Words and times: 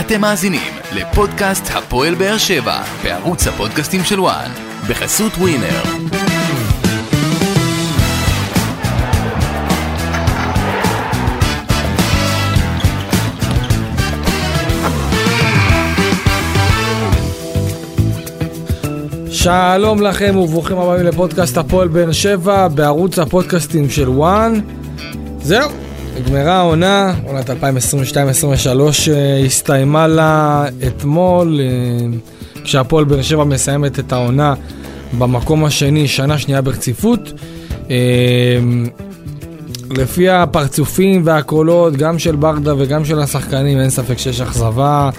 אתם 0.00 0.20
מאזינים 0.20 0.72
לפודקאסט 0.92 1.70
הפועל 1.74 2.14
באר 2.14 2.38
שבע 2.38 2.82
בערוץ 3.04 3.46
הפודקאסטים 3.46 4.04
של 4.04 4.20
וואן 4.20 4.50
בחסות 4.88 5.32
ווינר. 5.32 5.82
שלום 19.30 20.02
לכם 20.02 20.36
וברוכים 20.36 20.78
הבאים 20.78 21.06
לפודקאסט 21.06 21.56
הפועל 21.56 21.88
באר 21.88 22.12
שבע 22.12 22.68
בערוץ 22.68 23.18
הפודקאסטים 23.18 23.90
של 23.90 24.08
וואן. 24.08 24.60
זהו, 25.42 25.70
נגמרה 26.20 26.52
העונה, 26.52 27.14
עונת 27.24 27.50
2022-2023 27.50 27.54
אה, 29.12 29.38
הסתיימה 29.46 30.06
לה 30.06 30.64
אתמול, 30.86 31.60
אה, 31.60 32.06
כשהפועל 32.64 33.04
באר 33.04 33.22
שבע 33.22 33.44
מסיימת 33.44 33.98
את 33.98 34.12
העונה 34.12 34.54
במקום 35.18 35.64
השני, 35.64 36.08
שנה 36.08 36.38
שנייה 36.38 36.62
ברציפות. 36.62 37.32
אה, 37.90 37.96
לפי 39.90 40.28
הפרצופים 40.28 41.22
והקולות, 41.24 41.96
גם 41.96 42.18
של 42.18 42.36
ברדה 42.36 42.74
וגם 42.78 43.04
של 43.04 43.18
השחקנים, 43.20 43.80
אין 43.80 43.90
ספק 43.90 44.18
שיש 44.18 44.40
אכזבה 44.40 45.10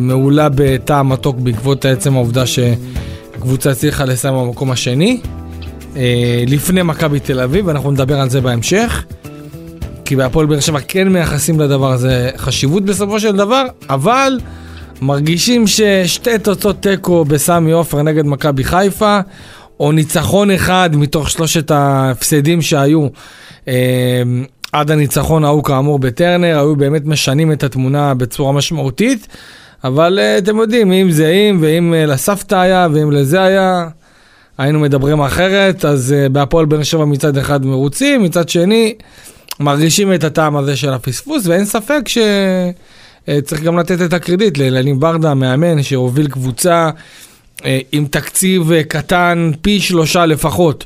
מעולה 0.00 0.48
בטעם 0.54 1.08
מתוק 1.08 1.36
בעקבות 1.38 1.84
עצם 1.84 2.14
העובדה 2.14 2.44
שקבוצה 2.46 3.70
הצליחה 3.70 4.04
לסיים 4.04 4.34
במקום 4.34 4.70
השני. 4.70 5.20
לפני 6.46 6.82
מכבי 6.82 7.20
תל 7.20 7.40
אביב, 7.40 7.66
ואנחנו 7.66 7.90
נדבר 7.90 8.20
על 8.20 8.30
זה 8.30 8.40
בהמשך. 8.40 9.04
כי 10.08 10.16
בהפועל 10.16 10.46
באר 10.46 10.60
שבע 10.60 10.80
כן 10.88 11.08
מייחסים 11.08 11.60
לדבר 11.60 11.92
הזה 11.92 12.30
חשיבות 12.36 12.84
בסופו 12.84 13.20
של 13.20 13.36
דבר, 13.36 13.64
אבל 13.90 14.40
מרגישים 15.02 15.66
ששתי 15.66 16.38
תוצאות 16.38 16.82
תיקו 16.82 17.24
בסמי 17.24 17.72
עופר 17.72 18.02
נגד 18.02 18.26
מכבי 18.26 18.64
חיפה, 18.64 19.20
או 19.80 19.92
ניצחון 19.92 20.50
אחד 20.50 20.90
מתוך 20.92 21.30
שלושת 21.30 21.70
ההפסדים 21.70 22.62
שהיו 22.62 23.06
אה, 23.68 24.22
עד 24.72 24.90
הניצחון 24.90 25.44
ההוא 25.44 25.64
כאמור 25.64 25.98
בטרנר, 25.98 26.58
היו 26.58 26.76
באמת 26.76 27.02
משנים 27.04 27.52
את 27.52 27.64
התמונה 27.64 28.14
בצורה 28.14 28.52
משמעותית, 28.52 29.26
אבל 29.84 30.18
אה, 30.18 30.38
אתם 30.38 30.56
יודעים, 30.56 30.92
אם 30.92 31.10
זה 31.10 31.28
אם, 31.30 31.58
ואם 31.60 31.94
אה, 31.94 32.06
לסבתא 32.06 32.54
היה, 32.54 32.88
ואם 32.92 33.10
לזה 33.10 33.42
היה, 33.42 33.88
היינו 34.58 34.80
מדברים 34.80 35.20
אחרת, 35.20 35.84
אז 35.84 36.12
אה, 36.12 36.28
בהפועל 36.28 36.66
באר 36.66 36.82
שבע 36.82 37.04
מצד 37.04 37.36
אחד 37.36 37.66
מרוצים, 37.66 38.22
מצד 38.22 38.48
שני... 38.48 38.94
מרגישים 39.60 40.14
את 40.14 40.24
הטעם 40.24 40.56
הזה 40.56 40.76
של 40.76 40.92
הפספוס, 40.92 41.46
ואין 41.46 41.64
ספק 41.64 42.00
שצריך 42.08 43.62
גם 43.62 43.78
לתת 43.78 44.02
את 44.02 44.12
הקרדיט 44.12 44.58
לאלנים 44.58 45.00
ברדה, 45.00 45.30
המאמן, 45.30 45.82
שהוביל 45.82 46.28
קבוצה 46.28 46.90
אה, 47.64 47.78
עם 47.92 48.06
תקציב 48.06 48.72
אה, 48.72 48.84
קטן 48.84 49.50
פי 49.62 49.80
שלושה 49.80 50.26
לפחות, 50.26 50.84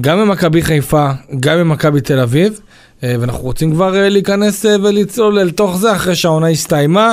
גם 0.00 0.20
במכבי 0.20 0.62
חיפה, 0.62 1.10
גם 1.40 1.58
במכבי 1.58 2.00
תל 2.00 2.20
אביב, 2.20 2.60
אה, 3.04 3.14
ואנחנו 3.20 3.42
רוצים 3.42 3.72
כבר 3.72 4.08
להיכנס 4.08 4.64
ולצלול 4.64 5.38
אל 5.38 5.50
תוך 5.50 5.76
זה 5.76 5.92
אחרי 5.92 6.16
שהעונה 6.16 6.48
הסתיימה. 6.48 7.12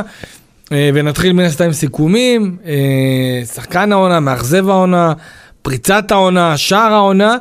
ונתחיל 0.71 1.33
מן 1.33 1.43
הסתם 1.43 1.71
סיכומים, 1.71 2.57
שחקן 3.53 3.91
העונה, 3.91 4.19
מאכזב 4.19 4.69
העונה, 4.69 5.13
פריצת 5.61 6.11
העונה, 6.11 6.57
שער 6.57 6.93
העונה. 6.93 7.37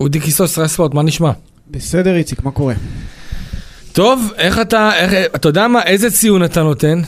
אודי 0.00 0.20
קיסוס, 0.20 0.58
רספורט, 0.58 0.94
מה 0.94 1.02
נשמע? 1.02 1.30
בסדר, 1.70 2.16
איציק, 2.16 2.44
מה 2.44 2.50
קורה? 2.50 2.74
טוב, 3.92 4.32
איך 4.36 4.60
אתה, 4.60 4.90
איך, 4.96 5.12
אתה 5.34 5.48
יודע 5.48 5.68
מה, 5.68 5.82
איזה 5.82 6.10
ציון 6.10 6.44
אתה 6.44 6.62
נותן 6.62 7.00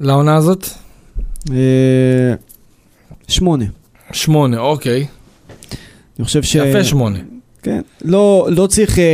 לעונה 0.00 0.36
הזאת? 0.36 0.66
אה, 1.50 2.34
שמונה. 3.28 3.64
שמונה, 4.12 4.58
אוקיי. 4.58 5.06
אני 6.18 6.24
חושב 6.24 6.42
ש... 6.42 6.54
יפה 6.54 6.84
שמונה. 6.84 7.18
כן, 7.62 7.80
לא, 8.04 8.48
לא 8.50 8.66
צריך, 8.66 8.98
אה, 8.98 9.04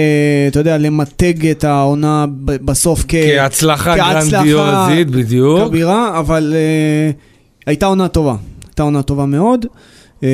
אתה 0.49 0.59
יודע, 0.59 0.79
למתג 0.79 1.47
את 1.47 1.65
העונה 1.65 2.27
בסוף 2.45 3.05
כ... 3.09 3.15
כהצלחה 3.15 3.97
גרנדיוזית, 3.97 5.11
בדיוק. 5.11 5.69
כבירה, 5.69 6.19
אבל 6.19 6.55
uh, 6.55 7.17
הייתה 7.67 7.87
עונה 7.87 8.09
טובה. 8.09 8.37
הייתה 8.67 8.83
עונה 8.83 9.03
טובה 9.03 9.27
מאוד. 9.27 9.67
Uh, 10.21 10.25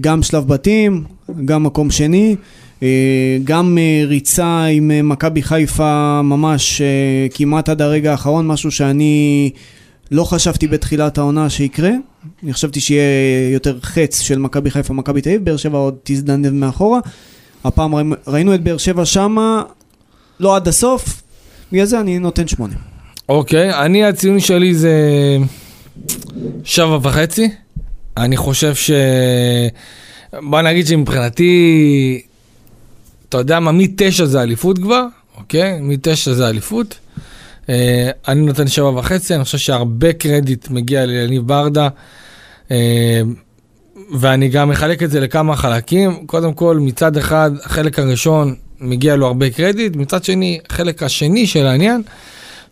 גם 0.00 0.22
שלב 0.22 0.48
בתים, 0.48 1.04
גם 1.44 1.62
מקום 1.62 1.90
שני. 1.90 2.36
אה, 2.82 3.38
גם 3.44 3.78
אה, 3.78 4.02
ריצה 4.06 4.64
עם 4.64 4.90
אה, 4.90 5.02
מכבי 5.02 5.42
חיפה 5.42 6.20
ממש 6.22 6.82
כמעט 7.34 7.68
עד 7.68 7.82
הרגע 7.82 8.10
האחרון, 8.10 8.46
משהו 8.46 8.70
שאני 8.70 9.50
לא 10.10 10.24
חשבתי 10.24 10.68
בתחילת 10.68 11.18
העונה 11.18 11.50
שיקרה. 11.50 11.90
אני 12.42 12.52
חשבתי 12.52 12.80
שיהיה 12.80 13.52
יותר 13.52 13.78
חץ 13.82 14.20
של 14.20 14.38
מכבי 14.38 14.70
חיפה, 14.70 14.94
מכבי 14.94 15.20
תל 15.20 15.28
אביב, 15.28 15.44
באר 15.44 15.56
שבע 15.56 15.78
עוד 15.78 15.94
תזדנב 16.02 16.50
מאחורה. 16.50 17.00
הפעם 17.64 18.12
ראינו 18.26 18.54
את 18.54 18.62
באר 18.62 18.76
שבע 18.76 19.04
שמה, 19.04 19.62
לא 20.40 20.56
עד 20.56 20.68
הסוף, 20.68 21.22
בגלל 21.72 21.84
זה 21.84 22.00
אני 22.00 22.18
נותן 22.18 22.48
שמונה. 22.48 22.74
אוקיי, 23.28 23.74
אני 23.84 24.04
הציון 24.04 24.40
שלי 24.40 24.74
זה 24.74 24.92
שבע 26.64 26.98
וחצי. 27.02 27.50
אני 28.18 28.36
חושב 28.36 28.74
ש... 28.74 28.90
בוא 30.42 30.62
נגיד 30.62 30.86
שמבחינתי 30.86 32.22
אתה 33.28 33.38
יודע 33.38 33.60
מה, 33.60 33.72
מתשע 33.72 34.24
זה 34.24 34.42
אליפות 34.42 34.78
כבר, 34.78 35.06
אוקיי? 35.36 35.78
מתשע 35.80 36.32
זה 36.32 36.48
אליפות. 36.48 36.98
אה, 37.68 38.10
אני 38.28 38.40
נותן 38.40 38.68
שבע 38.68 38.88
וחצי, 38.88 39.34
אני 39.34 39.44
חושב 39.44 39.58
שהרבה 39.58 40.12
קרדיט 40.12 40.70
מגיע 40.70 41.06
ליניב 41.06 41.46
ברדה. 41.46 41.88
אה, 42.70 43.20
ואני 44.12 44.48
גם 44.48 44.68
מחלק 44.68 45.02
את 45.02 45.10
זה 45.10 45.20
לכמה 45.20 45.56
חלקים. 45.56 46.26
קודם 46.26 46.54
כל, 46.54 46.78
מצד 46.80 47.16
אחד, 47.16 47.50
החלק 47.64 47.98
הראשון 47.98 48.54
מגיע 48.80 49.16
לו 49.16 49.26
הרבה 49.26 49.50
קרדיט, 49.50 49.96
מצד 49.96 50.24
שני, 50.24 50.58
החלק 50.70 51.02
השני 51.02 51.46
של 51.46 51.66
העניין, 51.66 52.02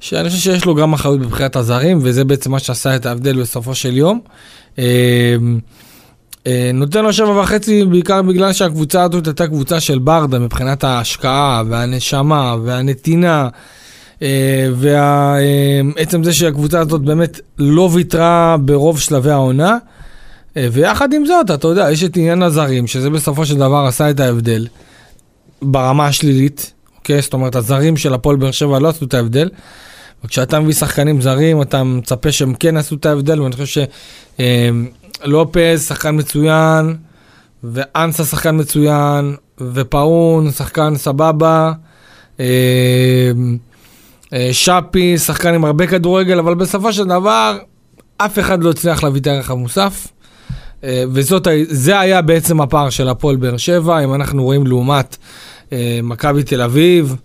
שאני 0.01 0.31
חושב 0.31 0.41
שיש 0.41 0.65
לו 0.65 0.75
גם 0.75 0.93
אחריות 0.93 1.21
בבחירת 1.21 1.57
הזרים, 1.57 1.99
וזה 2.03 2.25
בעצם 2.25 2.51
מה 2.51 2.59
שעשה 2.59 2.97
את 2.97 3.07
ההבדל 3.07 3.41
בסופו 3.41 3.75
של 3.75 3.97
יום. 3.97 4.21
אה, 4.79 4.84
אה, 6.47 6.71
נותן 6.75 7.05
לו 7.05 7.12
שבע 7.12 7.41
וחצי 7.41 7.84
בעיקר 7.84 8.23
בגלל 8.23 8.53
שהקבוצה 8.53 9.03
הזאת 9.03 9.27
הייתה 9.27 9.47
קבוצה 9.47 9.81
של 9.81 9.99
ברדה 9.99 10.39
מבחינת 10.39 10.84
ההשקעה 10.84 11.62
והנשמה 11.69 12.57
והנתינה. 12.65 13.49
אה, 14.23 14.69
ועצם 14.75 16.25
זה 16.25 16.33
שהקבוצה 16.33 16.81
הזאת 16.81 17.03
באמת 17.03 17.41
לא 17.59 17.91
ויתרה 17.93 18.57
ברוב 18.61 19.01
שלבי 19.01 19.31
העונה. 19.31 19.77
אה, 20.57 20.69
ויחד 20.73 21.13
עם 21.13 21.27
זאת, 21.27 21.51
אתה 21.51 21.69
יודע, 21.69 21.91
יש 21.91 22.05
את 22.05 22.17
עניין 22.17 22.43
הזרים, 22.43 22.87
שזה 22.87 23.11
בסופו 23.11 23.47
של 23.47 23.57
דבר 23.57 23.84
עשה 23.89 24.11
את 24.11 24.21
ההבדל 24.21 24.67
ברמה 25.63 26.07
השלילית, 26.07 26.73
אוקיי? 26.99 27.23
זאת 27.23 27.33
אומרת, 27.33 27.57
הזרים 27.57 27.97
של 27.97 28.15
הפועל 28.15 28.37
באר 28.37 28.51
שבע 28.51 28.78
לא 28.78 28.89
עשו 28.89 29.05
את 29.05 29.15
ההבדל. 29.15 29.49
וכשאתה 30.25 30.60
מביא 30.60 30.75
שחקנים 30.75 31.21
זרים, 31.21 31.62
אתה 31.62 31.84
מצפה 31.84 32.32
שהם 32.32 32.54
כן 32.54 32.77
עשו 32.77 32.94
את 32.94 33.06
ההבדל, 33.06 33.41
ואני 33.41 33.53
חושב 33.53 33.66
ש... 33.66 33.78
לופז, 35.25 35.87
שחקן 35.88 36.16
מצוין, 36.16 36.97
ואנסה 37.65 38.25
שחקן 38.25 38.60
מצוין, 38.60 39.37
ופאון, 39.60 40.50
שחקן 40.50 40.97
סבבה, 40.97 41.72
אה, 42.41 42.44
אה, 44.32 44.49
שפי, 44.53 45.19
שחקן 45.19 45.54
עם 45.54 45.65
הרבה 45.65 45.87
כדורגל, 45.87 46.38
אבל 46.38 46.54
בסופו 46.54 46.93
של 46.93 47.04
דבר, 47.04 47.59
אף 48.16 48.38
אחד 48.38 48.62
לא 48.62 48.71
הצליח 48.71 49.03
להביא 49.03 49.21
את 49.21 49.27
הערך 49.27 49.50
המוסף. 49.50 50.09
אה, 50.84 51.04
וזה 51.12 52.00
היה 52.00 52.22
בעצם 52.22 52.60
הפער 52.60 52.91
של 52.91 53.09
הפועל 53.09 53.37
באר 53.37 53.56
שבע, 53.56 54.04
אם 54.04 54.15
אנחנו 54.15 54.44
רואים 54.44 54.66
לעומת 54.66 55.16
מכבי 56.03 56.43
תל 56.43 56.62
אביב, 56.62 57.16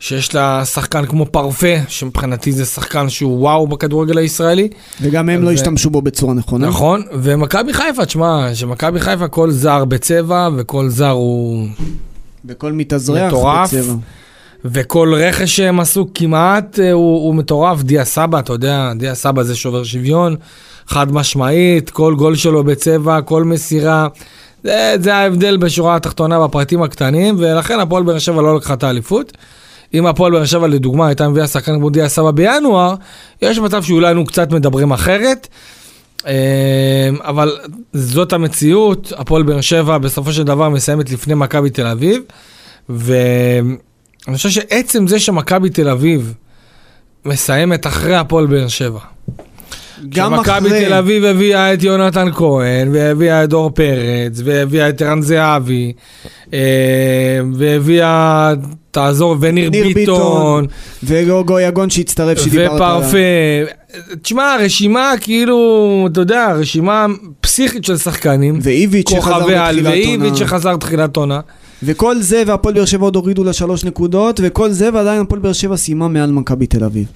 שיש 0.00 0.34
לה 0.34 0.64
שחקן 0.64 1.06
כמו 1.06 1.26
פרפה, 1.26 1.74
שמבחינתי 1.88 2.52
זה 2.52 2.64
שחקן 2.64 3.08
שהוא 3.08 3.40
וואו 3.40 3.66
בכדורגל 3.66 4.18
הישראלי. 4.18 4.68
וגם 5.00 5.28
הם 5.28 5.40
לא 5.40 5.46
ו... 5.46 5.48
לא 5.48 5.54
השתמשו 5.54 5.90
בו 5.90 6.02
בצורה 6.02 6.34
נכונה. 6.34 6.66
נכון, 6.66 7.02
ומכבי 7.12 7.72
חיפה, 7.72 8.06
תשמע, 8.06 8.54
שמכבי 8.54 9.00
חיפה 9.00 9.28
כל 9.28 9.50
זר 9.50 9.84
בצבע, 9.84 10.48
וכל 10.56 10.88
זר 10.88 11.10
הוא... 11.10 11.68
וכל 12.44 12.72
מתאזרח 12.72 13.32
בצבע. 13.32 13.94
וכל 14.64 15.14
רכש 15.16 15.56
שהם 15.56 15.80
עשו 15.80 16.06
כמעט 16.14 16.78
אה, 16.78 16.92
הוא, 16.92 17.24
הוא 17.26 17.34
מטורף. 17.34 17.82
דיה 17.82 18.04
סבא, 18.04 18.38
אתה 18.38 18.52
יודע, 18.52 18.92
דיה 18.96 19.14
סבא 19.14 19.42
זה 19.42 19.56
שובר 19.56 19.84
שוויון, 19.84 20.36
חד 20.86 21.12
משמעית, 21.12 21.90
כל 21.90 22.14
גול 22.14 22.36
שלו 22.36 22.64
בצבע, 22.64 23.20
כל 23.20 23.44
מסירה. 23.44 24.08
זה, 24.64 24.94
זה 25.00 25.14
ההבדל 25.14 25.56
בשורה 25.56 25.96
התחתונה 25.96 26.46
בפרטים 26.46 26.82
הקטנים, 26.82 27.36
ולכן 27.38 27.80
הפועל 27.80 28.02
באר 28.02 28.18
שבע 28.18 28.42
לא 28.42 28.56
לקחה 28.56 28.74
את 28.74 28.82
האליפות. 28.82 29.32
אם 29.94 30.06
הפועל 30.06 30.32
באר 30.32 30.44
שבע 30.44 30.66
לדוגמה 30.66 31.06
הייתה 31.06 31.28
מביאה 31.28 31.46
שחקן 31.46 31.74
כמו 31.74 31.90
דיה 31.90 32.08
סבא 32.08 32.30
בינואר, 32.30 32.94
יש 33.42 33.58
מצב 33.58 33.82
שאולי 33.82 34.06
היינו 34.06 34.26
קצת 34.26 34.52
מדברים 34.52 34.92
אחרת. 34.92 35.48
אמ, 36.26 36.32
אבל 37.20 37.58
זאת 37.92 38.32
המציאות, 38.32 39.12
הפועל 39.16 39.42
באר 39.42 39.60
שבע 39.60 39.98
בסופו 39.98 40.32
של 40.32 40.42
דבר 40.42 40.68
מסיימת 40.68 41.10
לפני 41.10 41.34
מכבי 41.34 41.70
תל 41.70 41.86
אביב. 41.86 42.22
ואני 42.88 44.36
חושב 44.36 44.50
שעצם 44.50 45.06
זה 45.06 45.20
שמכבי 45.20 45.70
תל 45.70 45.88
אביב 45.88 46.34
מסיימת 47.24 47.86
אחרי 47.86 48.16
הפועל 48.16 48.46
באר 48.46 48.68
שבע. 48.68 49.00
גם 50.08 50.34
אחרי... 50.34 50.84
תל 50.84 50.92
אביב 50.92 51.24
הביאה 51.24 51.74
את 51.74 51.82
יונתן 51.82 52.28
כהן, 52.32 52.88
והביאה 52.92 53.44
את 53.44 53.48
דור 53.48 53.70
פרץ, 53.70 54.40
והביאה 54.44 54.88
את 54.88 55.02
ערן 55.02 55.22
זהבי, 55.22 55.92
אה, 56.52 56.58
והביאה, 57.54 58.52
תעזור, 58.90 59.36
וניר 59.40 59.70
ניר 59.70 59.86
ביטון, 59.94 60.66
וגוגו 61.02 61.60
יגון 61.60 61.90
שהצטרף 61.90 62.38
שדיברת 62.38 62.70
עליו. 62.70 63.00
ופרפה. 63.00 63.18
תשמע, 64.22 64.56
רשימה 64.60 65.12
כאילו, 65.20 66.08
אתה 66.12 66.20
יודע, 66.20 66.52
רשימה 66.52 67.06
פסיכית 67.40 67.84
של 67.84 67.96
שחקנים. 67.96 68.58
ואיביץ' 68.62 69.10
שחזר 69.10 69.38
בתחילת 69.38 69.84
ואיביץ' 69.84 70.22
עונה. 70.22 70.36
שחזר 70.36 70.76
תחילת 70.76 71.16
עונה. 71.16 71.40
וכל 71.82 72.22
זה, 72.22 72.42
והפועל 72.46 72.74
באר 72.74 72.84
שבע 72.84 73.04
עוד 73.04 73.16
הורידו 73.16 73.44
לה 73.44 73.52
שלוש 73.52 73.84
נקודות, 73.84 74.40
וכל 74.42 74.70
זה, 74.70 74.90
ועדיין 74.94 75.20
הפועל 75.20 75.40
באר 75.40 75.52
שבע 75.52 75.76
סיימה 75.76 76.08
מעל 76.08 76.30
מכבי 76.30 76.66
תל 76.66 76.84
אביב. 76.84 77.06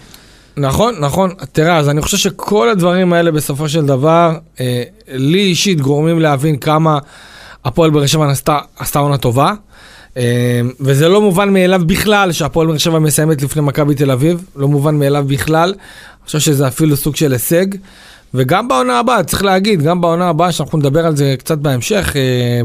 נכון, 0.56 0.94
נכון. 1.00 1.30
תראה, 1.52 1.76
אז 1.76 1.88
אני 1.88 2.02
חושב 2.02 2.16
שכל 2.16 2.68
הדברים 2.68 3.12
האלה 3.12 3.30
בסופו 3.30 3.68
של 3.68 3.86
דבר, 3.86 4.36
אה, 4.60 4.82
לי 5.08 5.40
אישית 5.40 5.80
גורמים 5.80 6.20
להבין 6.20 6.56
כמה 6.56 6.98
הפועל 7.64 7.90
באר 7.90 8.06
שבע 8.06 8.30
עשתה, 8.78 8.98
עונה 8.98 9.18
טובה. 9.18 9.52
אה, 10.16 10.60
וזה 10.80 11.08
לא 11.08 11.20
מובן 11.20 11.52
מאליו 11.52 11.80
בכלל 11.86 12.32
שהפועל 12.32 12.66
באר 12.66 12.78
שבע 12.78 12.98
מסיימת 12.98 13.42
לפני 13.42 13.62
מכבי 13.62 13.94
תל 13.94 14.10
אביב, 14.10 14.44
לא 14.56 14.68
מובן 14.68 14.98
מאליו 14.98 15.24
בכלל. 15.28 15.68
אני 15.68 16.26
חושב 16.26 16.38
שזה 16.38 16.68
אפילו 16.68 16.96
סוג 16.96 17.16
של 17.16 17.32
הישג. 17.32 17.66
וגם 18.34 18.68
בעונה 18.68 18.98
הבאה, 18.98 19.22
צריך 19.22 19.44
להגיד, 19.44 19.82
גם 19.82 20.00
בעונה 20.00 20.28
הבאה, 20.28 20.52
שאנחנו 20.52 20.78
נדבר 20.78 21.06
על 21.06 21.16
זה 21.16 21.34
קצת 21.38 21.58
בהמשך, 21.58 22.12
אה, 22.16 22.60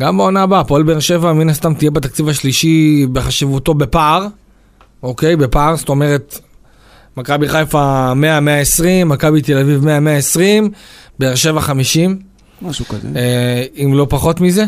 גם 0.00 0.16
בעונה 0.16 0.42
הבאה, 0.42 0.60
הפועל 0.60 0.82
באר 0.82 1.00
שבע 1.00 1.32
מן 1.32 1.48
הסתם 1.48 1.74
תהיה 1.74 1.90
בתקציב 1.90 2.28
השלישי 2.28 3.06
בחשיבותו 3.12 3.74
בפער, 3.74 4.26
אוקיי? 5.02 5.36
בפער, 5.36 5.76
זאת 5.76 5.88
אומרת, 5.88 6.40
מכבי 7.16 7.48
חיפה 7.48 8.12
100-120, 8.80 9.04
מכבי 9.06 9.42
תל 9.42 9.58
אביב 9.58 9.84
100-120, 9.84 10.38
באר 11.18 11.34
שבע 11.34 11.60
50, 11.60 12.18
משהו 12.62 12.84
כזה. 12.84 13.08
אה, 13.16 13.64
אם 13.76 13.94
לא 13.94 14.06
פחות 14.10 14.40
מזה. 14.40 14.64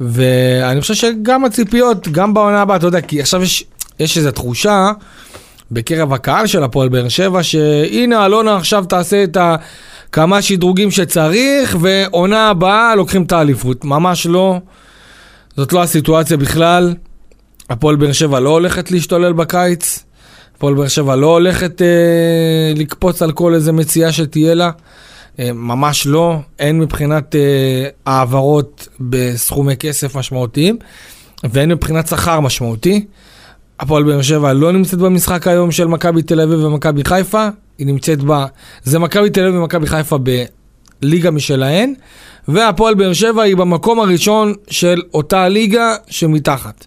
ואני 0.00 0.80
חושב 0.80 0.94
שגם 0.94 1.44
הציפיות, 1.44 2.08
גם 2.08 2.34
בעונה 2.34 2.62
הבאה, 2.62 2.76
אתה 2.76 2.86
יודע, 2.86 3.00
כי 3.00 3.20
עכשיו 3.20 3.42
יש, 3.42 3.64
יש 4.00 4.18
איזו 4.18 4.30
תחושה 4.30 4.90
בקרב 5.70 6.12
הקהל 6.12 6.46
של 6.46 6.62
הפועל 6.62 6.88
באר 6.88 7.08
שבע, 7.08 7.42
שהנה 7.42 8.26
אלונה 8.26 8.56
עכשיו 8.56 8.84
תעשה 8.84 9.24
את 9.24 9.36
ה... 9.36 9.56
כמה 10.12 10.42
שדרוגים 10.42 10.90
שצריך, 10.90 11.76
ועונה 11.80 12.48
הבאה 12.48 12.94
לוקחים 12.94 13.22
את 13.22 13.32
האליפות. 13.32 13.84
ממש 13.84 14.26
לא. 14.26 14.60
זאת 15.56 15.72
לא 15.72 15.82
הסיטואציה 15.82 16.36
בכלל. 16.36 16.94
הפועל 17.70 17.96
באר 17.96 18.12
שבע 18.12 18.40
לא 18.40 18.50
הולכת 18.50 18.90
להשתולל 18.90 19.32
בקיץ. 19.32 20.04
הפועל 20.56 20.74
באר 20.74 20.88
שבע 20.88 21.16
לא 21.16 21.26
הולכת 21.26 21.82
אה, 21.82 22.72
לקפוץ 22.76 23.22
על 23.22 23.32
כל 23.32 23.54
איזה 23.54 23.72
מציאה 23.72 24.12
שתהיה 24.12 24.54
לה. 24.54 24.70
אה, 25.38 25.52
ממש 25.52 26.06
לא. 26.06 26.36
אין 26.58 26.78
מבחינת 26.78 27.34
אה, 27.34 27.88
העברות 28.06 28.88
בסכומי 29.00 29.76
כסף 29.76 30.16
משמעותיים, 30.16 30.76
ואין 31.44 31.68
מבחינת 31.68 32.06
שכר 32.06 32.40
משמעותי. 32.40 33.06
הפועל 33.80 34.02
באר 34.02 34.22
שבע 34.22 34.52
לא 34.52 34.72
נמצאת 34.72 34.98
במשחק 34.98 35.46
היום 35.46 35.72
של 35.72 35.86
מכבי 35.86 36.22
תל 36.22 36.40
אביב 36.40 36.64
ומכבי 36.64 37.04
חיפה, 37.04 37.48
היא 37.78 37.86
נמצאת 37.86 38.18
ב... 38.26 38.44
זה 38.84 38.98
מכבי 38.98 39.30
תל 39.30 39.46
אביב 39.46 39.60
ומכבי 39.60 39.86
חיפה 39.86 40.16
בליגה 41.02 41.30
משלהן, 41.30 41.94
והפועל 42.48 42.94
באר 42.94 43.12
שבע 43.12 43.42
היא 43.42 43.56
במקום 43.56 44.00
הראשון 44.00 44.54
של 44.70 45.02
אותה 45.14 45.48
ליגה 45.48 45.94
שמתחת. 46.08 46.86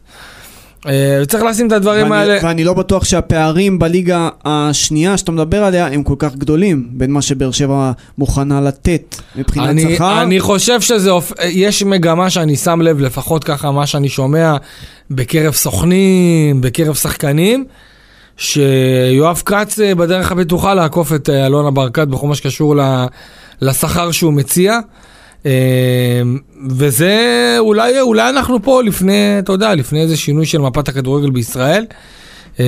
אה, 0.85 1.19
וצריך 1.21 1.43
לשים 1.43 1.67
את 1.67 1.71
הדברים 1.71 2.11
ואני, 2.11 2.21
האלה... 2.21 2.37
ואני 2.43 2.63
לא 2.63 2.73
בטוח 2.73 3.05
שהפערים 3.05 3.79
בליגה 3.79 4.29
השנייה 4.45 5.17
שאתה 5.17 5.31
מדבר 5.31 5.63
עליה 5.63 5.87
הם 5.87 6.03
כל 6.03 6.15
כך 6.19 6.35
גדולים 6.35 6.87
בין 6.91 7.11
מה 7.11 7.21
שבאר 7.21 7.51
שבע 7.51 7.91
מוכנה 8.17 8.61
לתת 8.61 9.15
מבחינת 9.35 9.69
אני, 9.69 9.95
שכר. 9.95 10.21
אני 10.21 10.39
חושב 10.39 10.81
שזה, 10.81 11.11
יש 11.43 11.83
מגמה 11.83 12.29
שאני 12.29 12.55
שם 12.55 12.81
לב, 12.81 12.99
לפחות 12.99 13.43
ככה 13.43 13.71
מה 13.71 13.87
שאני 13.87 14.09
שומע 14.09 14.55
בקרב 15.11 15.53
סוכנים, 15.53 16.61
בקרב 16.61 16.95
שחקנים, 16.95 17.65
שיואב 18.37 19.41
כץ 19.45 19.79
אה, 19.79 19.95
בדרך 19.95 20.31
הבטוחה 20.31 20.73
לעקוף 20.73 21.13
את 21.13 21.29
אה, 21.29 21.45
אלונה 21.45 21.71
ברקת 21.71 22.07
בכל 22.07 22.27
מה 22.27 22.35
שקשור 22.35 22.75
לשכר 23.61 24.11
שהוא 24.11 24.33
מציע. 24.33 24.79
אה, 25.47 26.21
וזה 26.69 27.55
אולי, 27.59 28.01
אולי 28.01 28.29
אנחנו 28.29 28.63
פה 28.63 28.83
לפני, 28.83 29.39
אתה 29.39 29.51
יודע, 29.51 29.75
לפני 29.75 30.01
איזה 30.01 30.17
שינוי 30.17 30.45
של 30.45 30.57
מפת 30.57 30.87
הכדורגל 30.87 31.29
בישראל. 31.29 31.85
אה, 32.59 32.65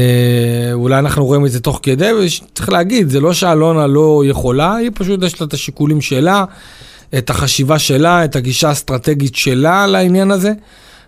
אולי 0.73 0.99
אנחנו 0.99 1.25
רואים 1.25 1.45
את 1.45 1.51
זה 1.51 1.59
תוך 1.59 1.79
כדי, 1.83 2.11
וצריך 2.13 2.69
להגיד, 2.69 3.09
זה 3.09 3.19
לא 3.19 3.33
שאלונה 3.33 3.87
לא 3.87 4.23
יכולה, 4.25 4.75
היא 4.75 4.91
פשוט 4.93 5.23
יש 5.23 5.41
לה 5.41 5.47
את 5.47 5.53
השיקולים 5.53 6.01
שלה, 6.01 6.45
את 7.17 7.29
החשיבה 7.29 7.79
שלה, 7.79 8.25
את 8.25 8.35
הגישה 8.35 8.69
האסטרטגית 8.69 9.35
שלה 9.35 9.87
לעניין 9.87 10.31
הזה, 10.31 10.51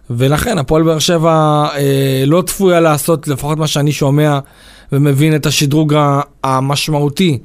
ולכן 0.10 0.58
הפועל 0.58 0.84
באר 0.84 1.00
שבע 1.00 1.66
אה, 1.76 2.24
לא 2.28 2.44
צפויה 2.46 2.80
לעשות, 2.80 3.28
לפחות 3.28 3.58
מה 3.58 3.68
שאני 3.68 3.92
שומע 3.92 4.40
ומבין 4.92 5.36
את 5.36 5.46
השדרוג 5.46 5.96
המשמעותי. 6.44 7.38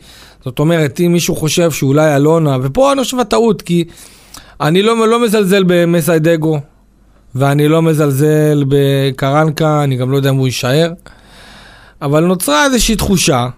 זאת 0.47 0.59
אומרת, 0.59 1.01
אם 1.01 1.13
מישהו 1.13 1.37
חושב 1.37 1.71
שאולי 1.71 2.17
אלונה, 2.17 2.59
ופה 2.63 2.93
אני 2.93 3.03
חושב 3.03 3.19
הטעות, 3.19 3.63
כי 3.63 3.85
אני 4.61 4.83
לא, 4.83 5.09
לא 5.09 5.25
מזלזל 5.25 5.65
במסיידגו, 5.67 6.61
ואני 7.35 7.69
לא 7.69 7.83
מזלזל 7.83 8.65
בקרנקה, 8.69 9.85
אני 9.85 9.97
גם 9.97 10.11
לא 10.11 10.17
יודע 10.17 10.31
אם 10.31 10.37
הוא 10.37 10.47
יישאר. 10.47 10.93
אבל 12.03 12.25
נוצרה 12.25 12.65
איזושהי 12.65 12.97
תחושה 12.97 13.49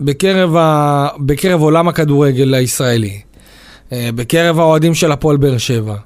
בקרב, 0.00 0.56
ה... 0.56 1.08
בקרב 1.18 1.60
עולם 1.60 1.88
הכדורגל 1.88 2.54
הישראלי, 2.54 3.20
אה, 3.92 4.10
בקרב 4.14 4.58
האוהדים 4.58 4.94
של 4.94 5.12
הפועל 5.12 5.36
באר 5.36 5.58
שבע, 5.58 5.96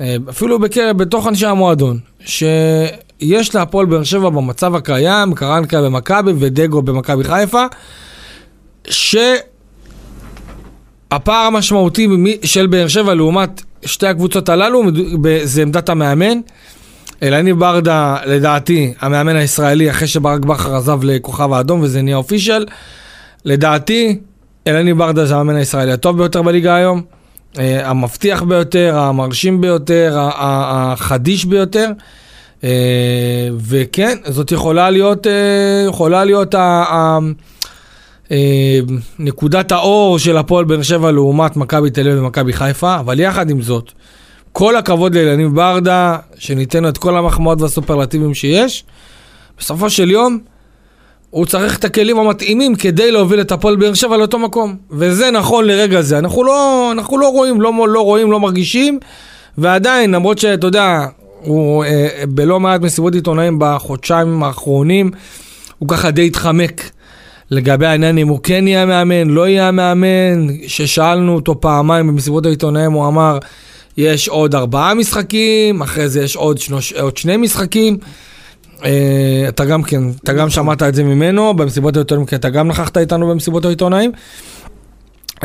אה, 0.00 0.16
אפילו 0.28 0.58
בקרב, 0.58 0.96
בתוך 0.96 1.26
אנשי 1.26 1.46
המועדון, 1.46 1.98
שיש 2.20 3.54
להפועל 3.54 3.86
באר 3.86 4.02
שבע 4.02 4.28
במצב 4.28 4.74
הקיים, 4.74 5.34
קרנקה 5.34 5.82
במכבי 5.82 6.32
ודגו 6.38 6.82
במכבי 6.82 7.24
חיפה, 7.24 7.64
שהפער 8.88 9.48
המשמעותי 11.46 12.08
של 12.42 12.66
באר 12.66 12.88
שבע 12.88 13.14
לעומת 13.14 13.62
שתי 13.84 14.06
הקבוצות 14.06 14.48
הללו 14.48 14.82
זה 15.42 15.62
עמדת 15.62 15.88
המאמן. 15.88 16.38
אלניב 17.22 17.58
ברדה, 17.58 18.16
לדעתי, 18.26 18.94
המאמן 19.00 19.36
הישראלי, 19.36 19.90
אחרי 19.90 20.08
שברק 20.08 20.40
בכר 20.40 20.76
עזב 20.76 20.98
לכוכב 21.02 21.52
האדום 21.52 21.80
וזה 21.80 22.02
נהיה 22.02 22.16
אופישל, 22.16 22.66
לדעתי, 23.44 24.18
אלניב 24.66 24.98
ברדה 24.98 25.26
זה 25.26 25.34
המאמן 25.34 25.56
הישראלי 25.56 25.92
הטוב 25.92 26.18
ביותר 26.18 26.42
בליגה 26.42 26.74
היום, 26.74 27.02
אה, 27.58 27.90
המבטיח 27.90 28.42
ביותר, 28.42 28.98
המרשים 28.98 29.60
ביותר, 29.60 30.16
החדיש 30.36 31.44
ביותר. 31.44 31.90
אה, 32.64 32.68
וכן, 33.60 34.18
זאת 34.28 34.52
יכולה 34.52 34.90
להיות, 34.90 35.26
אה, 35.26 35.32
יכולה 35.88 36.24
להיות 36.24 36.54
ה- 36.54 37.18
נקודת 39.18 39.72
האור 39.72 40.18
של 40.18 40.36
הפועל 40.36 40.64
באר 40.64 40.82
שבע 40.82 41.10
לעומת 41.10 41.56
מכבי 41.56 41.90
תל 41.90 42.08
אביב 42.08 42.22
ומכבי 42.22 42.52
חיפה, 42.52 42.96
אבל 42.96 43.20
יחד 43.20 43.50
עם 43.50 43.62
זאת, 43.62 43.92
כל 44.52 44.76
הכבוד 44.76 45.14
לאילניב 45.14 45.54
ברדה, 45.54 46.16
שניתן 46.38 46.88
את 46.88 46.98
כל 46.98 47.16
המחמאות 47.16 47.60
והסופרלטיבים 47.60 48.34
שיש. 48.34 48.84
בסופו 49.58 49.90
של 49.90 50.10
יום, 50.10 50.38
הוא 51.30 51.46
צריך 51.46 51.78
את 51.78 51.84
הכלים 51.84 52.18
המתאימים 52.18 52.74
כדי 52.74 53.10
להוביל 53.10 53.40
את 53.40 53.52
הפועל 53.52 53.76
באר 53.76 53.94
שבע 53.94 54.16
לאותו 54.16 54.38
מקום. 54.38 54.76
וזה 54.90 55.30
נכון 55.30 55.64
לרגע 55.64 56.00
זה. 56.00 56.18
אנחנו 56.18 56.44
לא, 56.44 56.88
אנחנו 56.92 57.18
לא 57.18 57.28
רואים, 57.28 57.60
לא, 57.60 57.88
לא 57.88 58.00
רואים, 58.00 58.32
לא 58.32 58.40
מרגישים, 58.40 58.98
ועדיין, 59.58 60.10
למרות 60.10 60.38
שאתה 60.38 60.66
יודע, 60.66 61.06
הוא 61.40 61.84
אה, 61.84 62.08
בלא 62.28 62.60
מעט 62.60 62.80
מסיבות 62.80 63.14
עיתונאים 63.14 63.56
בחודשיים 63.60 64.42
האחרונים, 64.42 65.10
הוא 65.78 65.88
ככה 65.88 66.10
די 66.10 66.26
התחמק. 66.26 66.90
לגבי 67.50 67.86
העניין 67.86 68.18
אם 68.18 68.28
הוא 68.28 68.38
כן 68.42 68.68
יהיה 68.68 68.86
מאמן, 68.86 69.28
לא 69.28 69.48
יהיה 69.48 69.70
מאמן, 69.70 70.46
ששאלנו 70.66 71.34
אותו 71.34 71.60
פעמיים 71.60 72.06
במסיבות 72.06 72.46
העיתונאים, 72.46 72.92
הוא 72.92 73.08
אמר, 73.08 73.38
יש 73.96 74.28
עוד 74.28 74.54
ארבעה 74.54 74.94
משחקים, 74.94 75.82
אחרי 75.82 76.08
זה 76.08 76.22
יש 76.22 76.36
עוד, 76.36 76.58
שנוש, 76.58 76.92
עוד 76.92 77.16
שני 77.16 77.36
משחקים. 77.36 77.98
Uh, 78.78 78.82
אתה 79.48 79.64
גם 79.64 79.82
כן, 79.82 80.02
אתה 80.24 80.32
גם 80.32 80.50
שמעת 80.50 80.82
את 80.82 80.94
זה 80.94 81.04
ממנו 81.04 81.54
במסיבות 81.54 81.96
העיתונאים, 81.96 82.26
כי 82.26 82.36
אתה 82.36 82.48
גם 82.48 82.68
נכחת 82.68 82.98
איתנו 82.98 83.28
במסיבות 83.28 83.64
העיתונאים. 83.64 84.12
Uh, 85.36 85.42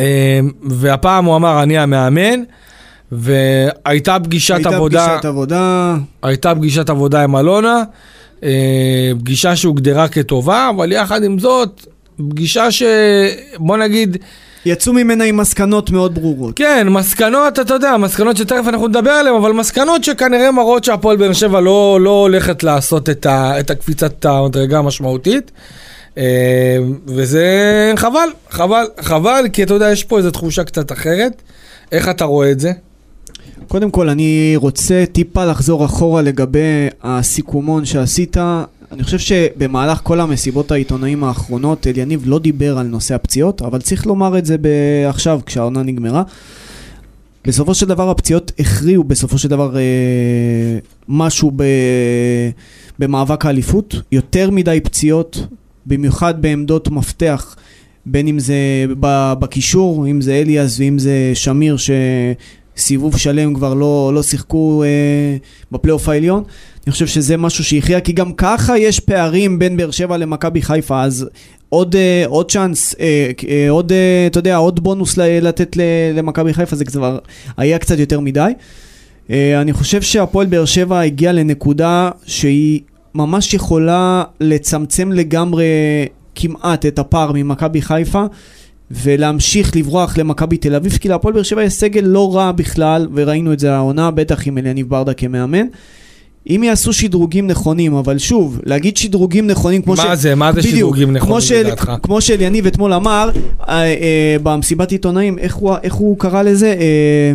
והפעם 0.63 1.25
הוא 1.25 1.35
אמר, 1.35 1.63
אני 1.63 1.77
המאמן, 1.77 2.43
והייתה 3.11 4.17
פגישת 4.23 4.55
הייתה 4.55 4.69
עבודה, 4.69 5.07
פגישת 5.07 5.25
עבודה, 5.25 5.95
הייתה 6.23 6.55
פגישת 6.55 6.89
עבודה 6.89 7.23
עם 7.23 7.35
אלונה, 7.35 7.83
uh, 8.39 8.43
פגישה 9.19 9.55
שהוגדרה 9.55 10.07
כטובה, 10.07 10.69
אבל 10.75 10.91
יחד 10.91 11.23
עם 11.23 11.39
זאת, 11.39 11.87
פגישה 12.17 12.71
ש... 12.71 12.83
בוא 13.57 13.77
נגיד, 13.77 14.17
יצאו 14.65 14.93
ממנה 14.93 15.23
עם 15.23 15.37
מסקנות 15.37 15.91
מאוד 15.91 16.15
ברורות. 16.15 16.57
כן, 16.57 16.89
מסקנות, 16.89 17.59
אתה 17.59 17.73
יודע, 17.73 17.97
מסקנות 17.97 18.37
שתכף 18.37 18.67
אנחנו 18.67 18.87
נדבר 18.87 19.11
עליהן, 19.11 19.35
אבל 19.35 19.51
מסקנות 19.51 20.03
שכנראה 20.03 20.51
מראות 20.51 20.83
שהפועל 20.83 21.17
באר 21.17 21.33
שבע 21.33 21.61
לא, 21.61 21.99
לא 22.01 22.09
הולכת 22.09 22.63
לעשות 22.63 23.09
את, 23.09 23.25
ה, 23.25 23.59
את 23.59 23.69
הקפיצת 23.69 24.25
המדרגה 24.25 24.79
המשמעותית. 24.79 25.51
אה, 26.17 26.77
וזה 27.07 27.93
חבל, 27.95 28.29
חבל, 28.49 28.85
חבל, 29.01 29.45
כי 29.53 29.63
אתה 29.63 29.73
יודע, 29.73 29.91
יש 29.91 30.03
פה 30.03 30.17
איזו 30.17 30.31
תחושה 30.31 30.63
קצת 30.63 30.91
אחרת. 30.91 31.41
איך 31.91 32.09
אתה 32.09 32.25
רואה 32.25 32.51
את 32.51 32.59
זה? 32.59 32.71
קודם 33.67 33.91
כל, 33.91 34.09
אני 34.09 34.53
רוצה 34.55 35.03
טיפה 35.11 35.45
לחזור 35.45 35.85
אחורה 35.85 36.21
לגבי 36.21 36.87
הסיכומון 37.03 37.85
שעשית. 37.85 38.37
אני 38.95 39.03
חושב 39.03 39.19
שבמהלך 39.19 39.99
כל 40.03 40.19
המסיבות 40.19 40.71
העיתונאים 40.71 41.23
האחרונות, 41.23 41.87
אליניב 41.87 42.21
לא 42.25 42.39
דיבר 42.39 42.77
על 42.77 42.87
נושא 42.87 43.15
הפציעות, 43.15 43.61
אבל 43.61 43.81
צריך 43.81 44.05
לומר 44.05 44.37
את 44.37 44.45
זה 44.45 44.55
עכשיו, 45.09 45.39
כשהעונה 45.45 45.83
נגמרה. 45.83 46.23
בסופו 47.45 47.73
של 47.73 47.85
דבר 47.85 48.09
הפציעות 48.09 48.51
הכריעו 48.59 49.03
בסופו 49.03 49.37
של 49.37 49.47
דבר 49.47 49.77
אה, 49.77 49.81
משהו 51.09 51.51
ב, 51.55 51.63
במאבק 52.99 53.45
האליפות. 53.45 53.95
יותר 54.11 54.49
מדי 54.51 54.79
פציעות, 54.83 55.47
במיוחד 55.85 56.41
בעמדות 56.41 56.87
מפתח, 56.87 57.55
בין 58.05 58.27
אם 58.27 58.39
זה 58.39 58.55
בקישור, 59.39 60.07
אם 60.07 60.21
זה 60.21 60.33
אליאס 60.33 60.79
ואם 60.79 60.99
זה 60.99 61.31
שמיר, 61.33 61.77
שסיבוב 61.77 63.17
שלם 63.17 63.53
כבר 63.53 63.73
לא, 63.73 64.11
לא 64.13 64.23
שיחקו 64.23 64.83
אה, 64.83 65.37
בפלייאוף 65.71 66.09
העליון. 66.09 66.43
אני 66.87 66.91
חושב 66.91 67.07
שזה 67.07 67.37
משהו 67.37 67.63
שהכריע, 67.63 67.99
כי 67.99 68.13
גם 68.13 68.33
ככה 68.33 68.77
יש 68.77 68.99
פערים 68.99 69.59
בין 69.59 69.77
באר 69.77 69.91
שבע 69.91 70.17
למכבי 70.17 70.61
חיפה, 70.61 71.03
אז 71.03 71.29
עוד, 71.69 71.95
אה, 71.95 72.23
עוד 72.27 72.51
צ'אנס, 72.51 72.95
אה, 72.99 73.31
אה, 73.49 73.69
עוד, 73.69 73.91
אה, 73.91 74.27
אתה 74.27 74.39
יודע, 74.39 74.55
עוד 74.55 74.83
בונוס 74.83 75.17
לתת 75.17 75.77
למכבי 76.15 76.53
חיפה, 76.53 76.75
זה 76.75 76.85
כבר 76.85 77.17
היה 77.57 77.77
קצת 77.77 77.99
יותר 77.99 78.19
מדי. 78.19 78.51
אה, 79.29 79.61
אני 79.61 79.73
חושב 79.73 80.01
שהפועל 80.01 80.47
באר 80.47 80.65
שבע 80.65 80.99
הגיע 80.99 81.31
לנקודה 81.33 82.09
שהיא 82.25 82.81
ממש 83.15 83.53
יכולה 83.53 84.23
לצמצם 84.39 85.11
לגמרי 85.11 85.65
כמעט 86.35 86.85
את 86.85 86.99
הפער 86.99 87.31
ממכבי 87.33 87.81
חיפה. 87.81 88.25
ולהמשיך 88.91 89.75
לברוח 89.75 90.17
למכבי 90.17 90.57
תל 90.57 90.75
אביב, 90.75 90.97
כי 90.97 91.09
להפועל 91.09 91.33
באר 91.33 91.43
שבע 91.43 91.63
יש 91.63 91.73
סגל 91.73 92.01
לא 92.01 92.35
רע 92.35 92.51
בכלל, 92.51 93.07
וראינו 93.13 93.53
את 93.53 93.59
זה 93.59 93.75
העונה, 93.75 94.11
בטח 94.11 94.47
עם 94.47 94.57
אליניב 94.57 94.89
ברדה 94.89 95.13
כמאמן. 95.13 95.67
אם 96.49 96.63
יעשו 96.63 96.93
שדרוגים 96.93 97.47
נכונים, 97.47 97.93
אבל 97.93 98.17
שוב, 98.17 98.59
להגיד 98.65 98.97
שדרוגים 98.97 99.47
נכונים 99.47 99.81
כמו 99.81 99.93
מה 99.93 100.03
ש... 100.03 100.05
מה 100.05 100.15
זה? 100.15 100.35
מה 100.35 100.53
זה 100.53 100.59
בדיוק, 100.59 100.75
שדרוגים 100.75 101.13
נכונים 101.13 101.41
לדעתך? 101.65 101.91
כמו 102.03 102.21
שאליניב 102.21 102.65
אתמול 102.65 102.93
אמר, 102.93 103.29
אה, 103.69 103.83
אה, 103.83 104.35
במסיבת 104.43 104.91
עיתונאים, 104.91 105.39
איך 105.39 105.55
הוא, 105.55 105.75
איך 105.83 105.93
הוא 105.93 106.19
קרא 106.19 106.41
לזה? 106.41 106.75
אה, 106.79 107.33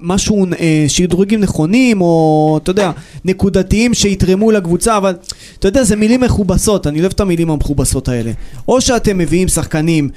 משהו, 0.00 0.46
אה, 0.60 0.84
שדרוגים 0.88 1.40
נכונים, 1.40 2.00
או 2.00 2.58
אתה 2.62 2.70
יודע, 2.70 2.90
נקודתיים 3.24 3.94
שיתרמו 3.94 4.50
לקבוצה, 4.50 4.96
אבל 4.96 5.14
אתה 5.58 5.68
יודע, 5.68 5.84
זה 5.84 5.96
מילים 5.96 6.20
מכובסות, 6.20 6.86
אני 6.86 7.00
אוהב 7.00 7.12
את 7.12 7.20
המילים 7.20 7.50
המכובסות 7.50 8.08
האלה. 8.08 8.32
או 8.68 8.80
שאתם 8.80 9.18
מביאים 9.18 9.48
שחקנים 9.48 10.08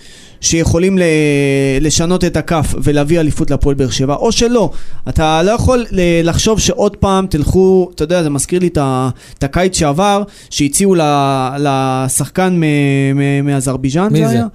שיכולים 0.42 0.98
לשנות 1.82 2.24
את 2.24 2.38
הכף 2.38 2.76
ולהביא 2.84 3.20
אליפות 3.20 3.52
לפועל 3.52 3.76
באר 3.76 3.90
שבע, 3.90 4.16
או 4.16 4.32
שלא. 4.32 4.72
אתה 5.10 5.44
לא 5.44 5.52
יכול 5.52 5.86
לחשוב 6.24 6.60
שעוד 6.60 6.96
פעם 6.96 7.28
תלכו, 7.30 7.90
אתה 7.96 8.04
יודע, 8.04 8.24
זה 8.24 8.30
מזכיר 8.30 8.60
לי 8.60 8.68
את 8.68 9.44
הקיץ 9.44 9.78
שעבר, 9.78 10.24
שהציעו 10.50 10.96
לשחקן 11.60 12.62
מאזרבייג'אן, 13.44 14.08
מי 14.12 14.28
זה? 14.28 14.40
אה, 14.40 14.46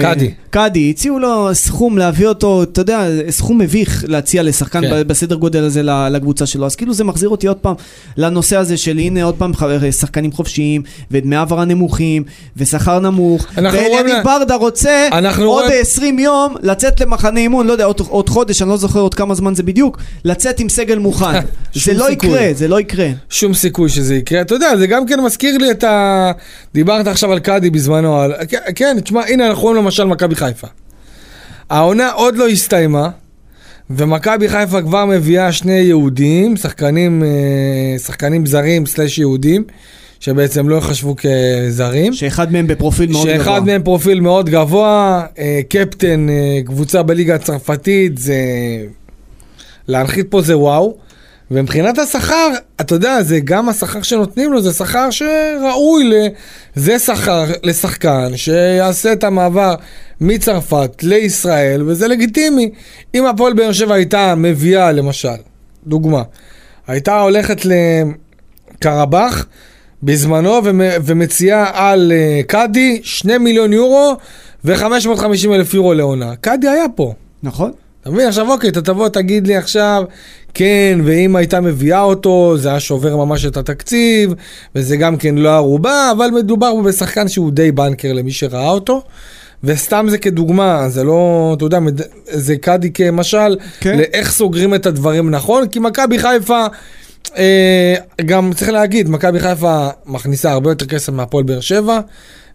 קאדי. 0.00 0.30
קאדי, 0.50 0.90
הציעו 0.90 1.18
לו 1.18 1.48
סכום 1.52 1.98
להביא 1.98 2.26
אותו, 2.26 2.62
אתה 2.62 2.80
יודע, 2.80 3.06
סכום 3.30 3.58
מביך 3.58 4.04
להציע 4.08 4.42
לשחקן 4.42 4.80
כן. 4.80 5.02
בסדר 5.06 5.34
גודל 5.34 5.64
הזה 5.64 5.82
לקבוצה 6.10 6.46
שלו. 6.46 6.66
אז 6.66 6.76
כאילו 6.76 6.94
זה 6.94 7.04
מחזיר 7.04 7.28
אותי 7.28 7.46
עוד 7.46 7.56
פעם 7.56 7.74
לנושא 8.16 8.56
הזה 8.56 8.76
של 8.76 8.98
הנה 8.98 9.24
עוד 9.24 9.34
פעם 9.34 9.52
שחקנים 9.90 10.32
חופשיים, 10.32 10.82
ודמי 11.10 11.36
העברה 11.36 11.64
נמוכים, 11.64 12.22
ושכר 12.56 13.00
נמוך. 13.00 13.46
ואליניב 13.56 14.16
ברדה 14.24 14.54
רוצה 14.54 15.08
עוד 15.38 15.64
רואים... 15.64 15.80
20 15.80 16.18
יום 16.18 16.54
לצאת 16.62 17.00
למחנה 17.00 17.40
אימון, 17.40 17.66
לא 17.66 17.72
יודע, 17.72 17.84
עוד, 17.84 18.00
עוד 18.08 18.28
חודש, 18.28 18.62
אני 18.62 18.70
לא 18.70 18.76
זוכר 18.76 19.00
עוד 19.00 19.14
כמה 19.14 19.34
זמן 19.34 19.54
זה 19.54 19.62
בדיוק, 19.62 19.98
לצאת 20.24 20.60
עם 20.60 20.68
סגל 20.68 20.98
מוכן. 20.98 21.40
זה 21.74 21.94
לא 21.94 22.06
סיכוי. 22.08 22.30
יקרה, 22.30 22.48
זה 22.54 22.68
לא 22.68 22.80
יקרה. 22.80 23.08
שום 23.30 23.54
סיכוי 23.54 23.88
שזה 23.88 24.14
יקרה. 24.14 24.40
אתה 24.40 24.54
יודע, 24.54 24.76
זה 24.76 24.86
גם 24.86 25.06
כן 25.06 25.20
מזכיר 25.20 25.58
לי 25.58 25.70
את 25.70 25.84
ה... 25.84 26.32
דיברת 26.74 27.06
עכשיו 27.06 27.32
על 27.32 27.38
קאדי 27.38 27.70
בזמנו, 27.70 28.20
על... 28.20 28.32
כן, 28.74 29.00
תשמע, 29.00 29.22
הנה 29.28 29.46
אנחנו 29.46 29.59
רואים 29.60 29.76
למשל 29.76 30.04
מכבי 30.04 30.34
חיפה. 30.34 30.66
העונה 31.70 32.10
עוד 32.10 32.36
לא 32.36 32.48
הסתיימה, 32.48 33.08
ומכבי 33.90 34.48
חיפה 34.48 34.82
כבר 34.82 35.04
מביאה 35.04 35.52
שני 35.52 35.72
יהודים, 35.72 36.56
שחקנים, 36.56 37.22
אה, 37.22 37.98
שחקנים 37.98 38.46
זרים 38.46 38.86
סלאש 38.86 39.18
יהודים, 39.18 39.64
שבעצם 40.20 40.68
לא 40.68 40.76
יחשבו 40.76 41.14
כזרים. 41.16 42.12
שאחד 42.12 42.52
מהם 42.52 42.66
בפרופיל 42.66 43.12
מאוד 43.12 43.26
שאחד 43.26 43.34
גבוה. 43.34 43.54
שאחד 43.54 43.66
מהם 43.66 43.82
פרופיל 43.82 44.20
מאוד 44.20 44.50
גבוה, 44.50 45.22
אה, 45.38 45.60
קפטן 45.68 46.28
אה, 46.28 46.60
קבוצה 46.64 47.02
בליגה 47.02 47.34
הצרפתית, 47.34 48.18
זה... 48.18 48.34
להנחית 49.88 50.26
פה 50.30 50.42
זה 50.42 50.58
וואו. 50.58 50.96
ומבחינת 51.50 51.98
השכר, 51.98 52.50
אתה 52.80 52.94
יודע, 52.94 53.22
זה 53.22 53.40
גם 53.44 53.68
השכר 53.68 54.02
שנותנים 54.02 54.52
לו, 54.52 54.62
זה 54.62 54.72
שכר 54.72 55.10
שראוי 55.10 56.04
ל... 56.04 56.14
זה 56.74 56.98
שכר 56.98 57.44
לשחקן 57.62 58.36
שיעשה 58.36 59.12
את 59.12 59.24
המעבר 59.24 59.74
מצרפת 60.20 61.02
לישראל, 61.02 61.82
וזה 61.86 62.08
לגיטימי. 62.08 62.70
אם 63.14 63.26
הפועל 63.26 63.52
באר 63.52 63.72
שבע 63.72 63.94
הייתה 63.94 64.34
מביאה, 64.34 64.92
למשל, 64.92 65.28
דוגמה, 65.86 66.22
הייתה 66.86 67.20
הולכת 67.20 67.60
לקרבח 68.74 69.46
בזמנו 70.02 70.60
ומציעה 71.04 71.70
על 71.74 72.12
אה, 72.12 72.40
קאדי 72.46 73.00
2 73.02 73.44
מיליון 73.44 73.72
יורו 73.72 74.16
ו-550 74.64 75.54
אלף 75.54 75.74
יורו 75.74 75.94
לעונה. 75.94 76.36
קאדי 76.36 76.68
היה 76.68 76.88
פה. 76.94 77.14
נכון. 77.42 77.72
אתה 78.02 78.10
מבין? 78.10 78.28
עכשיו 78.28 78.50
אוקיי, 78.52 78.70
אתה 78.70 78.82
תבוא, 78.82 79.08
תגיד 79.08 79.46
לי 79.46 79.56
עכשיו, 79.56 80.04
כן, 80.54 81.00
ואם 81.04 81.36
הייתה 81.36 81.60
מביאה 81.60 82.02
אותו, 82.02 82.54
זה 82.58 82.68
היה 82.68 82.80
שובר 82.80 83.16
ממש 83.16 83.44
את 83.44 83.56
התקציב, 83.56 84.34
וזה 84.74 84.96
גם 84.96 85.16
כן 85.16 85.34
לא 85.34 85.50
ערובה, 85.50 86.12
אבל 86.16 86.30
מדובר 86.30 86.72
פה 86.76 86.82
בשחקן 86.82 87.28
שהוא 87.28 87.50
די 87.52 87.72
בנקר 87.72 88.12
למי 88.12 88.30
שראה 88.30 88.68
אותו. 88.70 89.02
וסתם 89.64 90.06
זה 90.10 90.18
כדוגמה, 90.18 90.88
זה 90.88 91.04
לא, 91.04 91.54
אתה 91.56 91.64
יודע, 91.64 91.78
זה 92.24 92.56
קאדי 92.56 92.92
כמשל, 92.92 93.56
כן. 93.80 93.98
לאיך 93.98 94.30
סוגרים 94.32 94.74
את 94.74 94.86
הדברים 94.86 95.30
נכון, 95.30 95.68
כי 95.68 95.78
מכבי 95.78 96.18
חיפה, 96.18 96.66
אה, 97.36 97.94
גם 98.26 98.52
צריך 98.52 98.70
להגיד, 98.70 99.08
מכבי 99.08 99.40
חיפה 99.40 99.88
מכניסה 100.06 100.52
הרבה 100.52 100.70
יותר 100.70 100.86
כסף 100.86 101.12
מהפועל 101.12 101.44
באר 101.44 101.60
שבע, 101.60 102.00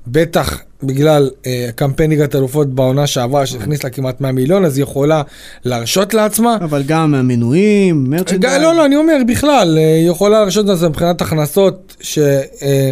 בטח 0.07 0.61
בגלל 0.83 1.29
אה, 1.45 1.69
קמפיין 1.75 2.09
ליגת 2.09 2.35
אלופות 2.35 2.67
בעונה 2.75 3.07
שעברה 3.07 3.45
שהכניס 3.45 3.83
לה 3.83 3.89
כמעט 3.89 4.21
100 4.21 4.31
מיליון, 4.31 4.65
אז 4.65 4.77
היא 4.77 4.83
יכולה 4.83 5.21
להרשות 5.65 6.13
לעצמה. 6.13 6.57
אבל 6.61 6.83
גם 6.83 7.11
מהמנויים, 7.11 8.09
מרצ'נדייז. 8.09 8.61
לא, 8.61 8.75
לא, 8.75 8.85
אני 8.85 8.95
אומר 8.95 9.17
בכלל, 9.27 9.77
אה, 9.77 9.95
היא 9.95 10.09
יכולה 10.09 10.39
להרשות 10.39 10.65
לעצמה 10.65 10.89
מבחינת 10.89 11.21
הכנסות 11.21 11.95
שהיא 12.01 12.25
אה, 12.61 12.91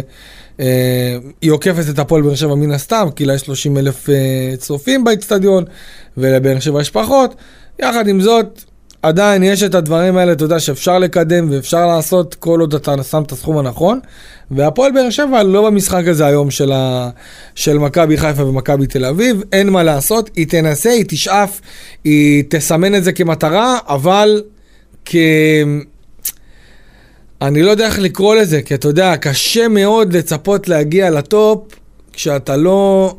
אה, 0.60 1.50
עוקפת 1.50 1.84
את 1.90 1.98
הפועל 1.98 2.22
באר 2.22 2.34
שבע 2.34 2.54
מן 2.54 2.72
הסתם, 2.72 3.08
כי 3.16 3.24
לה 3.24 3.34
יש 3.34 3.40
30 3.40 3.78
אלף 3.78 4.10
אה, 4.10 4.54
צופים 4.58 5.04
באצטדיון, 5.04 5.64
ולבאר 6.16 6.60
שבע 6.60 6.80
יש 6.80 6.90
פחות. 6.90 7.34
יחד 7.78 8.08
עם 8.08 8.20
זאת, 8.20 8.64
עדיין 9.04 9.42
יש 9.42 9.62
את 9.62 9.74
הדברים 9.74 10.16
האלה, 10.16 10.32
אתה 10.32 10.44
יודע, 10.44 10.60
שאפשר 10.60 10.98
לקדם 10.98 11.48
ואפשר 11.50 11.86
לעשות 11.86 12.34
כל 12.34 12.60
עוד 12.60 12.74
אתה 12.74 13.02
שם 13.02 13.22
את 13.22 13.32
הסכום 13.32 13.58
הנכון. 13.58 14.00
והפועל 14.50 14.92
באר 14.92 15.10
שבע 15.10 15.42
לא 15.42 15.66
במשחק 15.66 16.08
הזה 16.08 16.26
היום 16.26 16.50
של, 16.50 16.72
ה... 16.72 17.10
של 17.54 17.78
מכבי 17.78 18.16
חיפה 18.16 18.44
ומכבי 18.44 18.86
תל 18.86 19.04
אביב, 19.04 19.42
אין 19.52 19.70
מה 19.70 19.82
לעשות, 19.82 20.30
היא 20.36 20.46
תנסה, 20.46 20.90
היא 20.90 21.04
תשאף, 21.08 21.60
היא 22.04 22.44
תסמן 22.48 22.94
את 22.94 23.04
זה 23.04 23.12
כמטרה, 23.12 23.78
אבל 23.88 24.42
כ... 25.04 25.16
אני 27.42 27.62
לא 27.62 27.70
יודע 27.70 27.86
איך 27.86 27.98
לקרוא 27.98 28.34
לזה, 28.34 28.62
כי 28.62 28.74
אתה 28.74 28.88
יודע, 28.88 29.16
קשה 29.16 29.68
מאוד 29.68 30.16
לצפות 30.16 30.68
להגיע 30.68 31.10
לטופ 31.10 31.74
כשאתה 32.12 32.56
לא... 32.56 33.14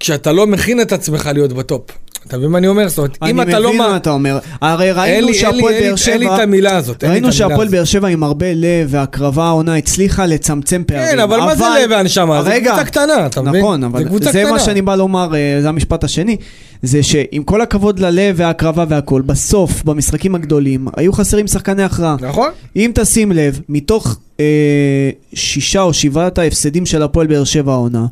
כשאתה 0.00 0.32
לא 0.32 0.46
מכין 0.46 0.80
את 0.80 0.92
עצמך 0.92 1.30
להיות 1.34 1.52
בטופ. 1.52 1.97
אתה 2.28 2.38
מבין 2.38 2.50
מה 2.50 2.58
אני 2.58 2.68
אומר? 2.68 2.88
זאת 2.88 2.98
אומרת, 2.98 3.18
אם 3.28 3.40
אתה 3.40 3.58
לא... 3.58 3.68
אני 3.68 3.76
מבין 3.76 3.90
מה 3.90 3.96
אתה 3.96 4.10
אומר. 4.10 4.38
הרי 4.60 4.92
ראינו 4.92 5.34
שהפועל 5.34 5.74
באר 5.80 5.96
שבע... 5.96 6.12
אין 6.12 6.20
לי 6.20 6.34
את 6.34 6.38
המילה 6.40 6.76
הזאת. 6.76 7.04
ראינו 7.04 7.32
שהפועל 7.32 7.68
באר 7.68 7.84
שבע 7.84 8.08
עם 8.08 8.22
הרבה 8.22 8.46
לב 8.54 8.88
והקרבה 8.88 9.44
העונה 9.44 9.76
הצליחה 9.76 10.26
לצמצם 10.26 10.82
פערים. 10.86 11.06
כן, 11.10 11.18
אבל 11.18 11.40
מה 11.40 11.54
זה 11.54 11.64
לב 11.82 11.90
והנשמה? 11.90 12.42
זה 12.42 12.58
קבוצה 12.64 12.84
קטנה, 12.84 13.26
אתה 13.26 13.42
מבין? 13.42 13.60
נכון, 13.60 13.84
אבל 13.84 14.04
זה 14.20 14.50
מה 14.50 14.58
שאני 14.58 14.82
בא 14.82 14.94
לומר, 14.94 15.34
אה, 15.34 15.58
זה 15.62 15.68
המשפט 15.68 16.04
השני. 16.04 16.36
זה 16.82 17.02
שעם 17.02 17.42
כל 17.44 17.60
הכבוד 17.60 17.98
ללב 17.98 18.34
וההקרבה 18.38 18.84
והכל, 18.88 19.22
בסוף, 19.22 19.84
במשחקים 19.84 20.34
הגדולים, 20.34 20.88
היו 20.96 21.12
חסרים 21.12 21.46
שחקני 21.46 21.82
הכרעה. 21.82 22.16
נכון. 22.20 22.50
אם 22.76 22.90
תשים 22.94 23.32
לב, 23.32 23.60
מתוך 23.68 24.16
אה, 24.40 25.10
שישה 25.34 25.82
או 25.82 25.92
שבעת 25.92 26.38
ההפסדים 26.38 26.86
של 26.86 27.02
הפועל 27.02 27.26
באר 27.26 27.44
שבע 27.44 27.72
העונה, 27.72 28.06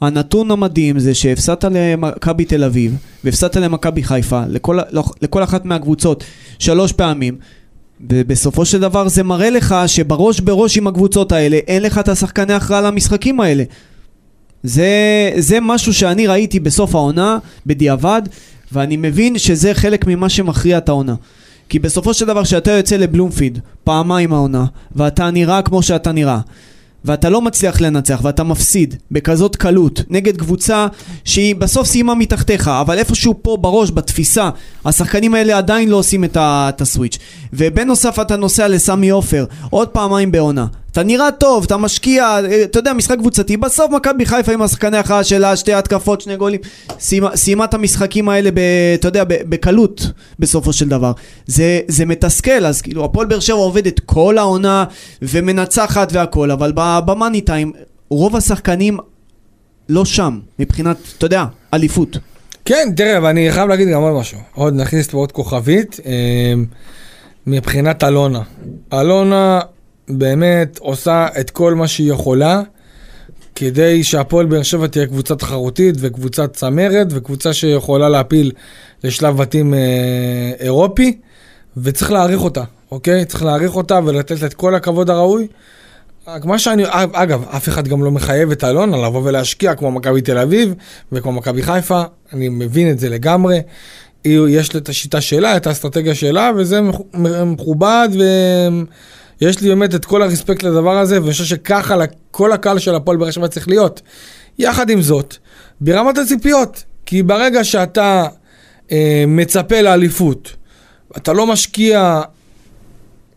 הנתון 0.00 0.50
המדהים 0.50 0.98
זה 0.98 1.14
שהפסדת 1.14 1.64
למכבי 1.64 2.44
תל 2.44 2.64
אביב 2.64 2.96
והפסדת 3.24 3.56
למכבי 3.56 4.02
חיפה, 4.02 4.42
לכל, 4.48 4.78
לכל 5.22 5.42
אחת 5.42 5.64
מהקבוצות 5.64 6.24
שלוש 6.58 6.92
פעמים. 6.92 7.36
ובסופו 8.10 8.64
של 8.64 8.80
דבר 8.80 9.08
זה 9.08 9.22
מראה 9.22 9.50
לך 9.50 9.74
שבראש 9.86 10.40
בראש 10.40 10.78
עם 10.78 10.86
הקבוצות 10.86 11.32
האלה 11.32 11.56
אין 11.56 11.82
לך 11.82 11.98
את 11.98 12.08
השחקני 12.08 12.52
הכרעה 12.52 12.80
למשחקים 12.80 13.40
האלה. 13.40 13.64
זה, 14.62 14.90
זה 15.38 15.58
משהו 15.60 15.94
שאני 15.94 16.26
ראיתי 16.26 16.60
בסוף 16.60 16.94
העונה, 16.94 17.38
בדיעבד, 17.66 18.22
ואני 18.72 18.96
מבין 18.96 19.38
שזה 19.38 19.74
חלק 19.74 20.06
ממה 20.06 20.28
שמכריע 20.28 20.78
את 20.78 20.88
העונה. 20.88 21.14
כי 21.68 21.78
בסופו 21.78 22.14
של 22.14 22.26
דבר 22.26 22.44
כשאתה 22.44 22.70
יוצא 22.70 22.96
לבלומפיד 22.96 23.58
פעמיים 23.84 24.32
העונה, 24.32 24.64
ואתה 24.96 25.30
נראה 25.30 25.62
כמו 25.62 25.82
שאתה 25.82 26.12
נראה, 26.12 26.40
ואתה 27.04 27.28
לא 27.30 27.42
מצליח 27.42 27.80
לנצח 27.80 28.20
ואתה 28.22 28.44
מפסיד 28.44 28.94
בכזאת 29.10 29.56
קלות 29.56 30.02
נגד 30.10 30.36
קבוצה 30.36 30.86
שהיא 31.24 31.54
בסוף 31.56 31.86
סיימה 31.86 32.14
מתחתיך 32.14 32.68
אבל 32.68 32.98
איפשהו 32.98 33.34
פה 33.42 33.56
בראש 33.60 33.90
בתפיסה 33.90 34.50
השחקנים 34.84 35.34
האלה 35.34 35.58
עדיין 35.58 35.88
לא 35.88 35.96
עושים 35.96 36.24
את, 36.24 36.36
ה- 36.36 36.66
את 36.68 36.80
הסוויץ' 36.80 37.18
ובנוסף 37.52 38.18
אתה 38.20 38.36
נוסע 38.36 38.68
לסמי 38.68 39.08
עופר 39.10 39.44
עוד 39.70 39.88
פעמיים 39.88 40.32
בעונה 40.32 40.66
אתה 40.96 41.04
נראה 41.04 41.32
טוב, 41.32 41.64
אתה 41.64 41.76
משקיע, 41.76 42.40
אתה 42.64 42.78
יודע, 42.78 42.92
משחק 42.92 43.18
קבוצתי, 43.18 43.56
בסוף 43.56 43.90
מכבי 43.90 44.26
חיפה 44.26 44.52
עם 44.52 44.62
השחקני 44.62 44.96
הכרעה 44.96 45.24
שלה, 45.24 45.56
שתי 45.56 45.72
התקפות, 45.72 46.20
שני 46.20 46.36
גולים, 46.36 46.60
סיימה 47.34 47.64
את 47.64 47.74
המשחקים 47.74 48.28
האלה, 48.28 48.50
ב, 48.50 48.58
אתה 48.94 49.08
יודע, 49.08 49.24
בקלות 49.28 50.10
בסופו 50.38 50.72
של 50.72 50.88
דבר. 50.88 51.12
זה, 51.46 51.80
זה 51.88 52.04
מתסכל, 52.04 52.66
אז 52.66 52.82
כאילו, 52.82 53.04
הפועל 53.04 53.26
באר 53.26 53.40
שבע 53.40 53.56
עובדת 53.56 54.00
כל 54.00 54.38
העונה 54.38 54.84
ומנצחת 55.22 56.08
והכל, 56.12 56.50
אבל 56.50 56.72
במאני 56.76 57.40
טיים, 57.40 57.72
רוב 58.10 58.36
השחקנים 58.36 58.98
לא 59.88 60.04
שם, 60.04 60.38
מבחינת, 60.58 60.96
אתה 61.18 61.26
יודע, 61.26 61.44
אליפות. 61.74 62.16
כן, 62.64 62.88
תראה, 62.96 63.22
ואני 63.22 63.52
חייב 63.52 63.68
להגיד 63.68 63.88
גם 63.88 64.02
עוד 64.02 64.20
משהו. 64.20 64.38
עוד 64.54 64.74
נכניס 64.74 65.06
פה 65.06 65.18
עוד 65.18 65.32
כוכבית. 65.32 66.00
אה, 66.06 66.54
מבחינת 67.46 68.04
אלונה. 68.04 68.40
אלונה 68.92 69.60
באמת 70.08 70.78
עושה 70.78 71.26
את 71.40 71.50
כל 71.50 71.74
מה 71.74 71.88
שהיא 71.88 72.12
יכולה 72.12 72.62
כדי 73.54 74.04
שהפועל 74.04 74.46
באר 74.46 74.62
שבע 74.62 74.86
תהיה 74.86 75.06
קבוצה 75.06 75.34
תחרותית 75.34 75.94
וקבוצה 75.98 76.46
צמרת 76.46 77.06
וקבוצה 77.10 77.52
שיכולה 77.52 78.08
להפיל 78.08 78.52
לשלב 79.04 79.36
בתים 79.36 79.74
אה, 79.74 80.52
אירופי 80.60 81.18
וצריך 81.76 82.12
להעריך 82.12 82.40
אותה, 82.40 82.64
אוקיי? 82.90 83.24
צריך 83.24 83.44
להעריך 83.44 83.76
אותה 83.76 84.00
ולתת 84.04 84.44
את 84.44 84.54
כל 84.54 84.74
הכבוד 84.74 85.10
הראוי. 85.10 85.46
מה 86.44 86.58
שאני, 86.58 86.82
אגב, 87.12 87.44
אף 87.56 87.68
אחד 87.68 87.88
גם 87.88 88.04
לא 88.04 88.10
מחייב 88.10 88.50
את 88.50 88.64
אלונה 88.64 88.96
לבוא 88.96 89.22
ולהשקיע 89.24 89.74
כמו 89.74 89.90
מכבי 89.90 90.20
תל 90.20 90.38
אביב 90.38 90.74
וכמו 91.12 91.32
מכבי 91.32 91.62
חיפה, 91.62 92.02
אני 92.32 92.48
מבין 92.48 92.90
את 92.90 92.98
זה 92.98 93.08
לגמרי. 93.08 93.60
יש 94.24 94.74
לה 94.74 94.80
את 94.80 94.88
השיטה 94.88 95.20
שלה, 95.20 95.56
את 95.56 95.66
האסטרטגיה 95.66 96.14
שלה, 96.14 96.50
וזה 96.56 96.80
מכובד 97.44 98.08
ו... 98.18 98.22
יש 99.40 99.60
לי 99.60 99.68
באמת 99.68 99.94
את 99.94 100.04
כל 100.04 100.22
הרספקט 100.22 100.62
לדבר 100.62 100.98
הזה, 100.98 101.20
ואני 101.20 101.32
חושב 101.32 101.44
שככה 101.44 101.96
כל 102.30 102.52
הקהל 102.52 102.78
של 102.78 102.94
הפועל 102.94 103.16
באר 103.16 103.30
שבע 103.30 103.48
צריך 103.48 103.68
להיות. 103.68 104.02
יחד 104.58 104.90
עם 104.90 105.02
זאת, 105.02 105.36
ברמת 105.80 106.18
הציפיות, 106.18 106.84
כי 107.06 107.22
ברגע 107.22 107.64
שאתה 107.64 108.26
אה, 108.92 109.24
מצפה 109.26 109.80
לאליפות, 109.80 110.56
אתה 111.16 111.32
לא 111.32 111.46
משקיע 111.46 112.22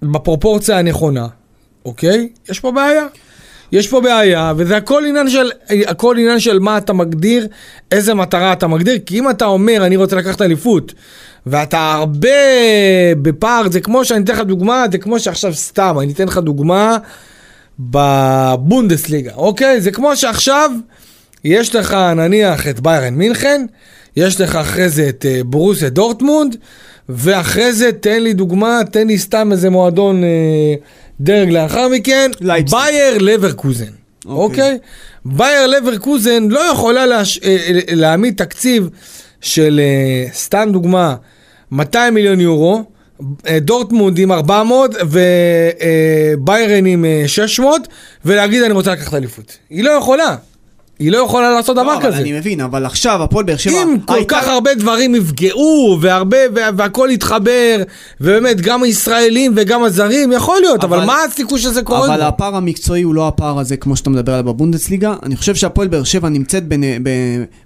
בפרופורציה 0.01 0.79
הנכונה, 0.79 1.27
אוקיי? 1.86 2.29
יש 2.50 2.60
פה 2.60 2.72
בעיה. 2.72 3.06
יש 3.72 3.88
פה 3.88 4.02
בעיה, 4.02 4.54
וזה 4.58 4.78
הכל 4.78 5.04
עניין 5.06 5.30
של, 5.30 5.52
הכל 5.88 6.16
עניין 6.20 6.40
של 6.40 6.60
מה 6.60 6.78
אתה 6.78 6.94
מגדיר, 6.94 7.48
איזה 7.92 8.14
מטרה 8.14 8.54
אתה 8.54 8.68
מגדיר, 8.68 9.00
כי 9.06 9.20
אם 9.20 9.30
אתה 9.30 9.46
אומר, 9.46 9.86
אני 9.86 9.96
רוצה 9.96 10.16
לקחת 10.16 10.42
אליפות, 10.42 10.94
ואתה 11.46 11.94
הרבה 11.94 12.30
בפער, 13.22 13.70
זה 13.72 13.82
כמו 13.82 14.06
שאני 14.06 14.24
אתן 14.24 14.34
לך 14.34 14.40
דוגמה, 14.40 14.86
זה 14.92 14.98
כמו 14.98 15.20
שעכשיו 15.20 15.54
סתם, 15.54 15.96
אני 16.02 16.14
אתן 16.14 16.28
לך 16.28 16.38
דוגמה 16.38 16.98
בבונדסליגה, 17.80 19.32
אוקיי? 19.36 19.82
זה 19.82 19.92
כמו 19.92 20.16
שעכשיו 20.16 20.72
יש 21.43 21.76
לך 21.76 21.93
נניח 21.93 22.67
את 22.67 22.80
ביירן 22.80 23.13
מינכן, 23.13 23.65
יש 24.15 24.41
לך 24.41 24.56
אחרי 24.56 24.89
זה 24.89 25.10
את 25.10 25.26
אה, 25.26 25.43
בורוסיה 25.43 25.89
דורטמונד, 25.89 26.56
ואחרי 27.10 27.74
זה 27.74 27.91
תן 27.91 28.24
לי 28.24 28.34
דוגמה, 28.34 28.82
תן 28.91 29.08
לי 29.08 29.17
סתם 29.17 29.52
איזה 29.52 29.69
מועדון 29.69 30.24
אה, 30.24 30.26
דרג 31.19 31.50
לאחר 31.50 31.88
מכן, 31.88 32.32
לייפציג. 32.41 32.80
באייר 32.80 33.17
לברקוזן, 33.17 33.86
אוקיי? 34.26 34.43
אוקיי? 34.43 34.78
בייר 35.26 35.67
לברקוזן 35.67 36.48
לא 36.50 36.60
יכולה 36.60 37.06
להש... 37.06 37.39
אה, 37.43 37.58
להעמיד 37.91 38.36
תקציב 38.38 38.89
של, 39.41 39.82
סתם 40.34 40.69
דוגמה, 40.72 41.15
200 41.72 42.13
מיליון 42.13 42.39
יורו, 42.39 42.84
אה, 43.48 43.60
דורטמונד 43.60 44.19
עם 44.19 44.32
400 44.32 44.95
וביירן 46.38 46.86
עם 46.86 47.06
600, 47.28 47.82
אה, 47.82 47.88
ולהגיד 48.26 48.63
אני 48.63 48.74
רוצה 48.74 48.91
לקחת 48.91 49.13
אליפות. 49.13 49.58
היא 49.69 49.84
לא 49.84 49.91
יכולה. 49.91 50.36
היא 51.00 51.12
לא 51.12 51.18
יכולה 51.18 51.52
לעשות 51.52 51.78
לא, 51.78 51.84
דבר 51.84 51.98
אבל 51.98 52.04
כזה. 52.04 52.18
אני 52.18 52.32
מבין, 52.32 52.62
אבל 52.62 52.86
עכשיו 52.86 53.24
הפועל 53.24 53.46
באר 53.46 53.58
שבע... 53.58 53.84
אם 53.84 53.98
כל 54.06 54.14
הייתה... 54.14 54.36
כך 54.36 54.48
הרבה 54.48 54.74
דברים 54.76 55.16
יפגעו, 55.16 55.98
והרבה, 56.02 56.38
והכל 56.54 57.10
יתחבר, 57.12 57.84
ובאמת 58.22 58.62
גם 58.62 58.84
הישראלים 58.84 59.54
וגם 59.56 59.84
הזרים, 59.84 60.32
יכול 60.32 60.58
להיות, 60.62 60.84
אבל, 60.84 60.98
אבל 60.98 61.06
מה 61.06 61.18
הסיכוי 61.28 61.60
שזה 61.60 61.82
קורה? 61.82 62.08
אבל 62.08 62.22
הפער 62.22 62.56
המקצועי 62.56 63.02
הוא 63.02 63.16
לא 63.16 63.28
הפער 63.28 63.60
הזה 63.60 63.78
כמו 63.78 63.96
שאתה 63.96 64.10
מדבר 64.10 64.34
עליו 64.34 64.54
בבונדסליגה. 64.54 65.14
אני 65.24 65.36
חושב 65.36 65.56
שהפועל 65.56 65.88
באר 65.88 66.04
שבע 66.04 66.30
נמצאת 66.30 66.68
בנ... 66.68 66.82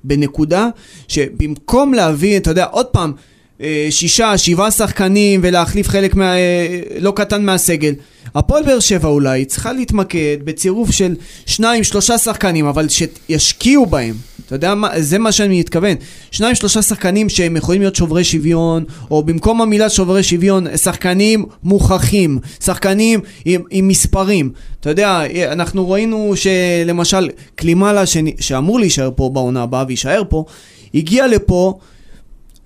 בנקודה 0.03 0.67
שבמקום 1.07 1.93
להביא, 1.93 2.37
אתה 2.37 2.51
יודע, 2.51 2.65
עוד 2.71 2.85
פעם... 2.85 3.13
אה, 3.61 3.87
שישה, 3.89 4.37
שבעה 4.37 4.71
שחקנים 4.71 5.39
ולהחליף 5.43 5.87
חלק 5.87 6.15
מה... 6.15 6.35
אה, 6.35 6.79
לא 6.99 7.13
קטן 7.15 7.45
מהסגל. 7.45 7.93
הפועל 8.35 8.63
באר 8.63 8.79
שבע 8.79 9.09
אולי 9.09 9.45
צריכה 9.45 9.73
להתמקד 9.73 10.37
בצירוף 10.43 10.91
של 10.91 11.15
שניים, 11.45 11.83
שלושה 11.83 12.17
שחקנים, 12.17 12.65
אבל 12.65 12.87
שישקיעו 12.89 13.85
בהם. 13.85 14.15
אתה 14.45 14.55
יודע 14.55 14.75
מה, 14.75 15.01
זה 15.01 15.19
מה 15.19 15.31
שאני 15.31 15.59
מתכוון. 15.59 15.95
שניים, 16.31 16.55
שלושה 16.55 16.81
שחקנים 16.81 17.29
שהם 17.29 17.55
יכולים 17.55 17.81
להיות 17.81 17.95
שוברי 17.95 18.23
שוויון, 18.23 18.83
או 19.11 19.23
במקום 19.23 19.61
המילה 19.61 19.89
שוברי 19.89 20.23
שוויון, 20.23 20.77
שחקנים 20.77 21.45
מוכחים, 21.63 22.39
שחקנים 22.63 23.19
עם, 23.45 23.61
עם 23.69 23.87
מספרים. 23.87 24.51
אתה 24.79 24.89
יודע, 24.89 25.23
אנחנו 25.51 25.89
ראינו 25.89 26.33
שלמשל 26.35 27.29
קלימלה 27.55 28.03
שאמור 28.39 28.79
להישאר 28.79 29.09
פה 29.15 29.29
בעונה 29.33 29.63
הבאה 29.63 29.83
ויישאר 29.87 30.23
פה, 30.29 30.45
הגיע 30.93 31.27
לפה 31.27 31.79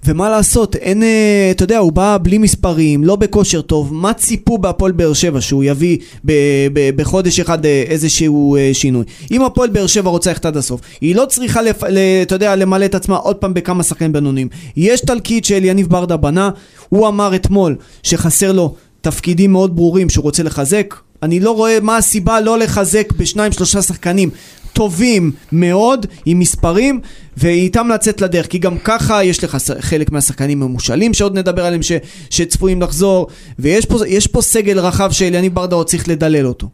ומה 0.05 0.29
לעשות, 0.29 0.75
אין, 0.75 1.03
אה, 1.03 1.47
אתה 1.51 1.63
יודע, 1.63 1.77
הוא 1.77 1.91
בא 1.91 2.17
בלי 2.21 2.37
מספרים, 2.37 3.03
לא 3.03 3.15
בכושר 3.15 3.61
טוב, 3.61 3.93
מה 3.93 4.13
ציפו 4.13 4.57
בהפועל 4.57 4.91
באר 4.91 5.13
שבע 5.13 5.41
שהוא 5.41 5.63
יביא 5.63 5.97
ב, 6.25 6.31
ב, 6.73 6.89
בחודש 6.95 7.39
אחד 7.39 7.65
אה, 7.65 7.83
איזשהו 7.87 8.55
אה, 8.55 8.69
שינוי? 8.73 9.03
אם 9.31 9.41
הפועל 9.41 9.69
באר 9.69 9.87
שבע 9.87 10.09
רוצה 10.09 10.29
ללכת 10.29 10.45
עד 10.45 10.57
הסוף, 10.57 10.81
היא 11.01 11.15
לא 11.15 11.25
צריכה, 11.25 11.61
לפ, 11.61 11.83
ל, 11.83 11.97
אתה 12.21 12.35
יודע, 12.35 12.55
למלא 12.55 12.85
את 12.85 12.95
עצמה 12.95 13.15
עוד 13.15 13.35
פעם 13.35 13.53
בכמה 13.53 13.83
שחקנים 13.83 14.13
בינוניים. 14.13 14.47
יש 14.77 15.01
תלקיט 15.01 15.43
של 15.43 15.65
יניב 15.65 15.87
ברדה 15.87 16.17
בנה, 16.17 16.49
הוא 16.89 17.07
אמר 17.07 17.35
אתמול 17.35 17.75
שחסר 18.03 18.51
לו 18.51 18.75
תפקידים 19.01 19.51
מאוד 19.51 19.75
ברורים 19.75 20.09
שהוא 20.09 20.23
רוצה 20.23 20.43
לחזק, 20.43 20.95
אני 21.23 21.39
לא 21.39 21.51
רואה 21.51 21.79
מה 21.81 21.97
הסיבה 21.97 22.41
לא 22.41 22.59
לחזק 22.59 23.11
בשניים 23.11 23.51
שלושה 23.51 23.81
שחקנים 23.81 24.29
טובים 24.73 25.31
מאוד 25.51 26.05
עם 26.25 26.39
מספרים 26.39 26.99
ואיתם 27.37 27.87
לצאת 27.93 28.21
לדרך 28.21 28.47
כי 28.47 28.57
גם 28.57 28.77
ככה 28.83 29.23
יש 29.23 29.43
לך 29.43 29.57
חלק 29.79 30.11
מהשחקנים 30.11 30.63
המושאלים 30.63 31.13
שעוד 31.13 31.37
נדבר 31.37 31.65
עליהם 31.65 31.81
ש, 31.81 31.91
שצפויים 32.29 32.81
לחזור 32.81 33.27
ויש 33.59 33.85
פה, 33.85 33.97
פה 34.31 34.41
סגל 34.41 34.79
רחב 34.79 35.11
שאליניב 35.11 35.55
ברדה 35.55 35.75
עוד 35.75 35.87
צריך 35.87 36.09
לדלל 36.09 36.47
אותו. 36.47 36.69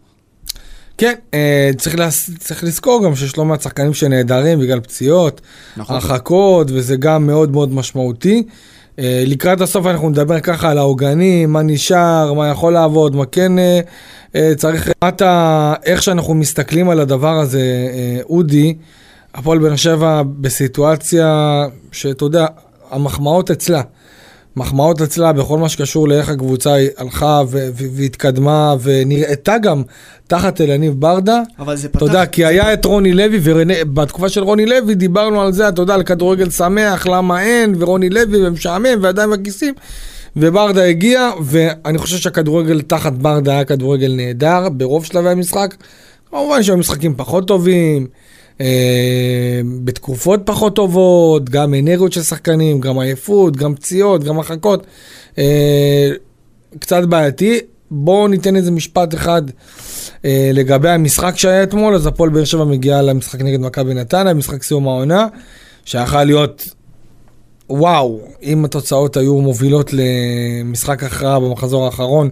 כן, 0.98 1.14
אה, 1.34 1.72
צריך, 1.78 1.96
לס... 1.96 2.30
צריך 2.40 2.64
לזכור 2.64 3.04
גם 3.06 3.16
שיש 3.16 3.38
לא 3.38 3.46
מעט 3.46 3.62
שחקנים 3.62 3.94
שנעדרים 3.94 4.60
בגלל 4.60 4.80
פציעות, 4.80 5.42
נכון. 5.78 5.96
הרחקות, 5.96 6.72
וזה 6.72 6.96
גם 6.96 7.28
מאוד 7.28 7.52
מאוד 7.52 7.74
משמעותי. 7.74 8.44
אה, 9.00 9.24
לקראת 9.28 9.62
הסוף 9.62 9.86
אנחנו 9.86 10.10
נדבר 10.10 10.40
ככה 10.40 10.72
על 10.72 10.78
העוגנים, 10.78 11.54
מה 11.54 11.62
נשאר, 11.62 12.34
מה 12.34 12.48
יכול 12.48 12.74
לעבוד, 12.74 13.16
מה 13.16 13.26
כן 13.26 13.60
אה, 13.60 13.80
אה, 14.36 14.52
צריך, 14.58 14.90
אתה, 15.08 15.74
איך 15.86 16.04
שאנחנו 16.04 16.34
מסתכלים 16.34 16.90
על 16.90 17.00
הדבר 17.00 17.40
הזה, 17.40 17.62
אודי, 18.30 18.76
הפועל 19.34 19.60
באר 19.60 19.76
שבע 19.76 20.22
בסיטואציה 20.26 21.66
שאתה 21.92 22.26
יודע, 22.26 22.46
המחמאות 22.92 23.52
אצלה. 23.52 23.82
מחמאות 24.56 25.02
אצלה 25.02 25.34
בכל 25.34 25.58
מה 25.58 25.70
שקשור 25.70 26.08
לאיך 26.08 26.30
הקבוצה 26.30 26.76
הלכה 26.98 27.42
והתקדמה 27.96 28.76
ונראתה 28.82 29.58
גם 29.58 29.84
תחת 30.28 30.62
אלניב 30.62 30.94
ברדה. 30.94 31.42
אבל 31.60 31.76
זה 31.76 31.90
פתח... 31.90 31.98
אתה 31.98 32.06
יודע, 32.06 32.26
כי 32.26 32.46
היה 32.46 32.74
את 32.74 32.86
רוני 32.86 33.14
לוי, 33.14 33.40
ובתקופה 33.44 34.30
של 34.30 34.44
רוני 34.44 34.66
לוי 34.66 34.96
דיברנו 34.96 35.42
על 35.42 35.54
זה, 35.54 35.70
אתה 35.70 35.82
יודע, 35.82 35.94
על 35.94 36.04
כדורגל 36.04 36.50
שמח, 36.50 37.08
למה 37.08 37.42
אין, 37.42 37.76
ורוני 37.80 38.10
לוי 38.10 38.48
ומשעמם, 38.48 39.00
וידיים 39.02 39.32
בכיסים. 39.32 39.74
וברדה 40.36 40.84
הגיע, 40.84 41.32
ואני 41.44 41.98
חושב 41.98 42.18
שהכדורגל 42.18 42.82
תחת 42.82 43.14
ברדה 43.14 43.52
היה 43.52 43.66
כדורגל 43.66 44.14
נהדר 44.16 44.70
ברוב 44.70 45.06
שלבי 45.06 45.30
המשחק. 45.30 45.76
כמובן 46.30 46.64
שהיו 46.64 46.78
משחקים 46.78 47.14
פחות 47.18 47.48
טובים. 47.48 48.08
אה, 48.62 49.62
בתקופות 49.84 50.40
פחות 50.46 50.76
טובות, 50.76 51.50
גם 51.50 51.74
אנרגיות 51.74 52.14
של 52.14 52.22
שחקנים, 52.22 52.80
גם 52.80 53.00
עייפות, 53.00 53.58
גם 53.58 53.76
פציעות, 53.76 54.24
גם 54.24 54.38
הרחקות. 54.38 54.86
אה, 55.38 56.12
קצת 56.80 57.04
בעייתי. 57.04 57.60
בואו 57.92 58.28
ניתן 58.28 58.56
איזה 58.56 58.72
משפט 58.72 59.14
אחד 59.14 59.42
אה, 60.26 60.52
לגבי 60.54 60.90
המשחק 60.90 61.38
שהיה 61.38 61.64
אתמול, 61.64 61.96
אז 61.96 62.08
הפועל 62.08 62.30
באר 62.30 62.44
שבע 62.44 62.64
מגיעה 62.64 63.02
למשחק 63.02 63.42
נגד 63.42 63.60
מכבי 63.60 63.94
נתניה, 63.94 64.34
משחק 64.34 64.64
סיום 64.64 64.88
העונה, 64.88 65.28
שיכול 65.86 66.24
להיות, 66.24 66.70
וואו, 67.70 68.20
אם 68.44 68.66
התוצאות 68.66 69.18
היו 69.18 69.42
מובילות 69.42 69.92
למשחק 69.94 71.04
הכרעה 71.04 71.40
במחזור 71.40 71.86
האחרון, 71.86 72.30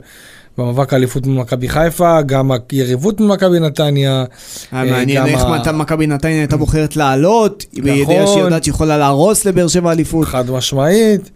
במאבק 0.57 0.93
האליפות 0.93 1.25
מול 1.25 1.37
מכבי 1.41 1.69
חיפה, 1.69 2.21
גם 2.21 2.51
היריבות 2.71 3.19
מול 3.19 3.31
מכבי 3.33 3.59
נתניה. 3.59 4.23
היה 4.71 4.83
אה, 4.83 4.91
מעניין 4.91 5.17
גם 5.21 5.27
איך 5.27 5.41
ה- 5.43 5.49
מתי 5.59 5.69
מכבי 5.73 6.07
נתניה 6.07 6.39
הייתה 6.39 6.57
בוחרת 6.57 6.95
לעלות, 6.95 7.65
בידיעה 7.73 8.27
שהיא 8.27 8.39
יודעת 8.43 8.63
שהיא 8.63 8.73
יכולה 8.73 8.97
להרוס 8.97 9.45
לבאר 9.45 9.67
שבע 9.67 9.91
אליפות. 9.91 10.27
חד 10.27 10.49
משמעית. 10.51 11.31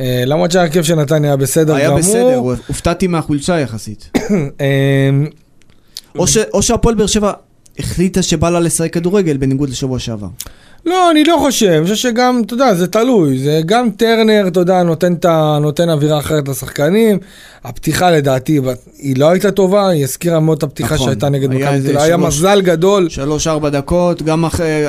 אה, 0.00 0.22
למרות 0.26 0.50
שההרכב 0.50 0.82
של 0.82 0.94
נתניה 0.94 1.30
היה 1.30 1.36
בסדר 1.36 1.74
היה 1.74 1.86
גמור. 1.88 1.98
בסדר, 1.98 2.42
הופתעתי 2.66 3.06
מהחולשה 3.06 3.60
יחסית. 3.60 4.10
אה, 4.60 4.66
או 6.18 6.26
ש- 6.26 6.36
או 6.52 6.62
שהפועל 6.62 6.94
באר 6.94 7.06
שבע 7.06 7.32
החליטה 7.78 8.22
שבא 8.22 8.50
לה 8.50 8.60
לשחק 8.60 8.92
כדורגל 8.92 9.36
בניגוד 9.36 9.68
לשבוע 9.70 9.98
שעבר. 9.98 10.26
לא, 10.86 11.10
אני 11.10 11.24
לא 11.24 11.36
חושב, 11.40 11.66
אני 11.68 11.82
חושב 11.82 11.94
שגם, 11.96 12.42
אתה 12.46 12.54
יודע, 12.54 12.74
זה 12.74 12.86
תלוי, 12.86 13.38
זה 13.38 13.60
גם 13.66 13.90
טרנר, 13.90 14.44
אתה 14.46 14.60
יודע, 14.60 14.82
נותן, 14.82 15.14
ה- 15.28 15.58
נותן 15.60 15.90
אווירה 15.90 16.18
אחרת 16.18 16.48
לשחקנים. 16.48 17.18
הפתיחה 17.64 18.10
לדעתי, 18.10 18.60
היא 18.98 19.16
לא 19.18 19.30
הייתה 19.30 19.50
טובה, 19.50 19.88
היא 19.88 20.04
הזכירה 20.04 20.40
מאוד 20.40 20.56
את 20.58 20.62
הפתיחה 20.62 20.94
נכון, 20.94 21.06
שהייתה 21.06 21.28
נגד 21.28 21.50
מכבי 21.50 21.80
תל 21.92 21.98
היה 21.98 22.16
מזל 22.16 22.60
גדול. 22.60 23.08
שלוש-ארבע 23.08 23.68
דקות, 23.68 24.22
גם 24.22 24.44
אחרי, 24.44 24.84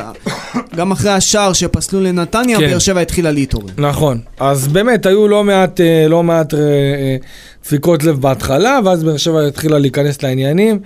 גם 0.76 0.92
אחרי 0.92 1.12
השער 1.12 1.54
שפסלו 1.54 2.02
לנתניה, 2.02 2.60
כן. 2.60 2.70
באר 2.70 2.80
שבע 2.80 3.00
התחילה 3.02 3.32
להתעורר. 3.32 3.74
נכון, 3.78 4.20
אז 4.40 4.68
באמת 4.68 5.06
היו 5.06 5.28
לא 5.28 5.44
מעט, 5.44 5.82
אה, 5.82 6.08
לא 6.10 6.24
מעט 6.24 6.54
אה, 6.54 6.60
אה, 6.60 7.16
דפיקות 7.66 8.04
לב 8.04 8.22
בהתחלה, 8.22 8.80
ואז 8.86 9.04
באר 9.04 9.18
שבע 9.18 9.48
התחילה 9.48 9.80
להיכנס 9.80 10.24
לעניינים, 10.24 10.80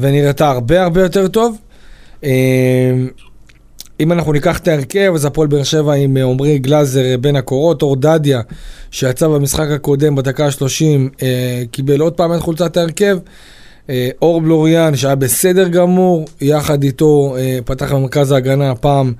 ונראתה 0.00 0.50
הרבה 0.50 0.82
הרבה 0.82 1.02
יותר 1.02 1.28
טוב. 1.28 1.56
אם 4.00 4.12
אנחנו 4.12 4.32
ניקח 4.32 4.58
את 4.58 4.68
ההרכב, 4.68 5.12
אז 5.14 5.24
הפועל 5.24 5.48
באר 5.48 5.62
שבע 5.62 5.94
עם 5.94 6.16
אה, 6.16 6.24
עמרי 6.24 6.58
גלאזר 6.58 7.04
אה, 7.04 7.16
בין 7.16 7.36
הקורות, 7.36 7.82
אור 7.82 7.96
דדיה, 7.96 8.40
שיצא 8.90 9.28
במשחק 9.28 9.68
הקודם 9.70 10.14
בדקה 10.14 10.46
ה-30, 10.46 11.22
אה, 11.22 11.62
קיבל 11.70 12.00
עוד 12.00 12.12
פעם 12.12 12.34
את 12.34 12.40
חולצת 12.40 12.76
ההרכב. 12.76 13.18
אה, 13.90 14.08
אור 14.22 14.40
בלוריאן 14.40 14.96
שהיה 14.96 15.14
בסדר 15.14 15.68
גמור, 15.68 16.24
יחד 16.40 16.82
איתו 16.82 17.36
אה, 17.38 17.58
פתח 17.64 17.92
במרכז 17.92 18.32
ההגנה 18.32 18.70
הפעם 18.70 19.12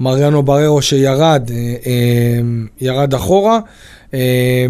מריאנו 0.00 0.42
בררו 0.42 0.82
שירד, 0.82 1.50
אה, 1.50 1.74
אה, 1.86 2.40
ירד 2.80 3.14
אחורה. 3.14 3.60
אה, 4.14 4.66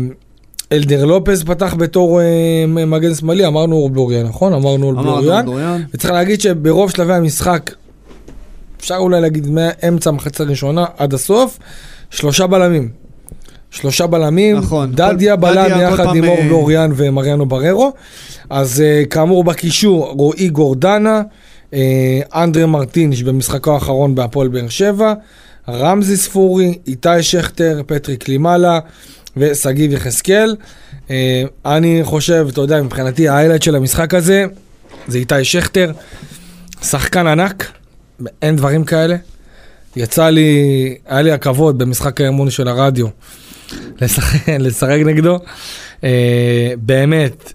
אלדר 0.72 1.04
לופז 1.04 1.44
פתח 1.44 1.74
בתור 1.74 2.20
אה, 2.20 2.64
מגן 2.66 3.14
שמאלי, 3.14 3.46
אמרנו 3.46 3.76
אור 3.76 3.90
בלוריאן, 3.90 4.26
נכון? 4.26 4.52
אמרנו 4.52 4.86
אור. 4.86 5.02
בלוריאן. 5.02 5.82
וצריך 5.94 6.12
להגיד 6.12 6.40
שברוב 6.40 6.90
שלבי 6.90 7.14
המשחק, 7.14 7.70
אפשר 8.80 8.96
אולי 8.96 9.20
להגיד 9.20 9.46
מאמצע 9.50 10.10
המחצית 10.10 10.40
הראשונה 10.40 10.84
עד 10.96 11.14
הסוף, 11.14 11.58
שלושה 12.10 12.46
בלמים. 12.46 12.88
שלושה 13.70 14.06
בלמים, 14.06 14.56
נכון. 14.56 14.92
דדיה 14.92 15.34
כל- 15.36 15.40
בלם 15.42 15.68
דדיה 15.70 15.82
יחד 15.90 16.14
עם 16.16 16.24
אור 16.28 16.38
אה, 16.38 16.42
בלוריאן 16.44 16.90
ומריאנו 16.96 17.46
בררו. 17.46 17.92
אז 18.50 18.80
אה, 18.80 19.02
כאמור 19.10 19.44
בקישור, 19.44 20.06
רועי 20.18 20.48
גורדנה, 20.48 21.22
אה, 21.74 22.20
אנדרה 22.34 22.66
מרטינש 22.66 23.22
במשחקו 23.22 23.74
האחרון 23.74 24.14
בהפועל 24.14 24.48
באר 24.48 24.68
שבע, 24.68 25.14
רמזי 25.68 26.16
ספורי, 26.16 26.78
איתי 26.86 27.22
שכטר, 27.22 27.80
פטריק 27.86 28.28
לימאלה 28.28 28.78
ושגיב 29.36 29.92
יחזקאל. 29.92 30.56
אה, 31.10 31.42
אני 31.66 32.00
חושב, 32.04 32.46
אתה 32.52 32.60
יודע, 32.60 32.82
מבחינתי 32.82 33.28
האיילייט 33.28 33.62
של 33.62 33.76
המשחק 33.76 34.14
הזה 34.14 34.44
זה 35.08 35.18
איתי 35.18 35.44
שכטר, 35.44 35.92
שחקן 36.82 37.26
ענק, 37.26 37.70
אין 38.42 38.56
דברים 38.56 38.84
כאלה. 38.84 39.16
יצא 39.96 40.28
לי, 40.28 40.50
היה 41.06 41.22
לי 41.22 41.32
הכבוד 41.32 41.78
במשחק 41.78 42.20
האמון 42.20 42.50
של 42.50 42.68
הרדיו 42.68 43.06
לשחק, 44.00 44.48
לשחק 44.64 44.98
נגדו. 45.04 45.38
אה, 46.04 46.72
באמת, 46.78 47.52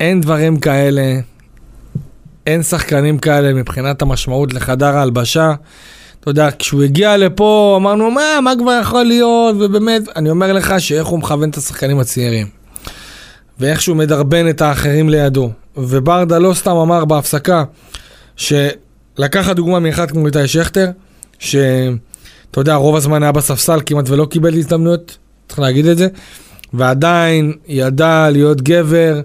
אין 0.00 0.20
דברים 0.20 0.60
כאלה, 0.60 1.20
אין 2.46 2.62
שחקנים 2.62 3.18
כאלה 3.18 3.54
מבחינת 3.54 4.02
המשמעות 4.02 4.54
לחדר 4.54 4.96
ההלבשה. 4.96 5.54
אתה 6.20 6.30
יודע, 6.30 6.48
כשהוא 6.58 6.82
הגיע 6.82 7.16
לפה 7.16 7.74
אמרנו, 7.80 8.10
מה, 8.10 8.22
מה 8.44 8.52
כבר 8.58 8.78
יכול 8.82 9.04
להיות, 9.04 9.56
ובאמת, 9.58 10.02
אני 10.16 10.30
אומר 10.30 10.52
לך 10.52 10.74
שאיך 10.78 11.06
הוא 11.06 11.18
מכוון 11.18 11.50
את 11.50 11.56
השחקנים 11.56 11.98
הצעירים. 11.98 12.46
ואיך 13.58 13.82
שהוא 13.82 13.96
מדרבן 13.96 14.48
את 14.48 14.60
האחרים 14.60 15.08
לידו. 15.08 15.50
וברדה 15.76 16.38
לא 16.38 16.54
סתם 16.54 16.76
אמר 16.76 17.04
בהפסקה, 17.04 17.64
שלקחת 19.20 19.56
דוגמה 19.56 19.78
מאחד 19.78 20.10
כמו 20.10 20.26
איתי 20.26 20.48
שכטר, 20.48 20.86
שאתה 21.38 21.90
יודע, 22.56 22.74
רוב 22.74 22.96
הזמן 22.96 23.22
היה 23.22 23.32
בספסל, 23.32 23.80
כמעט 23.86 24.08
ולא 24.08 24.24
קיבל 24.24 24.54
הזדמנויות, 24.54 25.18
צריך 25.48 25.60
להגיד 25.60 25.86
את 25.86 25.98
זה, 25.98 26.08
ועדיין 26.72 27.52
ידע 27.68 28.30
להיות 28.30 28.62
גבר, 28.62 29.20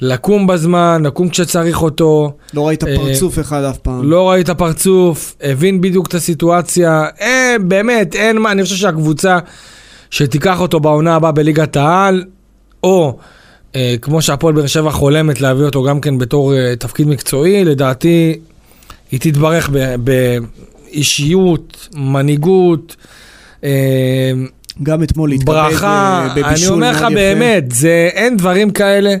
לקום 0.00 0.46
בזמן, 0.46 1.02
לקום 1.06 1.28
כשצריך 1.28 1.82
אותו, 1.82 2.32
לא 2.54 2.68
ראית 2.68 2.84
אה, 2.84 2.96
פרצוף 2.96 3.38
אחד 3.38 3.64
אף 3.64 3.78
פעם. 3.78 4.10
לא 4.10 4.30
ראית 4.30 4.50
פרצוף, 4.50 5.36
הבין 5.40 5.80
בדיוק 5.80 6.06
את 6.06 6.14
הסיטואציה, 6.14 7.04
אה, 7.20 7.56
באמת, 7.60 8.14
אין 8.14 8.38
מה, 8.38 8.52
אני 8.52 8.62
חושב 8.62 8.76
שהקבוצה 8.76 9.38
שתיקח 10.10 10.60
אותו 10.60 10.80
בעונה 10.80 11.16
הבאה 11.16 11.32
בליגת 11.32 11.76
העל, 11.76 12.24
או 12.82 13.18
אה, 13.76 13.94
כמו 14.02 14.22
שהפועל 14.22 14.54
באר 14.54 14.66
שבע 14.66 14.90
חולמת 14.90 15.40
להביא 15.40 15.64
אותו 15.64 15.82
גם 15.82 16.00
כן 16.00 16.18
בתור 16.18 16.54
אה, 16.54 16.76
תפקיד 16.76 17.08
מקצועי, 17.08 17.64
לדעתי 17.64 18.38
היא 19.12 19.20
תתברך 19.20 19.70
באישיות, 20.04 21.88
מנהיגות, 21.94 22.96
אה, 23.64 24.32
גם 24.82 25.02
אתמול 25.02 25.30
ברכה, 25.44 26.26
אה, 26.28 26.34
בבישול 26.34 26.48
אני 26.50 26.66
אומר 26.66 26.90
לך 26.90 27.02
מאוד 27.02 27.12
יפה. 27.12 27.20
באמת, 27.20 27.72
זה, 27.72 28.10
אין 28.12 28.36
דברים 28.36 28.70
כאלה, 28.70 29.14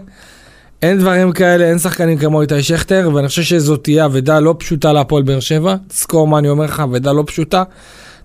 אין 0.82 0.98
דברים 0.98 1.32
כאלה, 1.32 1.64
אין 1.64 1.78
שחקנים 1.78 2.18
כמו 2.18 2.42
איתי 2.42 2.62
שכטר, 2.62 3.10
ואני 3.14 3.28
חושב 3.28 3.42
שזאת 3.42 3.84
תהיה 3.84 4.04
אבדה 4.04 4.40
לא 4.40 4.54
פשוטה 4.58 4.92
להפועל 4.92 5.22
באר 5.22 5.40
שבע, 5.40 5.76
תזכור 5.88 6.28
מה 6.28 6.38
אני 6.38 6.48
אומר 6.48 6.64
לך, 6.64 6.80
אבדה 6.80 7.12
לא 7.12 7.24
פשוטה. 7.26 7.62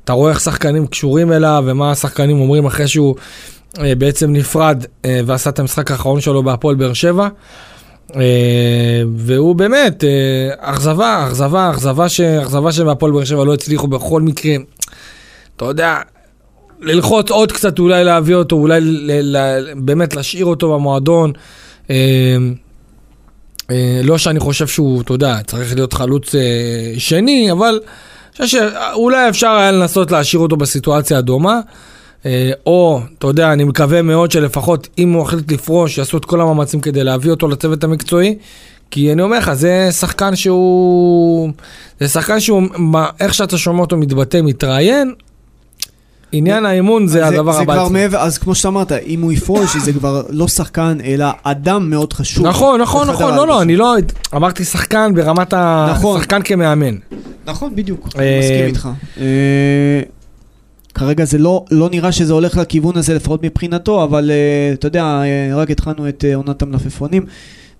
אתה 0.04 0.14
רואה 0.14 0.32
איך 0.32 0.40
שחקנים 0.40 0.88
קשורים 0.88 1.32
אליו, 1.32 1.64
ומה 1.68 1.92
השחקנים 1.92 2.40
אומרים 2.40 2.66
אחרי 2.66 2.88
שהוא 2.88 3.16
אה, 3.80 3.96
בעצם 3.96 4.34
נפרד 4.34 4.84
אה, 5.06 5.20
ועשה 5.26 5.50
את 5.50 5.60
המשחק 5.60 5.92
האחרון 5.92 6.22
שלו 6.22 6.44
בהפועל 6.44 6.76
באר 6.76 6.94
שבע. 6.94 7.28
אה, 8.16 8.22
והוא 9.16 9.56
באמת, 9.56 10.04
אה, 10.04 10.10
אכזבה, 10.58 11.26
אכזבה, 11.28 11.70
אכזבה 11.72 12.10
ש- 12.10 12.20
אכזבה 12.22 12.72
שבהפועל 12.72 13.12
באר 13.12 13.24
שבע 13.26 13.46
לא 13.46 13.54
הצליחו 13.54 13.88
בכל 13.88 14.22
מקרה. 14.22 14.56
אתה 15.56 15.66
יודע, 15.66 15.98
ללחוץ 16.82 17.32
עוד 17.32 17.52
קצת, 17.52 17.80
אולי 17.80 18.04
להביא 18.04 18.36
אותו, 18.36 18.56
אולי 18.56 18.80
באמת 19.76 20.16
להשאיר 20.16 20.46
אותו 20.46 20.74
במועדון. 20.74 21.32
אה, 21.90 21.96
לא 24.04 24.18
שאני 24.18 24.40
חושב 24.40 24.68
שהוא, 24.68 25.02
אתה 25.02 25.14
יודע, 25.14 25.38
צריך 25.48 25.76
להיות 25.76 25.94
חלוץ 25.94 26.36
שני, 26.98 27.52
אבל 27.52 27.80
אני 28.40 28.46
חושב 28.46 28.60
שאולי 28.94 29.30
אפשר 29.30 29.48
היה 29.50 29.72
לנסות 29.72 30.12
להשאיר 30.12 30.42
אותו 30.42 30.58
בסיטואציה 30.58 31.18
הדומה. 31.18 31.60
אה, 32.28 32.52
או, 32.66 33.00
אתה 33.18 33.28
יודע, 33.28 33.54
אני 33.54 33.64
מקווה 33.64 34.02
מאוד 34.02 34.32
שלפחות 34.32 34.88
אם 34.98 35.14
הוא 35.14 35.22
החליט 35.22 35.52
לפרוש, 35.52 35.98
יעשו 35.98 36.18
את 36.18 36.26
כל 36.26 36.42
המאמצים 36.42 36.80
כדי 36.82 37.04
להביא 37.04 37.32
אותו 37.32 37.48
לצוות 37.48 37.84
המקצועי. 37.84 38.36
כי 38.92 39.14
אני 39.14 39.22
אומר 39.22 39.38
לך, 39.38 39.54
זה 39.54 39.90
שחקן 39.92 40.36
שהוא... 40.36 41.50
זה 42.00 42.08
שחקן 42.08 42.40
שהוא, 42.40 42.64
מה- 42.78 43.10
איך 43.20 43.34
שאתה 43.34 43.58
שומע 43.58 43.82
אותו 43.82 43.98
מתבטא, 43.98 44.42
מתראיין, 44.44 45.14
עניין 46.32 46.66
האמון 46.66 47.08
זה 47.08 47.26
הדבר 47.28 47.52
זה 47.52 47.60
הבא. 47.60 47.74
כבר 47.74 47.84
אצלי. 47.88 47.94
מעבר, 47.94 48.18
אז 48.18 48.38
כמו 48.38 48.56
שאתה 48.56 48.68
אמרת, 48.68 48.92
אם 48.92 49.22
הוא 49.22 49.32
יפרוש, 49.32 49.78
זה 49.78 49.94
כבר 49.94 50.24
לא 50.30 50.48
שחקן, 50.48 50.98
אלא 51.06 51.26
אדם 51.44 51.90
מאוד 51.90 52.14
חשוב. 52.14 52.48
נכון, 52.48 52.82
נכון, 52.82 53.10
נכון, 53.10 53.36
לא, 53.36 53.48
לא. 53.48 53.62
אני 53.62 53.76
לא, 53.76 53.96
אמרתי 54.36 54.64
שחקן 54.66 55.12
ברמת 55.16 55.54
ה... 55.54 55.88
נכון. 55.92 56.20
שחקן 56.20 56.42
כמאמן. 56.44 56.96
נכון, 57.46 57.76
בדיוק, 57.76 58.08
אה, 58.20 58.22
אני 58.22 58.40
מסכים 58.40 58.66
איתך. 58.66 58.90
כרגע 60.98 61.26
זה 61.26 61.38
לא, 61.38 61.66
לא 61.72 61.90
נראה 61.90 62.12
שזה 62.12 62.34
הולך 62.34 62.58
לכיוון 62.58 62.98
הזה, 62.98 63.14
לפחות 63.14 63.44
מבחינתו, 63.44 64.04
אבל 64.04 64.32
אה, 64.32 64.74
אתה 64.74 64.88
יודע, 64.88 65.04
אה, 65.04 65.56
רק 65.56 65.72
התחלנו 65.72 66.10
את 66.10 66.26
אה, 66.28 66.36
עונת 66.36 66.62
המלפפונים, 66.62 67.26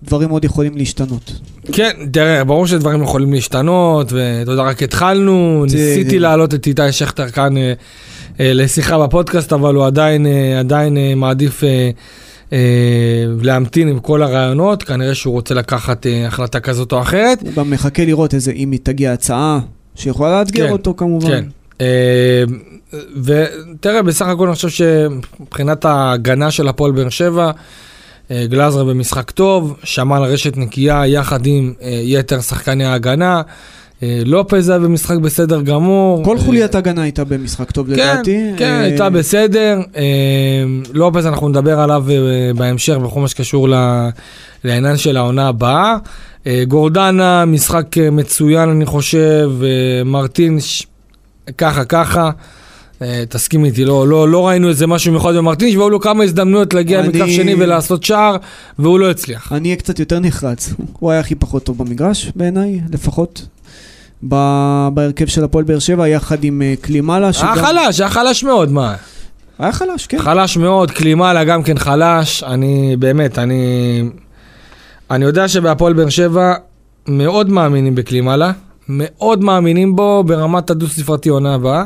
דברים 0.02 0.30
עוד 0.30 0.44
יכולים 0.44 0.76
להשתנות. 0.76 1.32
כן, 1.72 1.90
תראה, 2.12 2.44
ברור 2.44 2.66
שדברים 2.66 3.02
יכולים 3.02 3.32
להשתנות, 3.32 4.12
ואתה 4.12 4.50
יודע, 4.50 4.62
רק 4.62 4.82
התחלנו, 4.82 5.64
זה- 5.68 5.76
ניסיתי 5.76 6.18
להעלות 6.18 6.54
את 6.54 6.66
איתי 6.66 6.92
שכטר 6.92 7.28
כאן 7.28 7.56
אה, 7.56 7.72
אה, 8.40 8.52
לשיחה 8.54 9.06
בפודקאסט, 9.06 9.52
אבל 9.52 9.74
הוא 9.74 9.86
עדיין, 9.86 10.26
אה, 10.26 10.58
עדיין 10.58 10.96
אה, 10.96 11.14
מעדיף 11.16 11.64
אה, 11.64 11.90
אה, 12.52 12.58
להמתין 13.42 13.88
עם 13.88 13.98
כל 13.98 14.22
הרעיונות, 14.22 14.82
כנראה 14.82 15.14
שהוא 15.14 15.32
רוצה 15.34 15.54
לקחת 15.54 16.06
אה, 16.06 16.26
החלטה 16.26 16.60
כזאת 16.60 16.92
או 16.92 17.00
אחרת. 17.00 17.42
הוא 17.42 17.52
גם 17.56 17.70
מחכה 17.70 18.04
לראות 18.04 18.34
איזה, 18.34 18.52
אם 18.52 18.74
תגיע 18.82 19.12
הצעה 19.12 19.58
שיכולה 19.94 20.38
לאתגר 20.38 20.66
כן, 20.66 20.72
אותו 20.72 20.94
כמובן. 20.96 21.28
כן. 21.28 21.44
אה, 21.80 22.42
ותראה, 23.22 24.02
בסך 24.02 24.26
הכל 24.26 24.46
אני 24.46 24.54
חושב 24.54 24.68
שמבחינת 24.68 25.84
ההגנה 25.84 26.50
של 26.50 26.68
הפועל 26.68 26.92
באר 26.92 27.08
שבע, 27.08 27.50
אה, 28.30 28.44
גלאזר 28.48 28.84
במשחק 28.84 29.30
טוב, 29.30 29.76
שמע 29.84 30.18
לרשת 30.20 30.56
נקייה 30.56 31.06
יחד 31.06 31.46
עם 31.46 31.72
אה, 31.82 32.00
יתר 32.02 32.40
שחקני 32.40 32.84
ההגנה. 32.84 33.42
אה, 34.02 34.22
לופז 34.26 34.68
היה 34.68 34.78
במשחק 34.78 35.16
בסדר 35.16 35.60
גמור. 35.62 36.24
כל 36.24 36.38
חוליית 36.38 36.74
הגנה 36.74 37.02
הייתה 37.02 37.24
במשחק 37.24 37.70
טוב 37.70 37.86
כן, 37.86 37.92
לדעתי. 37.92 38.50
כן, 38.56 38.64
אה, 38.70 38.80
הייתה 38.80 39.10
בסדר. 39.10 39.78
לופז, 40.94 41.26
אנחנו 41.26 41.48
נדבר 41.48 41.80
עליו 41.80 42.04
בהמשך 42.56 42.94
בכל 42.94 43.20
מה 43.20 43.28
שקשור 43.28 43.68
לעניין 44.64 44.96
של 44.96 45.16
העונה 45.16 45.48
הבאה. 45.48 45.96
אה, 46.46 46.62
גורדנה, 46.68 47.44
משחק 47.44 47.86
מצוין, 48.12 48.68
אני 48.68 48.86
חושב. 48.86 49.50
אה, 49.62 49.68
מרטין, 50.04 50.60
ש- 50.60 50.86
ככה, 51.58 51.84
ככה. 51.84 52.30
אה, 53.02 53.24
תסכים 53.28 53.64
איתי, 53.64 53.84
לא, 53.84 54.08
לא, 54.08 54.28
לא 54.28 54.48
ראינו 54.48 54.68
איזה 54.68 54.86
משהו 54.86 55.12
מיוחד 55.12 55.34
במרטינש, 55.34 55.74
והיו 55.76 55.90
לו 55.90 56.00
כמה 56.00 56.24
הזדמנויות 56.24 56.74
להגיע 56.74 57.00
אני- 57.00 57.08
מקו 57.08 57.28
שני 57.28 57.54
ולעשות 57.54 58.02
שער, 58.04 58.36
והוא 58.78 58.98
לא 59.00 59.10
הצליח. 59.10 59.52
אני 59.52 59.68
אהיה 59.68 59.76
קצת 59.76 59.98
יותר 59.98 60.18
נחרץ. 60.20 60.74
הוא 60.98 61.10
היה 61.10 61.20
הכי 61.20 61.34
פחות 61.34 61.64
טוב 61.64 61.78
במגרש, 61.78 62.32
בעיניי, 62.36 62.80
לפחות. 62.92 63.46
ב- 64.28 64.88
בהרכב 64.94 65.26
של 65.26 65.44
הפועל 65.44 65.64
באר 65.64 65.78
שבע, 65.78 66.08
יחד 66.08 66.44
עם 66.44 66.62
אה, 66.62 66.74
קלימאלה. 66.80 67.30
היה 67.42 67.54
חלש, 67.56 68.00
היה 68.00 68.10
חלש 68.10 68.44
מאוד, 68.44 68.72
מה? 68.72 68.94
היה 69.58 69.72
חלש, 69.72 70.06
כן. 70.06 70.18
חלש 70.18 70.56
מאוד, 70.56 70.90
קלימאלה 70.90 71.44
גם 71.44 71.62
כן 71.62 71.78
חלש, 71.78 72.42
אני 72.42 72.96
באמת, 72.98 73.38
אני... 73.38 74.02
אני 75.10 75.24
יודע 75.24 75.48
שבהפועל 75.48 75.92
באר 75.92 76.08
שבע 76.08 76.54
מאוד 77.08 77.50
מאמינים 77.50 77.94
בקלימאלה, 77.94 78.52
מאוד 78.88 79.44
מאמינים 79.44 79.96
בו 79.96 80.24
ברמת 80.26 80.70
הדו 80.70 80.86
ספרתי 80.88 81.28
עונה 81.28 81.54
הבאה. 81.54 81.84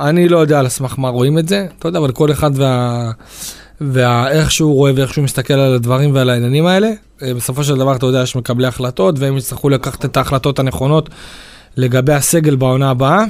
אני 0.00 0.28
לא 0.28 0.38
יודע 0.38 0.58
על 0.58 0.68
סמך 0.68 0.94
מה 0.98 1.08
רואים 1.08 1.38
את 1.38 1.48
זה, 1.48 1.66
אתה 1.78 1.88
יודע, 1.88 1.98
אבל 1.98 2.12
כל 2.12 2.32
אחד 2.32 2.50
וה... 2.54 3.10
ואיך 3.80 4.50
שהוא 4.50 4.74
רואה 4.74 4.92
ואיך 4.94 5.14
שהוא 5.14 5.24
מסתכל 5.24 5.54
על 5.54 5.74
הדברים 5.74 6.14
ועל 6.14 6.30
העניינים 6.30 6.66
האלה. 6.66 6.90
אה, 7.22 7.34
בסופו 7.34 7.64
של 7.64 7.76
דבר, 7.76 7.96
אתה 7.96 8.06
יודע, 8.06 8.22
יש 8.22 8.36
מקבלי 8.36 8.66
החלטות, 8.66 9.18
והם 9.18 9.36
יצטרכו 9.36 9.68
לקחת 9.68 10.04
את 10.04 10.16
ההחלטות 10.16 10.58
הנכונות 10.58 11.08
לגבי 11.76 12.12
הסגל 12.12 12.56
בעונה 12.56 12.90
הבאה. 12.90 13.24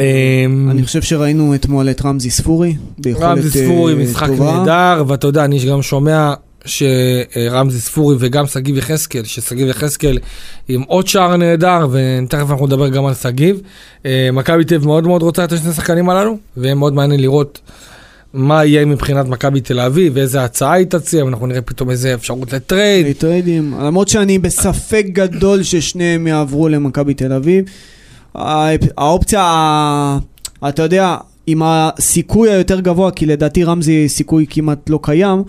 אה, 0.00 0.44
אני 0.70 0.84
חושב 0.84 1.02
שראינו 1.02 1.54
אתמול 1.54 1.90
את 1.90 2.04
רמזי 2.04 2.30
ספורי, 2.30 2.76
ביכולת 2.98 3.26
רמזי 3.26 3.64
ספורי, 3.64 3.92
אה, 3.92 3.98
משחק 3.98 4.26
טובה. 4.26 4.58
נהדר, 4.58 5.04
ואתה 5.06 5.26
יודע, 5.26 5.44
אני 5.44 5.58
גם 5.58 5.82
שומע 5.82 6.34
שרמזי 6.64 7.80
ספורי 7.80 8.16
וגם 8.18 8.46
שגיב 8.46 8.76
יחזקאל, 8.76 9.24
ששגיב 9.24 9.68
יחזקאל 9.68 10.18
עם 10.68 10.82
עוד 10.82 11.06
שער 11.08 11.36
נהדר, 11.36 11.86
ותכף 11.90 12.50
אנחנו 12.50 12.66
נדבר 12.66 12.88
גם 12.88 13.06
על 13.06 13.14
שגיב. 13.14 13.60
אה, 14.06 14.28
מכבי 14.32 14.64
תל 14.64 14.74
אביב 14.74 14.86
מאוד 14.86 15.06
מאוד 15.06 15.22
רוצה 15.22 15.44
את 15.44 15.52
השני 15.52 15.70
השחקנים 15.70 16.10
הללו, 16.10 16.36
ויהיה 16.56 16.74
מאוד 16.74 16.92
מעניין 16.94 17.20
לראות 17.20 17.60
מה 18.34 18.64
יהיה 18.64 18.84
מבחינת 18.84 19.28
מכבי 19.28 19.60
תל 19.60 19.80
אביב, 19.80 20.12
ואיזה 20.16 20.44
הצעה 20.44 20.72
היא 20.72 20.86
תציע, 20.86 21.24
ואנחנו 21.24 21.46
נראה 21.46 21.62
פתאום 21.62 21.90
איזה 21.90 22.14
אפשרות 22.14 22.52
לטרייד. 22.52 23.06
אה, 23.06 23.14
טריידים, 23.14 23.74
למרות 23.80 24.08
שאני 24.08 24.38
בספק 24.38 25.04
גדול 25.12 25.62
ששניהם 25.62 26.26
יעברו 26.26 26.68
למכבי 26.68 27.14
תל 27.14 27.32
אביב. 27.32 27.64
הא- 28.34 28.70
האופציה, 28.98 30.18
אתה 30.68 30.82
יודע, 30.82 31.16
עם 31.46 31.62
הסיכוי 31.64 32.50
היותר 32.50 32.80
גבוה, 32.80 33.10
כי 33.10 33.26
לדעתי 33.26 33.64
רמזי 33.64 34.08
סיכוי 34.08 34.46
כמעט 34.50 34.90
לא 34.90 34.98
קיים, 35.02 35.42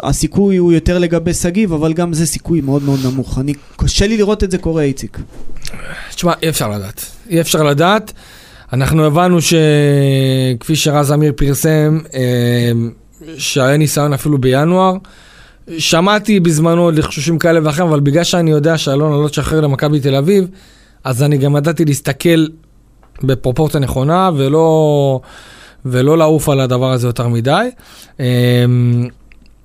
הסיכוי 0.00 0.56
הוא 0.56 0.72
יותר 0.72 0.98
לגבי 0.98 1.34
שגיב, 1.34 1.72
אבל 1.72 1.92
גם 1.92 2.12
זה 2.12 2.26
סיכוי 2.26 2.60
מאוד 2.60 2.82
מאוד 2.82 3.00
נמוך. 3.04 3.38
אני, 3.38 3.54
קשה 3.76 4.06
לי 4.06 4.16
לראות 4.16 4.44
את 4.44 4.50
זה 4.50 4.58
קורה, 4.58 4.82
איציק. 4.82 5.18
תשמע, 6.14 6.32
אי 6.42 6.48
אפשר 6.48 6.68
לדעת. 6.68 7.06
אי 7.30 7.40
אפשר 7.40 7.62
לדעת. 7.62 8.12
אנחנו 8.72 9.04
הבנו 9.04 9.38
שכפי 9.40 10.76
שרז 10.76 11.12
אמיר 11.12 11.32
פרסם, 11.36 11.98
אה, 12.14 12.72
שהיה 13.38 13.76
ניסיון 13.76 14.12
אפילו 14.12 14.38
בינואר. 14.38 14.94
שמעתי 15.78 16.40
בזמנו 16.40 16.90
לחשושים 16.90 17.38
כאלה 17.38 17.60
ואחרים, 17.64 17.88
אבל 17.88 18.00
בגלל 18.00 18.24
שאני 18.24 18.50
יודע 18.50 18.78
שאלונה 18.78 19.16
לא 19.16 19.28
תשחרר 19.28 19.60
למכבי 19.60 20.00
תל 20.00 20.14
אביב, 20.14 20.48
אז 21.04 21.22
אני 21.22 21.38
גם 21.38 21.56
ידעתי 21.56 21.84
להסתכל 21.84 22.46
בפרופורציה 23.22 23.80
נכונה 23.80 24.30
ולא, 24.36 25.20
ולא 25.84 26.18
לעוף 26.18 26.48
על 26.48 26.60
הדבר 26.60 26.92
הזה 26.92 27.06
יותר 27.06 27.28
מדי. 27.28 27.70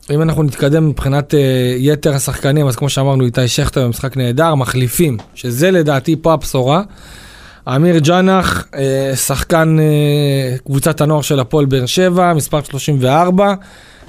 אה, 0.10 0.16
אם 0.16 0.22
אנחנו 0.22 0.44
נתקדם 0.44 0.90
מבחינת 0.90 1.34
uh, 1.34 1.38
יתר 1.78 2.14
השחקנים, 2.14 2.68
אז 2.68 2.76
כמו 2.76 2.90
שאמרנו, 2.90 3.26
איתי 3.26 3.48
שכטר 3.48 3.86
במשחק 3.86 4.18
נהדר, 4.18 4.56
מחליפים, 4.56 5.18
שזה 5.36 5.72
לדעתי 5.72 6.16
פה 6.22 6.34
הבשורה. 6.34 6.82
אמיר 7.76 7.98
ג'אנח, 7.98 8.68
uh, 8.72 9.16
שחקן 9.16 9.78
uh, 9.80 10.64
קבוצת 10.66 11.02
הנוער 11.02 11.22
של 11.22 11.40
הפועל 11.40 11.66
באר 11.66 11.86
שבע, 11.86 12.34
מספר 12.34 12.64
34, 12.64 13.54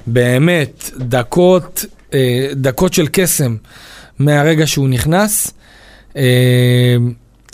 באמת, 0.06 0.90
דקות, 0.98 1.84
uh, 2.10 2.14
דקות 2.52 2.94
של 2.94 3.06
קסם 3.12 3.56
מהרגע 4.18 4.66
שהוא 4.66 4.88
נכנס. 4.88 5.52
Uh, 6.12 6.16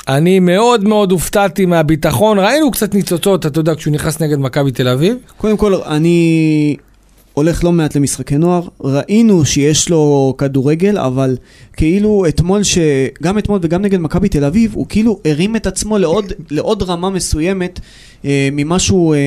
אני 0.09 0.41
מאוד 0.41 0.85
מאוד 0.85 1.13
הופתעתי 1.13 1.67
מהביטחון, 1.67 2.39
ראינו 2.39 2.71
קצת 2.71 2.95
ניצוצות, 2.95 3.47
אתה 3.47 3.61
יודע, 3.61 3.75
כשהוא 3.75 3.95
נכנס 3.95 4.21
נגד 4.21 4.39
מכבי 4.39 4.73
תל 4.73 4.89
אביב. 4.89 5.17
קודם 5.37 5.57
כל, 5.57 5.75
אני 5.75 6.77
הולך 7.35 7.65
לא 7.65 7.73
מעט 7.73 7.97
למשחקי 7.97 8.39
נוער. 8.39 8.63
ראינו 8.81 9.45
שיש 9.45 9.89
לו 9.89 10.35
כדורגל, 10.39 10.99
אבל 10.99 11.37
כאילו 11.77 12.25
אתמול, 12.29 12.63
ש... 12.63 12.79
גם 13.23 13.39
אתמול 13.39 13.59
וגם 13.63 13.83
נגד 13.83 14.01
מכבי 14.01 14.29
תל 14.29 14.45
אביב, 14.45 14.71
הוא 14.75 14.87
כאילו 14.89 15.21
הרים 15.25 15.57
את 15.57 15.67
עצמו 15.67 15.99
לעוד, 15.99 16.33
לעוד 16.51 16.83
רמה 16.83 17.11
מסוימת 17.11 17.81
אה, 18.25 18.49
ממה 18.53 18.79
שהוא 18.79 19.15
אה, 19.15 19.21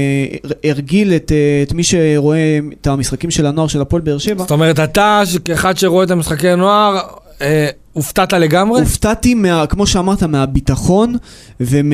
הרגיל 0.64 1.14
את, 1.14 1.32
אה, 1.32 1.64
את 1.64 1.74
מי 1.74 1.84
שרואה 1.84 2.60
את 2.82 2.88
המשחקים 2.88 3.32
של 3.32 3.46
הנוער 3.46 3.68
של 3.68 3.82
הפועל 3.82 4.02
באר 4.02 4.18
שבע. 4.18 4.44
זאת 4.44 4.52
אומרת, 4.52 4.80
אתה, 4.80 5.22
כאחד 5.46 5.78
שרואה 5.78 6.04
את 6.04 6.12
המשחקי 6.12 6.50
הנוער, 6.50 7.00
אה, 7.42 7.70
הופתעת 7.94 8.34
לגמרי? 8.34 8.82
הופתעתי, 8.82 9.34
מה, 9.34 9.66
כמו 9.68 9.88
שאמרת, 9.88 10.24
מהביטחון 10.24 11.16
ומ... 11.60 11.92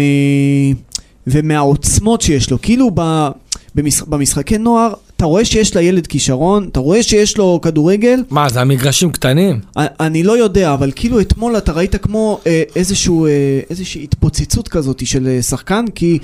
ומהעוצמות 1.28 2.22
שיש 2.22 2.52
לו. 2.52 2.62
כאילו 2.62 2.92
ב... 2.96 3.30
במש... 3.76 4.02
במשחקי 4.02 4.58
נוער, 4.58 4.94
אתה 5.24 5.30
רואה 5.30 5.46
שיש 5.46 5.76
לילד 5.76 6.08
כישרון, 6.08 6.68
אתה 6.72 6.80
רואה 6.80 7.04
שיש 7.04 7.38
לו 7.38 7.60
כדורגל. 7.62 8.24
מה, 8.30 8.50
זה 8.50 8.62
המגרשים 8.62 9.12
קטנים? 9.12 9.60
אני, 9.78 10.24
לא 10.24 10.38
יודע, 10.38 10.74
אבל 10.74 10.92
כאילו 10.96 11.20
אתמול 11.22 11.58
אתה 11.58 11.72
ראית 11.72 11.96
כמו 11.96 12.40
אה, 12.48 12.64
איזשהו, 12.76 13.26
אה, 13.26 13.32
איזושהי 13.70 14.04
התפוצצות 14.04 14.68
כזאת 14.68 15.06
של 15.06 15.28
אה, 15.28 15.42
שחקן, 15.42 15.86
כי... 15.96 16.20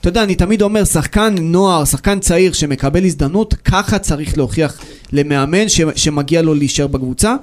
אתה 0.00 0.08
יודע, 0.08 0.22
אני 0.22 0.34
תמיד 0.34 0.62
אומר, 0.62 0.84
שחקן 0.84 1.34
נוער, 1.40 1.84
שחקן 1.84 2.20
צעיר 2.20 2.52
שמקבל 2.52 3.04
הזדמנות, 3.04 3.54
ככה 3.54 3.98
צריך 3.98 4.38
להוכיח 4.38 4.80
למאמן 5.12 5.68
ש, 5.68 5.80
שמגיע 5.96 6.42
לו 6.42 6.54
להישאר 6.54 6.86
בקבוצה. 6.86 7.34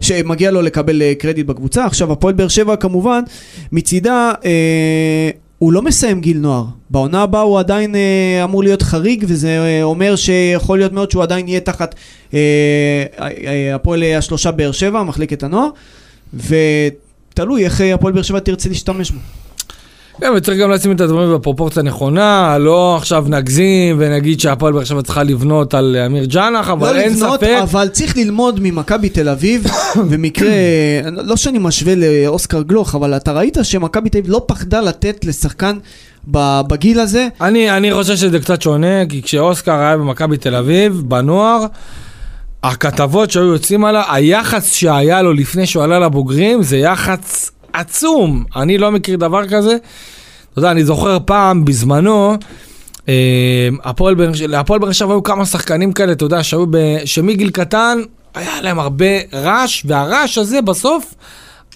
שמגיע 0.00 0.50
לו 0.50 0.62
לקבל 0.62 1.02
קרדיט 1.18 1.46
בקבוצה. 1.46 1.84
עכשיו, 1.84 2.12
הפועל 2.12 2.34
באר 2.34 2.48
שבע 2.48 2.76
כמובן, 2.76 3.22
מצידה, 3.72 4.32
אה, 4.44 5.30
הוא 5.62 5.72
לא 5.72 5.82
מסיים 5.82 6.20
גיל 6.20 6.38
נוער. 6.38 6.64
בעונה 6.90 7.22
הבאה 7.22 7.40
הוא 7.40 7.58
עדיין 7.58 7.94
אה, 7.94 8.44
אמור 8.44 8.62
להיות 8.62 8.82
חריג, 8.82 9.24
וזה 9.28 9.48
אה, 9.48 9.82
אומר 9.82 10.16
שיכול 10.16 10.78
להיות 10.78 10.92
מאוד 10.92 11.10
שהוא 11.10 11.22
עדיין 11.22 11.48
יהיה 11.48 11.60
תחת 11.60 11.94
אה, 12.34 12.38
אה, 13.20 13.74
הפועל 13.74 14.02
השלושה 14.02 14.50
באר 14.50 14.72
שבע, 14.72 15.02
מחלקת 15.02 15.42
הנוער, 15.42 15.68
ותלוי 16.34 17.64
איך 17.64 17.80
אה, 17.80 17.94
הפועל 17.94 18.12
באר 18.12 18.22
שבע 18.22 18.38
תרצה 18.38 18.68
להשתמש 18.68 19.10
בו. 19.10 19.18
כן, 20.20 20.32
וצריך 20.36 20.58
גם 20.58 20.70
לשים 20.70 20.92
את 20.92 21.00
הדברים 21.00 21.34
בפרופורציה 21.34 21.82
הנכונה, 21.82 22.58
לא 22.58 22.96
עכשיו 22.96 23.24
נגזים 23.28 23.96
ונגיד 23.98 24.40
שהפועל 24.40 24.72
באר 24.72 24.84
שבע 24.84 25.02
צריכה 25.02 25.22
לבנות 25.22 25.74
על 25.74 25.96
אמיר 26.06 26.24
ג'אנח, 26.24 26.68
אבל 26.68 26.92
לא 26.92 27.00
אין 27.00 27.12
לבנות, 27.12 27.40
ספק. 27.40 27.58
אבל 27.62 27.88
צריך 27.88 28.16
ללמוד 28.16 28.60
ממכבי 28.62 29.08
תל 29.08 29.28
אביב, 29.28 29.66
במקרה, 30.10 30.50
לא 31.10 31.36
שאני 31.36 31.58
משווה 31.58 31.94
לאוסקר 31.94 32.62
גלוך, 32.62 32.94
אבל 32.94 33.16
אתה 33.16 33.32
ראית 33.32 33.58
שמכבי 33.62 34.10
תל 34.10 34.18
אביב 34.18 34.30
לא 34.30 34.42
פחדה 34.46 34.80
לתת 34.80 35.24
לשחקן 35.24 35.78
בגיל 36.26 37.00
הזה, 37.00 37.28
אני, 37.40 37.70
אני 37.70 37.94
חושב 37.94 38.16
שזה 38.16 38.40
קצת 38.40 38.62
שונה, 38.62 39.06
כי 39.08 39.22
כשאוסקר 39.22 39.72
היה 39.72 39.96
במכבי 39.96 40.36
תל 40.36 40.54
אביב, 40.54 41.02
בנוער, 41.06 41.66
הכתבות 42.62 43.30
שהיו 43.30 43.44
יוצאים 43.44 43.84
עליו, 43.84 44.02
היחס 44.10 44.72
שהיה 44.72 45.22
לו 45.22 45.32
לפני 45.32 45.66
שהוא 45.66 45.84
עלה 45.84 45.98
לבוגרים, 45.98 46.62
זה 46.62 46.76
יחס 46.76 47.50
עצום. 47.72 48.44
אני 48.56 48.78
לא 48.78 48.90
מכיר 48.92 49.16
דבר 49.16 49.48
כזה. 49.48 49.76
אתה 50.52 50.58
יודע, 50.58 50.70
אני 50.70 50.84
זוכר 50.84 51.18
פעם, 51.24 51.64
בזמנו, 51.64 52.36
באר- 54.14 54.32
להפועל 54.48 54.80
באר 54.80 54.92
שבע 54.92 55.12
היו 55.12 55.22
כמה 55.22 55.46
שחקנים 55.46 55.92
כאלה, 55.92 56.12
אתה 56.12 56.24
יודע, 56.24 56.42
שהיו 56.42 56.66
ב... 56.70 56.76
שמגיל 57.04 57.50
קטן, 57.50 57.98
היה 58.34 58.60
להם 58.60 58.78
הרבה 58.78 59.06
רעש, 59.32 59.82
והרעש 59.86 60.38
הזה 60.38 60.62
בסוף 60.62 61.14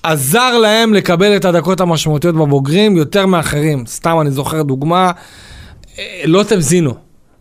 עזר 0.02 0.58
להם 0.58 0.94
לקבל 0.94 1.36
את 1.36 1.44
הדקות 1.44 1.80
המשמעותיות 1.80 2.34
בבוגרים 2.34 2.96
יותר 2.96 3.26
מאחרים. 3.26 3.84
סתם 3.86 4.16
אני 4.20 4.30
זוכר 4.30 4.62
דוגמה, 4.62 5.10
אה, 5.98 6.22
לוטם 6.24 6.60
זינו. 6.60 6.94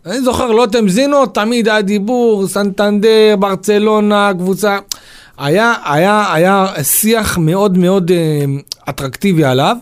אני 0.06 0.20
זוכר 0.20 0.50
לוטם 0.52 0.88
זינו, 0.88 1.26
תמיד 1.26 1.68
היה 1.68 1.82
דיבור, 1.82 2.46
סנטנדר, 2.48 3.34
ברצלונה, 3.38 4.30
קבוצה. 4.38 4.78
היה, 5.38 5.74
היה, 5.84 6.32
היה 6.32 6.66
שיח 6.82 7.38
מאוד 7.38 7.78
מאוד 7.78 8.10
אה, 8.10 8.44
אטרקטיבי 8.88 9.44
עליו, 9.44 9.76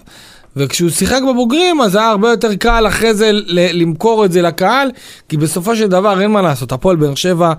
וכשהוא 0.56 0.90
שיחק 0.90 1.20
בבוגרים, 1.28 1.80
אז 1.80 1.94
היה 1.94 2.08
הרבה 2.08 2.30
יותר 2.30 2.54
קל 2.54 2.86
אחרי 2.86 3.14
זה 3.14 3.30
למכור 3.48 4.24
את 4.24 4.32
זה 4.32 4.42
לקהל, 4.42 4.90
כי 5.28 5.36
בסופו 5.36 5.76
של 5.76 5.86
דבר 5.86 6.20
אין 6.20 6.30
מה 6.30 6.42
לעשות, 6.42 6.72
הפועל 6.72 6.96
באר 6.96 7.14
שבע 7.14 7.52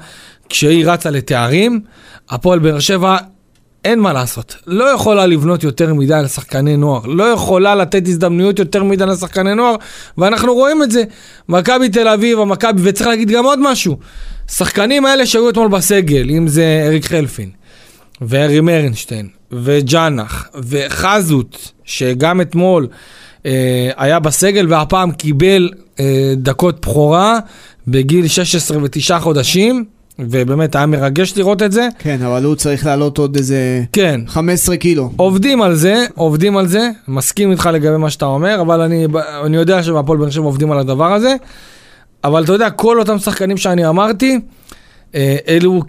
כשהיא 0.49 0.85
רצה 0.85 1.09
לתארים, 1.09 1.81
הפועל 2.29 2.59
באר 2.59 2.79
שבע, 2.79 3.17
אין 3.85 3.99
מה 3.99 4.13
לעשות. 4.13 4.55
לא 4.67 4.83
יכולה 4.83 5.25
לבנות 5.25 5.63
יותר 5.63 5.93
מדי 5.93 6.19
לשחקני 6.23 6.77
נוער. 6.77 7.05
לא 7.05 7.23
יכולה 7.23 7.75
לתת 7.75 8.07
הזדמנויות 8.07 8.59
יותר 8.59 8.83
מדי 8.83 9.05
לשחקני 9.05 9.55
נוער, 9.55 9.75
ואנחנו 10.17 10.53
רואים 10.53 10.83
את 10.83 10.91
זה. 10.91 11.03
מכבי 11.49 11.89
תל 11.89 12.07
אביב, 12.07 12.39
המכבי, 12.39 12.81
וצריך 12.83 13.07
להגיד 13.07 13.31
גם 13.31 13.45
עוד 13.45 13.59
משהו. 13.61 13.97
שחקנים 14.51 15.05
האלה 15.05 15.25
שהיו 15.25 15.49
אתמול 15.49 15.67
בסגל, 15.67 16.29
אם 16.29 16.47
זה 16.47 16.83
אריק 16.87 17.05
חלפין, 17.05 17.49
וארי 18.21 18.61
מרנשטיין, 18.61 19.27
וג'אנח, 19.51 20.49
וחזות, 20.55 21.71
שגם 21.83 22.41
אתמול 22.41 22.87
אה, 23.45 23.89
היה 23.97 24.19
בסגל 24.19 24.73
והפעם 24.73 25.11
קיבל 25.11 25.69
אה, 25.99 26.33
דקות 26.37 26.81
בכורה 26.81 27.39
בגיל 27.87 28.27
16 28.27 28.77
ותשעה 28.83 29.19
חודשים. 29.19 29.85
ובאמת 30.19 30.75
היה 30.75 30.85
מרגש 30.85 31.37
לראות 31.37 31.61
את 31.61 31.71
זה. 31.71 31.87
כן, 31.99 32.21
אבל 32.21 32.43
הוא 32.43 32.55
צריך 32.55 32.85
לעלות 32.85 33.17
עוד 33.17 33.35
איזה 33.35 33.83
כן. 33.93 34.21
15 34.27 34.77
קילו. 34.77 35.11
עובדים 35.15 35.61
על 35.61 35.75
זה, 35.75 36.05
עובדים 36.15 36.57
על 36.57 36.67
זה, 36.67 36.89
מסכים 37.07 37.51
איתך 37.51 37.69
לגבי 37.73 37.97
מה 37.97 38.09
שאתה 38.09 38.25
אומר, 38.25 38.61
אבל 38.61 38.81
אני, 38.81 39.07
אני 39.45 39.57
יודע 39.57 39.83
שבהפועל 39.83 40.17
באר 40.17 40.29
שבע 40.29 40.45
עובדים 40.45 40.71
על 40.71 40.79
הדבר 40.79 41.13
הזה. 41.13 41.35
אבל 42.23 42.43
אתה 42.43 42.53
יודע, 42.53 42.69
כל 42.69 42.99
אותם 42.99 43.19
שחקנים 43.19 43.57
שאני 43.57 43.87
אמרתי, 43.87 44.39
אלו, 45.47 45.81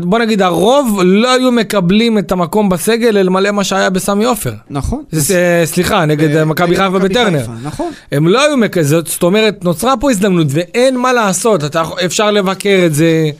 בוא 0.00 0.18
נגיד, 0.18 0.42
הרוב 0.42 1.00
לא 1.04 1.32
היו 1.32 1.52
מקבלים 1.52 2.18
את 2.18 2.32
המקום 2.32 2.68
בסגל 2.68 3.18
אלמלא 3.18 3.50
מה 3.50 3.64
שהיה 3.64 3.90
בסמי 3.90 4.24
עופר. 4.24 4.52
נכון. 4.70 5.02
זה, 5.10 5.62
סליחה, 5.64 6.04
נגד 6.04 6.36
אה, 6.36 6.44
מכבי 6.44 6.66
נגד 6.66 6.76
חיפה 6.76 6.98
מכבי 6.98 7.08
בטרנר. 7.08 7.46
נכון. 7.62 7.90
הם 8.12 8.28
לא 8.28 8.44
היו 8.44 8.56
מקבלים, 8.56 9.06
זאת 9.06 9.22
אומרת, 9.22 9.64
נוצרה 9.64 9.96
פה 9.96 10.10
הזדמנות 10.10 10.46
ואין 10.50 10.96
מה 10.96 11.12
לעשות, 11.12 11.64
אתה, 11.64 11.82
אפשר 12.04 12.30
לבקר 12.30 12.82
את 12.86 12.94
זה, 12.94 13.30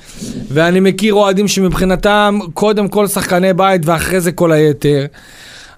ואני 0.51 0.81
מכיר 0.81 1.15
אוהדים 1.15 1.49
שמבחינתם, 1.49 2.39
קודם 2.55 2.89
כל 2.89 3.07
שחקני 3.07 3.53
בית 3.53 3.83
ואחרי 3.85 4.21
זה 4.21 4.33
כל 4.33 4.53
היתר. 4.53 5.07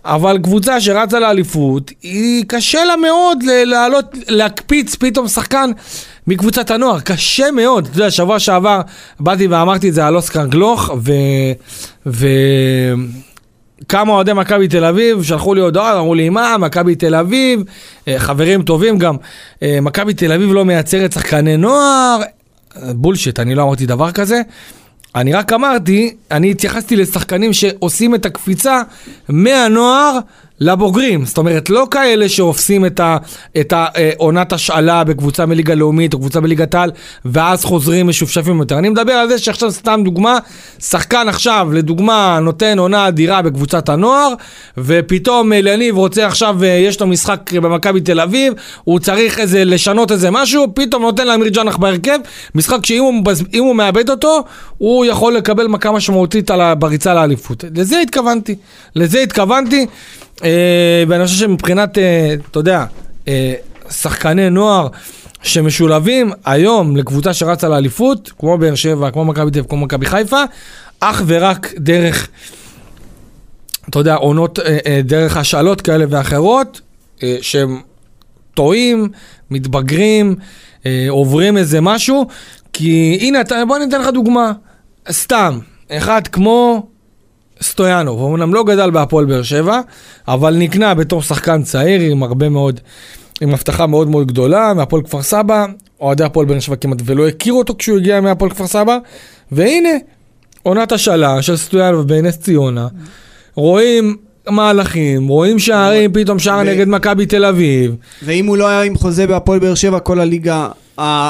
אבל 0.05 0.39
קבוצה 0.43 0.81
שרצה 0.81 1.21
לאליפות, 1.21 1.91
היא 2.03 2.45
קשה 2.49 2.85
לה 2.85 2.97
מאוד 2.97 3.43
לעלות, 3.43 4.17
להקפיץ 4.29 4.95
פתאום 4.95 5.29
שחקן 5.29 5.71
מקבוצת 6.27 6.71
הנוער, 6.71 7.01
קשה 7.01 7.51
מאוד. 7.51 7.87
אתה 7.87 7.99
יודע, 7.99 8.11
שבוע 8.11 8.39
שעבר 8.39 8.81
באתי 9.21 9.47
ואמרתי 9.47 9.89
את 9.89 9.95
זה 9.95 10.07
על 10.07 10.17
אוסקר 10.17 10.47
גלוך, 10.47 10.91
ו... 11.03 11.13
ו... 12.07 12.27
כמה 13.89 14.13
אוהדי 14.13 14.33
מכבי 14.33 14.69
תל 14.69 14.85
אביב 14.85 15.23
שלחו 15.23 15.55
לי 15.55 15.61
הודעות, 15.61 15.97
אמרו 15.97 16.15
לי, 16.15 16.29
מה, 16.29 16.59
מכבי 16.59 16.95
תל 16.95 17.15
אביב, 17.15 17.63
אה, 18.09 18.19
חברים 18.19 18.63
טובים 18.63 18.99
גם, 18.99 19.17
אה, 19.63 19.79
מכבי 19.83 20.15
תל 20.15 20.33
אביב 20.33 20.53
לא 20.53 20.65
מייצרת 20.65 21.13
שחקני 21.13 21.57
נוער, 21.57 22.21
אה, 22.77 22.93
בולשיט, 22.95 23.41
אני 23.41 23.55
לא 23.55 23.63
אמרתי 23.63 23.87
דבר 23.87 24.13
כזה. 24.13 24.43
אני 25.15 25.33
רק 25.33 25.53
אמרתי, 25.53 26.17
אני 26.31 26.51
התייחסתי 26.51 26.97
לשחקנים 26.97 27.53
שעושים 27.53 28.15
את 28.15 28.27
הקפיצה 28.27 28.83
מהנוער 29.29 30.19
לבוגרים. 30.63 31.25
זאת 31.25 31.39
אומרת, 31.39 31.71
לא 31.71 31.87
כאלה 31.91 32.29
שעושים 32.29 32.87
את 32.87 33.01
ה- 33.01 33.17
את 33.61 33.73
העונת 33.77 34.53
השאלה 34.53 35.05
בקבוצה 35.05 35.47
מליגה 35.47 35.75
לאומית 35.75 36.15
או 36.15 36.19
קבוצה 36.19 36.41
בליגת 36.41 36.75
העל, 36.75 36.91
ואז 37.25 37.65
חוזרים 37.65 38.07
משופשפים 38.07 38.59
יותר. 38.59 38.79
אני 38.79 38.89
מדבר 38.89 39.13
על 39.13 39.29
זה 39.29 39.39
שעכשיו, 39.39 39.71
סתם 39.73 40.01
דוגמה, 40.05 40.39
שחקן 40.81 41.29
עכשיו, 41.29 41.69
לדוגמה, 41.73 42.39
נותן 42.43 42.79
עונה 42.79 43.09
אדירה 43.09 43.43
בקבוצת 43.43 43.89
הנוער, 43.89 44.35
ופתאום 44.79 45.53
אליניב 45.53 45.97
רוצה 45.97 46.27
עכשיו, 46.27 46.65
אה, 46.65 46.69
יש 46.69 47.01
לו 47.01 47.07
משחק 47.07 47.53
במכבי 47.53 48.01
תל 48.01 48.21
אביב, 48.21 48.53
הוא 48.85 48.99
צריך 48.99 49.39
איזה, 49.41 49.65
לשנות 49.65 50.13
איזה 50.13 50.31
משהו, 50.31 50.67
פתאום 50.75 51.03
נותן 51.03 51.27
לאמיר 51.27 51.49
ג'אנח 51.49 51.77
בהרכב, 51.77 52.19
משחק 52.55 52.87
שאם 52.87 53.03
הוא, 53.03 53.15
הוא 53.59 53.77
מאבד 53.77 54.11
אותו, 54.11 54.45
הוא 54.79 55.05
יכול 55.05 55.35
לקבל 55.35 55.67
מכה 55.67 55.93
משמעותית 55.93 56.51
על 56.51 56.75
בריצה 56.75 57.15
לאליפות. 57.15 57.65
לזה 57.77 58.01
התכוונתי. 58.01 58.55
לזה 58.97 59.21
התכוונתי. 59.21 59.87
אה, 60.45 61.05
ואני 61.09 61.25
חושב 61.25 61.39
שמבחינת, 61.39 61.99
אה, 61.99 62.35
אתה 62.51 62.59
יודע, 62.59 62.85
אה, 63.29 63.55
שחקני 63.91 64.51
נוער 64.51 64.89
שמשולבים 65.43 66.33
היום 66.45 66.97
לקבוצה 66.97 67.35
שרצה 67.35 67.69
לאליפות, 67.69 68.33
כמו 68.39 68.59
באר 68.59 68.75
שבע, 68.75 69.11
כמו 69.11 69.25
מכבי 69.25 69.51
תל 69.51 69.63
כמו 69.69 69.79
מכבי 69.79 70.07
חיפה, 70.07 70.43
אך 71.01 71.23
ורק 71.27 71.73
דרך, 71.77 72.29
אתה 73.91 73.99
יודע, 73.99 74.15
עונות, 74.15 74.59
דרך 75.05 75.37
השאלות 75.37 75.81
כאלה 75.81 76.05
ואחרות, 76.09 76.81
שהם 77.41 77.81
טועים, 78.55 79.09
מתבגרים, 79.51 80.37
עוברים 81.09 81.57
איזה 81.57 81.81
משהו, 81.81 82.27
כי 82.73 83.19
הנה, 83.21 83.39
בוא 83.69 83.79
ניתן 83.79 84.01
לך 84.01 84.09
דוגמה, 84.09 84.53
סתם, 85.11 85.59
אחד 85.91 86.27
כמו 86.27 86.87
סטויאנוב, 87.63 88.35
אמנם 88.35 88.55
לא 88.55 88.65
גדל 88.65 88.91
בהפועל 88.91 89.25
באר 89.25 89.43
שבע, 89.43 89.81
אבל 90.29 90.57
נקנה 90.57 90.95
בתור 90.95 91.23
שחקן 91.23 91.63
צעיר 91.63 92.01
עם 92.01 92.23
הרבה 92.23 92.49
מאוד, 92.49 92.81
עם 93.41 93.55
הבטחה 93.55 93.87
מאוד 93.87 94.09
מאוד 94.09 94.27
גדולה, 94.27 94.75
מהפועל 94.75 95.03
כפר 95.03 95.23
סבא, 95.23 95.67
אוהדי 96.01 96.25
הפועל 96.25 96.47
באר 96.47 96.61
שבע 96.61 96.77
כמעט 96.77 96.99
ולא 97.05 97.29
הכירו 97.29 97.59
אותו 97.59 97.75
כשהוא 97.79 97.99
הגיע 97.99 98.21
מהפועל 98.21 98.51
כפר 98.51 98.67
סבא, 98.67 98.99
והנה, 99.53 99.89
עונת 100.63 100.93
השאלה 100.93 101.43
של 101.43 101.57
סטויאנוב 101.57 102.09
בנס 102.09 102.39
ציונה, 102.39 102.89
רואים 103.55 104.17
מהלכים, 104.49 105.29
רואים 105.29 105.59
שערים, 105.59 106.13
פתאום 106.13 106.39
שער 106.39 106.59
ו- 106.59 106.63
נגד 106.63 106.89
מכבי 106.89 107.27
תל 107.27 107.45
אביב, 107.45 107.95
ואם 108.23 108.47
הוא 108.47 108.57
לא 108.57 108.69
היה 108.69 108.83
עם 108.83 108.97
חוזה 108.97 109.27
בהפועל 109.27 109.59
באר 109.59 109.75
שבע, 109.75 109.99
כל 109.99 110.21
הליגה, 110.21 110.69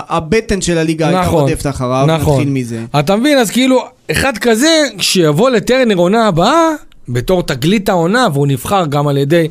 הבטן 0.09 0.61
של 0.61 0.79
הליגה 0.79 1.07
הייתה 1.09 1.21
נכון, 1.23 1.41
רודפת 1.43 1.67
אחריו, 1.67 2.07
נכון. 2.09 2.35
נתחיל 2.35 2.53
מזה. 2.53 2.81
אתה 2.99 3.17
מבין? 3.17 3.39
אז 3.39 3.51
כאילו, 3.51 3.83
אחד 4.11 4.39
כזה, 4.39 4.69
כשיבוא 4.99 5.51
לטרנר 5.51 5.95
עונה 5.97 6.27
הבאה, 6.27 6.69
בתור 7.09 7.43
תגלית 7.43 7.89
העונה, 7.89 8.27
והוא 8.33 8.47
נבחר 8.47 8.87
גם 8.87 9.09
על 9.09 9.17
ידי 9.17 9.49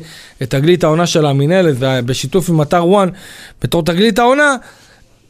תגלית 0.48 0.84
העונה 0.84 1.06
של 1.06 1.26
המינהלת, 1.26 1.74
בשיתוף 1.78 2.48
עם 2.48 2.62
אתר 2.62 2.86
וואן, 2.86 3.08
בתור 3.62 3.82
תגלית 3.82 4.18
העונה, 4.18 4.56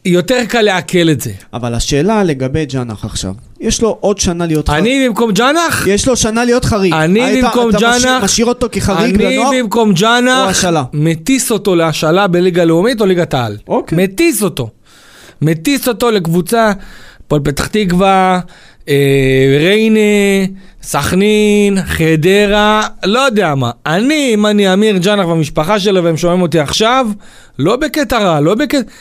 יותר 0.05 0.39
קל 0.47 0.61
לעכל 0.61 1.09
את 1.11 1.21
זה. 1.21 1.31
אבל 1.53 1.73
השאלה 1.73 2.23
לגבי 2.23 2.65
ג'אנח 2.65 3.05
עכשיו, 3.05 3.33
יש 3.59 3.81
לו 3.81 3.97
עוד 3.99 4.19
שנה 4.19 4.45
להיות 4.45 4.69
חריג. 4.69 4.81
אני 4.81 5.07
במקום 5.07 5.31
ג'אנח, 5.31 5.87
יש 5.87 6.07
לו 6.07 6.15
שנה 6.15 6.45
להיות 6.45 6.65
חריג. 6.65 6.93
אני 6.93 7.23
היית- 7.23 7.43
במקום 7.45 7.69
אתה 7.69 7.77
ג'אנח- 7.79 8.23
משאיר 8.23 8.45
אותו 8.47 8.67
כחריג 8.71 9.21
אני 9.21 9.35
לנוער? 9.37 9.49
במקום 9.59 9.89
או 9.89 9.95
ג'אנח, 9.95 10.49
השאלה? 10.49 10.83
מטיס 10.93 11.51
אותו 11.51 11.75
להשאלה 11.75 12.27
בליגה 12.27 12.65
לאומית 12.65 13.01
או 13.01 13.05
ליגת 13.05 13.33
העל. 13.33 13.57
אוקיי. 13.67 14.03
מטיס 14.03 14.43
אותו. 14.43 14.69
מטיס 15.41 15.87
אותו 15.87 16.11
לקבוצה, 16.11 16.71
הפועל 17.25 17.41
פתח 17.43 17.67
תקווה, 17.67 18.39
אה, 18.89 19.57
ריינה, 19.59 19.99
סכנין, 20.83 21.77
חדרה, 21.85 22.87
לא 23.03 23.19
יודע 23.19 23.55
מה. 23.55 23.71
אני, 23.85 24.31
אם 24.33 24.45
אני 24.45 24.73
אמיר 24.73 24.97
ג'אנח 24.97 25.25
והמשפחה 25.27 25.79
שלו 25.79 26.03
והם 26.03 26.17
שומעים 26.17 26.41
אותי 26.41 26.59
עכשיו, 26.59 27.07
לא 27.59 27.75
בקטע 27.75 28.19
רע, 28.19 28.39
לא 28.39 28.55
בקטע... 28.55 28.91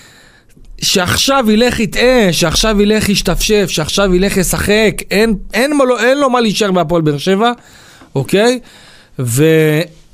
שעכשיו 0.83 1.51
ילך 1.51 1.81
יטעה, 1.81 2.33
שעכשיו 2.33 2.83
ילך 2.83 3.09
ישתפשף, 3.09 3.67
שעכשיו 3.69 4.15
ילך 4.15 4.37
ישחק, 4.37 4.91
אין, 5.11 5.35
אין, 5.55 5.77
מה, 5.77 5.85
לו- 5.85 5.99
אין 5.99 6.19
לו 6.19 6.31
מה 6.31 6.41
להישאר 6.41 6.73
בהפועל 6.73 7.03
באר 7.03 7.19
שבע, 7.19 7.53
אוקיי? 8.15 8.59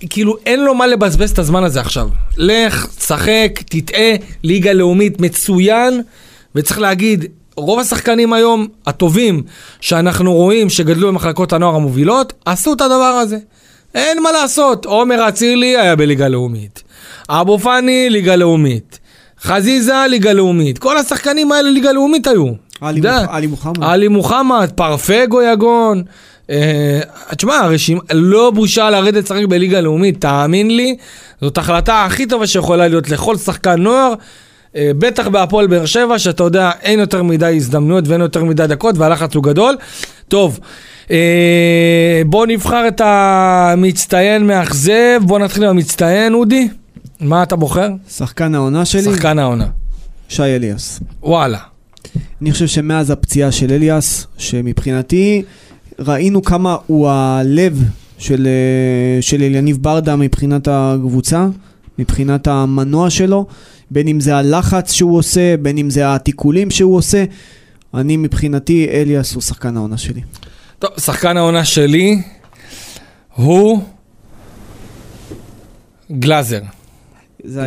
וכאילו 0.04 0.36
אין 0.46 0.64
לו 0.64 0.74
מה 0.74 0.86
לבזבז 0.86 1.30
את 1.30 1.38
הזמן 1.38 1.64
הזה 1.64 1.80
עכשיו. 1.80 2.08
לך, 2.36 2.86
שחק, 3.00 3.50
תטעה, 3.64 4.14
ליגה 4.42 4.72
לאומית 4.72 5.20
מצוין, 5.20 6.02
וצריך 6.54 6.80
להגיד, 6.80 7.24
רוב 7.56 7.80
השחקנים 7.80 8.32
היום, 8.32 8.66
הטובים, 8.86 9.42
שאנחנו 9.80 10.34
רואים 10.34 10.70
שגדלו 10.70 11.08
במחלקות 11.08 11.52
הנוער 11.52 11.74
המובילות, 11.74 12.32
עשו 12.44 12.72
את 12.72 12.80
הדבר 12.80 12.94
הזה. 12.94 13.38
אין 13.94 14.22
מה 14.22 14.32
לעשות, 14.32 14.86
עומר 14.86 15.28
אצילי 15.28 15.76
היה 15.76 15.96
בליגה 15.96 16.28
לאומית. 16.28 16.82
אבו 17.28 17.58
פאני, 17.58 18.10
ליגה 18.10 18.36
לאומית. 18.36 18.98
חזיזה, 19.42 19.94
ליגה 20.10 20.32
לאומית. 20.32 20.78
כל 20.78 20.98
השחקנים 20.98 21.52
האלה 21.52 21.70
ליגה 21.70 21.92
לאומית 21.92 22.26
היו. 22.26 22.46
עלי 23.30 23.46
מוחמד. 23.46 23.84
עלי 23.84 24.08
מוחמד, 24.08 24.70
פרפגו 24.74 25.42
יגון. 25.42 26.02
אה, 26.50 27.00
תשמע, 27.36 27.54
הרשימה, 27.54 28.00
לא 28.12 28.50
בושה 28.54 28.90
לרדת 28.90 29.24
לשחק 29.24 29.44
בליגה 29.44 29.80
לאומית, 29.80 30.20
תאמין 30.20 30.76
לי, 30.76 30.96
זאת 31.40 31.58
החלטה 31.58 32.04
הכי 32.04 32.26
טובה 32.26 32.46
שיכולה 32.46 32.88
להיות 32.88 33.10
לכל 33.10 33.36
שחקן 33.36 33.82
נוער. 33.82 34.14
אה, 34.76 34.90
בטח 34.98 35.28
בהפועל 35.28 35.66
באר 35.66 35.86
שבע, 35.86 36.18
שאתה 36.18 36.42
יודע, 36.42 36.70
אין 36.82 36.98
יותר 36.98 37.22
מדי 37.22 37.56
הזדמנויות 37.56 38.08
ואין 38.08 38.20
יותר 38.20 38.44
מדי 38.44 38.66
דקות 38.66 38.98
והלחץ 38.98 39.34
הוא 39.34 39.44
גדול. 39.44 39.76
טוב, 40.28 40.60
אה, 41.10 42.22
בוא 42.26 42.46
נבחר 42.46 42.88
את 42.88 43.00
המצטיין 43.04 44.46
מאכזב, 44.46 45.20
בוא 45.26 45.38
נתחיל 45.38 45.64
עם 45.64 45.70
המצטיין, 45.70 46.34
אודי. 46.34 46.68
מה 47.20 47.42
אתה 47.42 47.56
בוחר? 47.56 47.88
שחקן 48.10 48.54
העונה 48.54 48.84
שלי, 48.84 49.02
שחקן 49.02 49.38
העונה. 49.38 49.66
שי 50.28 50.42
אליאס. 50.42 51.00
וואלה. 51.22 51.58
אני 52.42 52.52
חושב 52.52 52.66
שמאז 52.66 53.10
הפציעה 53.10 53.52
של 53.52 53.72
אליאס, 53.72 54.26
שמבחינתי 54.38 55.42
ראינו 55.98 56.42
כמה 56.42 56.76
הוא 56.86 57.08
הלב 57.08 57.82
של, 58.18 58.46
אה, 58.46 59.22
של 59.22 59.42
אליניב 59.42 59.78
ברדה 59.80 60.16
מבחינת 60.16 60.68
הקבוצה, 60.70 61.46
מבחינת 61.98 62.46
המנוע 62.46 63.10
שלו, 63.10 63.46
בין 63.90 64.08
אם 64.08 64.20
זה 64.20 64.36
הלחץ 64.36 64.92
שהוא 64.92 65.18
עושה, 65.18 65.56
בין 65.56 65.78
אם 65.78 65.90
זה 65.90 66.14
התיקולים 66.14 66.70
שהוא 66.70 66.96
עושה. 66.96 67.24
אני 67.94 68.16
מבחינתי, 68.16 68.88
אליאס 68.90 69.34
הוא 69.34 69.42
שחקן 69.42 69.76
העונה 69.76 69.96
שלי. 69.96 70.20
טוב, 70.78 70.90
שחקן 70.98 71.36
העונה 71.36 71.64
שלי 71.64 72.22
הוא 73.34 73.80
גלאזר. 76.12 76.60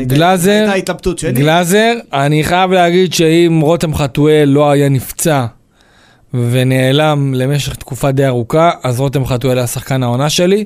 גלאזר, 0.02 0.68
הייתה 0.72 0.94
שלי. 1.18 1.32
גלאזר, 1.32 1.94
אני 2.14 2.44
חייב 2.44 2.72
להגיד 2.72 3.14
שאם 3.14 3.60
רותם 3.64 3.96
חתואל 3.96 4.50
לא 4.50 4.72
היה 4.72 4.90
נפצע 4.90 5.46
ונעלם 6.34 7.34
למשך 7.34 7.76
תקופה 7.76 8.12
די 8.12 8.26
ארוכה, 8.26 8.72
אז 8.84 9.00
רותם 9.00 9.26
חתואל 9.26 9.58
היה 9.58 9.68
שחקן 9.68 10.04
העונה 10.04 10.30
שלי. 10.30 10.66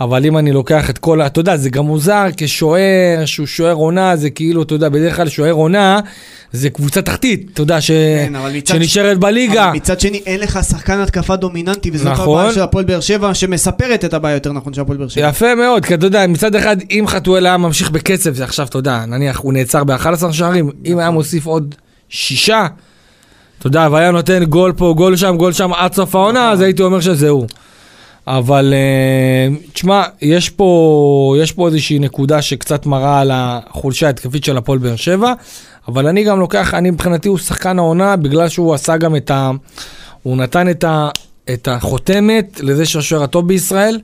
אבל 0.00 0.26
אם 0.26 0.38
אני 0.38 0.52
לוקח 0.52 0.90
את 0.90 0.98
כל. 0.98 1.22
אתה 1.22 1.40
יודע, 1.40 1.56
זה 1.56 1.70
גם 1.70 1.84
מוזר 1.84 2.26
כשוער, 2.36 3.24
שהוא 3.24 3.46
שוער 3.46 3.74
עונה, 3.74 4.16
זה 4.16 4.30
כאילו, 4.30 4.62
אתה 4.62 4.74
יודע, 4.74 4.88
בדרך 4.88 5.16
כלל 5.16 5.28
שוער 5.28 5.52
עונה 5.52 6.00
זה 6.52 6.70
קבוצה 6.70 7.02
תחתית, 7.02 7.50
אתה 7.52 7.62
יודע, 7.62 7.80
ש... 7.80 7.90
כן, 7.90 8.32
שנשארת 8.64 9.18
בליגה. 9.18 9.64
אבל 9.64 9.76
מצד 9.76 10.00
שני, 10.00 10.20
אין 10.26 10.40
לך 10.40 10.58
שחקן 10.70 11.00
התקפה 11.00 11.36
דומיננטי, 11.36 11.90
וזאת 11.92 12.12
נכון. 12.12 12.40
הבעיה 12.40 12.54
של 12.54 12.60
הפועל 12.60 12.84
באר 12.84 13.00
שבע, 13.00 13.34
שמספרת 13.34 14.04
את 14.04 14.14
הבעיה 14.14 14.34
יותר 14.34 14.52
נכון 14.52 14.74
של 14.74 14.80
הפועל 14.80 14.98
באר 14.98 15.08
שבע. 15.08 15.28
יפה 15.28 15.54
מאוד, 15.54 15.84
כי 15.84 15.94
אתה 15.94 16.06
יודע, 16.06 16.26
מצד 16.26 16.54
אחד, 16.54 16.76
אם 16.90 17.04
חתואל 17.06 17.46
היה 17.46 17.56
ממשיך 17.56 17.90
בקצב, 17.90 18.34
זה 18.34 18.44
עכשיו, 18.44 18.66
אתה 18.66 18.78
יודע, 18.78 19.04
נניח 19.06 19.38
הוא 19.38 19.52
נעצר 19.52 19.84
ב-11 19.84 20.32
שערים, 20.32 20.70
אם 20.86 20.98
היה 20.98 21.10
מוסיף 21.10 21.46
עוד 21.46 21.74
שישה, 22.08 22.66
אתה 23.58 23.66
יודע, 23.66 23.88
והיה 23.90 24.10
נותן 24.10 24.44
גול 24.44 24.72
פה, 24.72 24.94
גול 24.96 25.16
שם, 25.16 25.36
גול 25.36 25.52
שם 25.52 25.72
עד 25.72 25.94
סוף 25.94 26.14
העונה, 26.14 26.50
אז 26.50 26.60
הייתי 26.60 26.82
אומר 26.82 27.00
שזה 27.00 27.28
הוא. 27.28 27.46
אבל 28.26 28.74
אה, 28.76 29.56
תשמע, 29.72 30.02
יש 30.22 30.50
פה, 30.50 31.36
יש 31.42 31.52
פה 31.52 31.66
איזושהי 31.66 31.98
נקודה 31.98 32.42
שקצת 32.42 32.86
מראה 32.86 33.20
על 33.20 33.30
החולשה 33.34 34.06
ההתקפית 34.06 34.44
של 34.44 34.56
הפועל 34.56 34.78
באר 34.78 34.96
שבע, 34.96 35.32
אבל 35.88 36.06
אני 36.06 36.24
גם 36.24 36.40
לוקח, 36.40 36.74
אני 36.74 36.90
מבחינתי 36.90 37.28
הוא 37.28 37.38
שחקן 37.38 37.78
העונה, 37.78 38.16
בגלל 38.16 38.48
שהוא 38.48 38.74
עשה 38.74 38.96
גם 38.96 39.16
את 39.16 39.30
ה... 39.30 39.50
הוא 40.22 40.36
נתן 40.36 40.70
את, 40.70 40.84
ה, 40.84 41.08
את 41.52 41.68
החותמת 41.68 42.60
לזה 42.62 42.86
שהוא 42.86 43.00
השוער 43.00 43.22
הטוב 43.22 43.48
בישראל, 43.48 44.00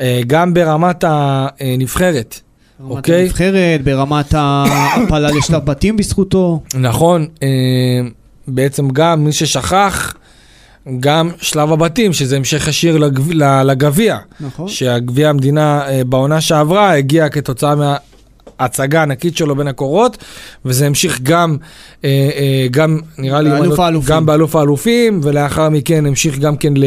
אה, 0.00 0.20
גם 0.26 0.54
ברמת 0.54 1.04
הנבחרת. 1.08 2.40
ברמת 2.80 2.96
אוקיי. 2.96 3.22
הנבחרת, 3.22 3.84
ברמת 3.84 4.34
ההעפלה 4.38 5.28
לשלב 5.30 5.64
בתים 5.64 5.96
בזכותו. 5.96 6.60
נכון, 6.74 7.26
אה, 7.42 7.48
בעצם 8.48 8.88
גם 8.88 9.24
מי 9.24 9.32
ששכח, 9.32 10.14
גם 11.00 11.30
שלב 11.40 11.72
הבתים, 11.72 12.12
שזה 12.12 12.36
המשך 12.36 12.68
ישיר 12.68 12.96
לגביע. 13.62 14.18
נכון. 14.40 14.68
שהגביע 14.68 15.28
המדינה 15.28 15.88
אה, 15.88 16.04
בעונה 16.04 16.40
שעברה 16.40 16.92
הגיע 16.96 17.28
כתוצאה 17.28 17.74
מההצגה 17.74 19.00
הענקית 19.00 19.36
שלו 19.36 19.56
בין 19.56 19.68
הקורות, 19.68 20.24
וזה 20.64 20.86
המשיך 20.86 21.20
גם, 21.22 21.56
אה, 22.04 22.08
אה, 22.36 22.66
גם 22.70 23.00
נראה 23.18 23.40
לי, 23.40 23.50
באלוף 23.50 23.78
לא- 23.78 23.84
האלופים. 23.84 24.14
גם 24.14 24.26
באלוף 24.26 24.56
האלופים, 24.56 25.20
ולאחר 25.22 25.68
מכן 25.68 26.06
המשיך 26.06 26.38
גם 26.38 26.56
כן 26.56 26.72
ל... 26.76 26.84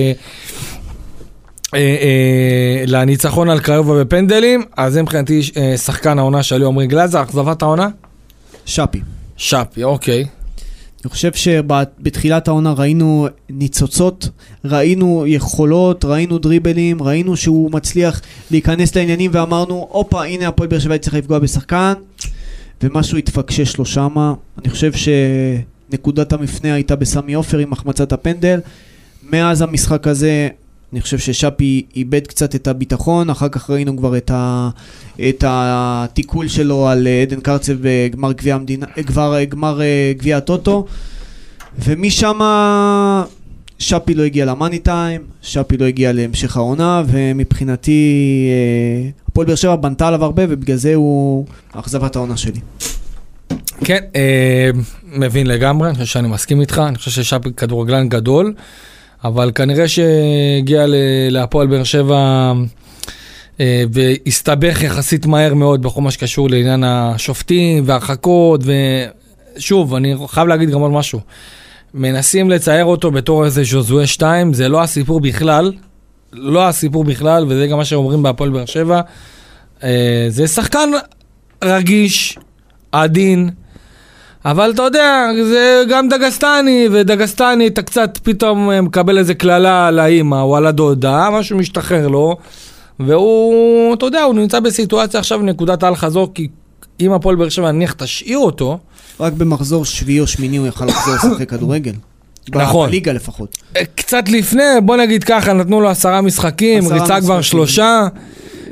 אה, 1.73 1.79
אה, 1.79 2.83
לניצחון 2.87 3.49
על 3.49 3.59
קריובה 3.59 4.03
בפנדלים, 4.03 4.63
אז 4.77 4.93
זה 4.93 5.01
מבחינתי 5.01 5.41
אה, 5.57 5.77
שחקן 5.77 6.19
העונה 6.19 6.43
שלי, 6.43 6.65
עמרי 6.65 6.87
גלאזר, 6.87 7.21
אכזבת 7.21 7.61
העונה? 7.61 7.87
שפי. 8.65 9.01
שפי, 9.37 9.83
אוקיי. 9.83 10.25
אני 11.03 11.09
חושב 11.09 11.33
שבתחילת 11.33 12.47
העונה 12.47 12.73
ראינו 12.73 13.27
ניצוצות, 13.49 14.29
ראינו 14.65 15.23
יכולות, 15.27 16.05
ראינו 16.05 16.37
דריבלים, 16.37 17.03
ראינו 17.03 17.37
שהוא 17.37 17.71
מצליח 17.71 18.21
להיכנס 18.51 18.95
לעניינים 18.95 19.31
ואמרנו, 19.33 19.87
הופה, 19.91 20.25
הנה 20.25 20.47
הפועל 20.47 20.69
באר 20.69 20.79
שבע 20.79 20.97
צריך 20.97 21.13
לפגוע 21.13 21.39
בשחקן, 21.39 21.93
ומשהו 22.83 23.17
התפקשש 23.17 23.77
לו 23.77 23.85
שמה. 23.85 24.33
אני 24.57 24.69
חושב 24.69 24.91
שנקודת 24.93 26.33
המפנה 26.33 26.73
הייתה 26.73 26.95
בסמי 26.95 27.33
עופר 27.33 27.57
עם 27.57 27.73
החמצת 27.73 28.11
הפנדל. 28.11 28.59
מאז 29.29 29.61
המשחק 29.61 30.07
הזה, 30.07 30.49
אני 30.93 31.01
חושב 31.01 31.17
ששאפי 31.17 31.85
איבד 31.95 32.27
קצת 32.27 32.55
את 32.55 32.67
הביטחון, 32.67 33.29
אחר 33.29 33.49
כך 33.49 33.69
ראינו 33.69 33.97
כבר 33.97 34.17
את, 34.17 34.31
ה, 34.33 34.69
את 35.29 35.43
התיקול 35.47 36.47
שלו 36.47 36.87
על 36.87 37.07
עדן 37.07 37.39
קרצב 37.39 37.73
בגמר 37.81 38.31
גביע 38.31 38.55
המדינה, 38.55 38.85
גמר, 39.05 39.43
גמר 39.43 39.81
אה, 39.81 40.13
גביע 40.17 40.37
הטוטו, 40.37 40.85
ומשם 41.79 42.39
שפי 43.79 44.13
לא 44.13 44.23
הגיע 44.23 44.45
למאני 44.45 44.79
טיים, 44.79 45.21
שפי 45.41 45.77
לא 45.77 45.85
הגיע 45.85 46.11
להמשך 46.13 46.57
העונה, 46.57 47.03
ומבחינתי 47.07 48.49
אה, 48.49 49.09
הפועל 49.27 49.47
באר 49.47 49.55
שבע 49.55 49.75
בנתה 49.75 50.07
עליו 50.07 50.23
הרבה, 50.23 50.43
ובגלל 50.49 50.77
זה 50.77 50.95
הוא 50.95 51.45
אכזבת 51.71 52.15
העונה 52.15 52.37
שלי. 52.37 52.59
כן, 53.83 54.03
אה, 54.15 54.69
מבין 55.03 55.47
לגמרי, 55.47 55.87
אני 55.87 55.95
חושב 55.95 56.05
שאני 56.05 56.27
מסכים 56.27 56.61
איתך, 56.61 56.81
אני 56.87 56.97
חושב 56.97 57.11
ששאפי 57.11 57.49
כדורגלן 57.57 58.09
גדול, 58.09 58.53
אבל 59.23 59.51
כנראה 59.55 59.87
שהגיע 59.87 60.85
להפועל 61.29 61.67
באר 61.67 61.83
שבע 61.83 62.53
אה, 63.59 63.83
והסתבך 63.93 64.83
יחסית 64.83 65.25
מהר 65.25 65.53
מאוד 65.53 65.81
בכל 65.81 66.01
מה 66.01 66.11
שקשור 66.11 66.49
לעניין 66.49 66.83
השופטים 66.83 67.83
והרחקות, 67.85 68.61
ושוב, 69.57 69.95
אני 69.95 70.15
חייב 70.27 70.47
להגיד 70.47 70.69
גם 70.69 70.79
עוד 70.79 70.91
משהו. 70.91 71.19
מנסים 71.93 72.49
לצייר 72.49 72.85
אותו 72.85 73.11
בתור 73.11 73.45
איזה 73.45 73.63
ז'וזואה 73.63 74.07
2, 74.07 74.53
זה 74.53 74.69
לא 74.69 74.81
הסיפור 74.81 75.21
בכלל, 75.21 75.73
לא 76.33 76.67
הסיפור 76.67 77.03
בכלל, 77.03 77.45
וזה 77.49 77.67
גם 77.67 77.77
מה 77.77 77.85
שאומרים 77.85 78.23
בהפועל 78.23 78.49
באר 78.49 78.65
שבע. 78.65 79.01
אה, 79.83 80.25
זה 80.29 80.47
שחקן 80.47 80.89
רגיש, 81.63 82.37
עדין, 82.91 83.49
אבל 84.45 84.71
אתה 84.71 84.81
יודע, 84.81 85.27
זה 85.43 85.83
גם 85.89 86.09
דגסטני, 86.09 86.87
ודגסטני 86.91 87.67
אתה 87.67 87.81
קצת 87.81 88.19
פתאום 88.23 88.71
אה, 88.71 88.81
מקבל 88.81 89.17
איזה 89.17 89.33
קללה 89.33 89.87
על 89.87 89.99
האימא 89.99 90.41
או 90.41 90.55
על 90.55 90.67
הדודה, 90.67 91.29
משהו 91.31 91.57
משתחרר 91.57 92.07
לו, 92.07 92.37
והוא, 92.99 93.93
אתה 93.93 94.05
יודע, 94.05 94.23
הוא 94.23 94.35
נמצא 94.35 94.59
בסיטואציה 94.59 95.19
עכשיו 95.19 95.41
נקודת 95.41 95.83
אל 95.83 95.95
חזור, 95.95 96.31
כי 96.33 96.47
אם 96.99 97.13
הפועל 97.13 97.35
באר 97.35 97.49
שבע 97.49 97.71
נניח 97.71 97.93
תשאיר 97.93 98.37
אותו, 98.37 98.79
רק 99.19 99.33
במחזור 99.33 99.85
שביעי 99.85 100.19
או 100.19 100.27
שמיני 100.27 100.57
הוא 100.57 100.67
יכל 100.67 100.85
לחזור 100.85 101.15
לשחק 101.31 101.49
כדורגל. 101.49 101.93
נכון. 102.49 102.89
בליגה 102.89 103.13
לפחות. 103.13 103.57
אה, 103.77 103.81
קצת 103.95 104.29
לפני, 104.29 104.63
בוא 104.83 104.97
נגיד 104.97 105.23
ככה, 105.23 105.53
נתנו 105.53 105.81
לו 105.81 105.89
עשרה 105.89 106.21
משחקים, 106.21 106.83
עשרה 106.83 107.01
ריצה 107.01 107.21
כבר 107.21 107.39
משחקים. 107.39 107.41
שלושה, 107.41 108.07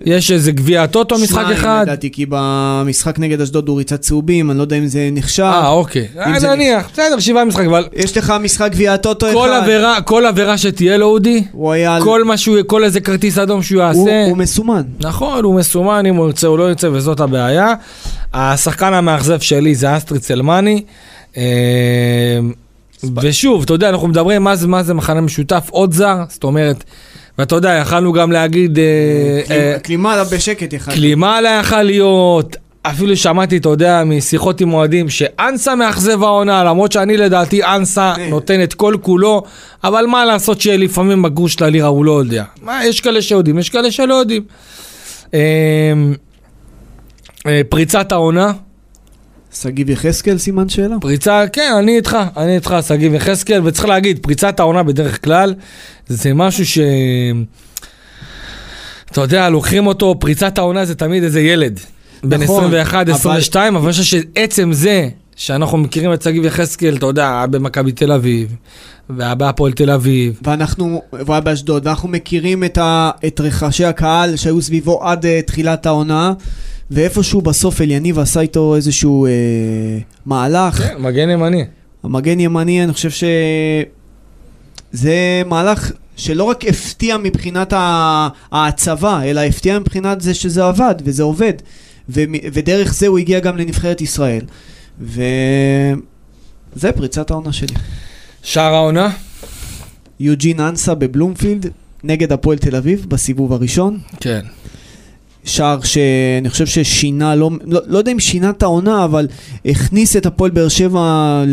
יש 0.06 0.32
איזה 0.32 0.52
גביע 0.52 0.86
טוטו 0.88 1.16
משחק 1.18 1.42
שניים, 1.42 1.52
אחד. 1.58 1.80
לדעתי, 1.82 2.12
כי 2.12 2.26
במשחק 2.30 3.20
נגד 3.20 3.42
אשדוד 3.42 3.68
הוא 3.68 3.78
ריצת 3.78 4.02
צהובים, 4.02 4.52
אני 4.52 4.58
לא 4.58 4.64
יודע 4.64 4.76
אם 4.76 4.88
זה 4.88 5.10
נחשב. 5.12 5.44
אה, 5.44 5.70
אוקיי. 5.70 6.08
אה, 6.20 6.56
נניח, 6.56 6.90
בסדר, 6.94 7.20
שבעה 7.20 7.46
משחק, 7.46 7.66
אבל 7.66 7.88
יש 7.96 8.18
לך 8.18 8.34
משחק 8.42 8.72
גביע 8.72 8.94
הטוטו 8.94 9.26
אחד. 9.26 9.34
כל 9.36 9.50
עבירה, 9.52 10.02
כל 10.02 10.26
עבירה 10.26 10.58
שתהיה 10.58 10.98
לו, 10.98 11.06
אודי, 11.06 11.44
כל 12.04 12.24
מה 12.24 12.38
שהוא, 12.38 12.58
כל 12.68 12.84
איזה 12.84 13.00
כרטיס 13.00 13.38
אדום 13.38 13.64
שהוא 13.64 13.82
הוא- 13.84 13.88
יעשה, 14.10 14.26
הוא 14.30 14.38
מסומן. 14.38 14.82
נכון, 15.00 15.44
הוא 15.44 15.56
מסומן 15.56 16.06
אם 16.06 16.16
הוא 16.16 16.26
ירצה 16.26 16.48
או 16.48 16.58
לא 16.58 16.64
ירצה, 16.70 16.90
וזאת 16.92 17.20
הבעיה. 17.20 17.74
השחקן 18.34 18.94
המאכזב 18.94 19.40
שלי 19.40 19.76
זה 19.76 19.98
אסטרי 19.98 20.20
צלמני. 20.20 20.84
אה, 21.38 21.44
ושוב, 23.22 23.64
אתה 23.64 23.74
יודע, 23.74 23.90
אנחנו 23.90 24.08
מדברים 24.08 24.44
מה 24.44 24.56
זה, 24.56 24.68
מה 24.68 24.84
זה 24.84 24.94
מחנה 24.94 25.22
משותף, 25.22 25.68
עוד 25.72 25.94
זר, 25.94 26.16
זאת 26.30 26.44
אומרת, 26.44 26.84
ואתה 27.40 27.56
יודע, 27.56 27.70
יכלנו 27.82 28.14
גם 28.14 28.32
להגיד, 28.32 28.80
אה, 28.80 28.84
אה, 29.52 29.80
כלימה 29.80 30.24
בשקט 30.24 30.74
יחד. 30.74 30.94
כלימה 30.94 31.40
יכל 31.60 31.84
להיות, 31.84 32.56
אפילו 32.82 33.18
שמעתי, 33.18 33.58
אתה 33.58 33.70
יודע, 33.70 34.04
משיחות 34.06 34.62
עם 34.62 34.74
אוהדים, 34.74 35.10
שאנסה 35.10 35.76
מאכזב 35.76 36.24
העונה, 36.24 36.64
למרות 36.64 36.92
שאני 36.92 37.18
לדעתי 37.18 37.64
אנסה 37.64 38.14
כן. 38.16 38.30
נותן 38.30 38.64
את 38.64 38.74
כל 38.74 38.96
כולו, 39.02 39.44
אבל 39.84 40.06
מה 40.06 40.26
לעשות 40.26 40.62
שלפעמים 40.62 41.22
בגרוש 41.22 41.54
של 41.54 41.64
הלירה 41.64 41.88
הוא 41.88 42.06
לא 42.06 42.20
יודע. 42.20 42.44
מה, 42.62 42.86
יש 42.86 43.02
כאלה 43.02 43.22
שיודעים, 43.22 43.60
יש 43.60 43.70
כאלה 43.70 43.92
שלא 43.92 44.14
יודעים. 44.14 44.44
אה, 45.34 45.40
אה, 47.48 47.62
פריצת 47.70 48.12
העונה, 48.12 48.52
שגיב 49.54 49.90
יחזקאל 49.90 50.38
סימן 50.38 50.70
שאלה? 50.70 50.96
פריצה, 51.02 51.44
כן, 51.54 51.74
אני 51.80 51.98
איתך, 51.98 52.18
אני 52.38 52.56
איתך, 52.56 52.76
שגיב 52.88 53.14
יחזקאל, 53.14 53.62
וצריך 53.68 53.86
להגיד, 53.88 54.20
פריצת 54.22 54.60
העונה 54.60 54.84
בדרך 54.84 55.24
כלל, 55.24 55.54
זה 56.08 56.34
משהו 56.34 56.66
ש... 56.66 56.80
אתה 59.12 59.22
יודע, 59.22 59.50
לוקחים 59.50 59.88
אותו, 59.88 60.16
פריצת 60.20 60.58
העונה 60.58 60.86
זה 60.86 60.96
תמיד 60.96 61.24
איזה 61.24 61.42
ילד. 61.42 61.80
בן 62.24 62.44
נכון, 62.44 62.64
21, 62.64 63.08
אבל- 63.08 63.16
22, 63.16 63.76
אבל 63.76 63.86
אני 63.86 63.92
חושב 63.94 64.04
שעצם 64.04 64.74
זה 64.74 65.10
שאנחנו 65.36 65.78
מכירים 65.78 66.14
את 66.14 66.22
שגיב 66.22 66.46
יחזקאל, 66.46 66.96
אתה 66.98 67.06
יודע, 67.06 67.28
היה 67.28 67.48
במכבי 67.48 67.92
תל 67.92 68.12
אביב, 68.12 68.56
והיה 69.10 69.36
בהפועל 69.36 69.72
תל 69.72 69.90
אביב. 69.92 70.40
ואנחנו, 70.44 71.02
והוא 71.14 71.34
היה 71.34 71.42
באשדוד, 71.42 71.88
ואנחנו 71.88 72.10
מכירים 72.10 72.64
את, 72.64 72.78
ה, 72.78 73.12
את 73.28 73.40
רחשי 73.40 73.86
הקהל 73.86 74.36
שהיו 74.36 74.62
סביבו 74.62 75.04
עד 75.04 75.26
uh, 75.26 75.28
תחילת 75.46 75.86
העונה, 75.86 76.34
ואיפשהו 76.92 77.42
בסוף 77.42 77.82
אליניב 77.82 78.20
עשה 78.20 78.40
איתו 78.42 78.76
איזשהו 78.76 79.28
uh, 79.28 79.30
מהלך. 80.26 80.76
כן, 80.76 80.96
מגן 81.00 81.30
ימני. 81.30 81.64
המגן 82.04 82.40
ימני, 82.40 82.84
אני 82.84 82.94
חושב 82.94 83.10
שזה 83.10 83.92
מהלך 85.46 85.92
שלא 86.18 86.44
רק 86.44 86.66
הפתיע 86.66 87.18
מבחינת 87.18 87.74
ההצבה, 88.52 89.24
אלא 89.24 89.40
הפתיע 89.42 89.80
מבחינת 89.80 90.22
זה 90.22 90.34
שזה 90.34 90.66
עבד, 90.66 90.96
וזה 91.04 91.24
עובד. 91.24 91.54
ומ- 92.10 92.40
ודרך 92.54 92.94
זה 92.94 93.08
הוא 93.08 93.20
הגיע 93.20 93.40
גם 93.40 93.58
לנבחרת 93.58 94.02
ישראל. 94.02 94.46
וזה 95.02 95.96
פריצת 96.96 97.32
העונה 97.32 97.54
שלי. 97.54 97.76
שער 98.44 98.74
העונה? 98.74 99.10
יוג'ין 100.20 100.60
אנסה 100.60 100.96
בבלומפילד 100.96 101.66
נגד 102.04 102.32
הפועל 102.32 102.58
תל 102.58 102.76
אביב 102.76 103.06
בסיבוב 103.10 103.54
הראשון. 103.54 103.98
כן. 104.20 104.42
שער 105.44 105.82
שאני 105.82 106.50
חושב 106.50 106.66
ששינה, 106.66 107.36
לא, 107.36 107.50
לא, 107.66 107.80
לא 107.88 107.98
יודע 107.98 108.12
אם 108.12 108.20
שינה 108.20 108.50
את 108.50 108.64
העונה, 108.64 109.06
אבל 109.06 109.28
הכניס 109.66 110.16
את 110.16 110.26
הפועל 110.26 110.52
באר 110.52 110.68
שבע 110.68 111.44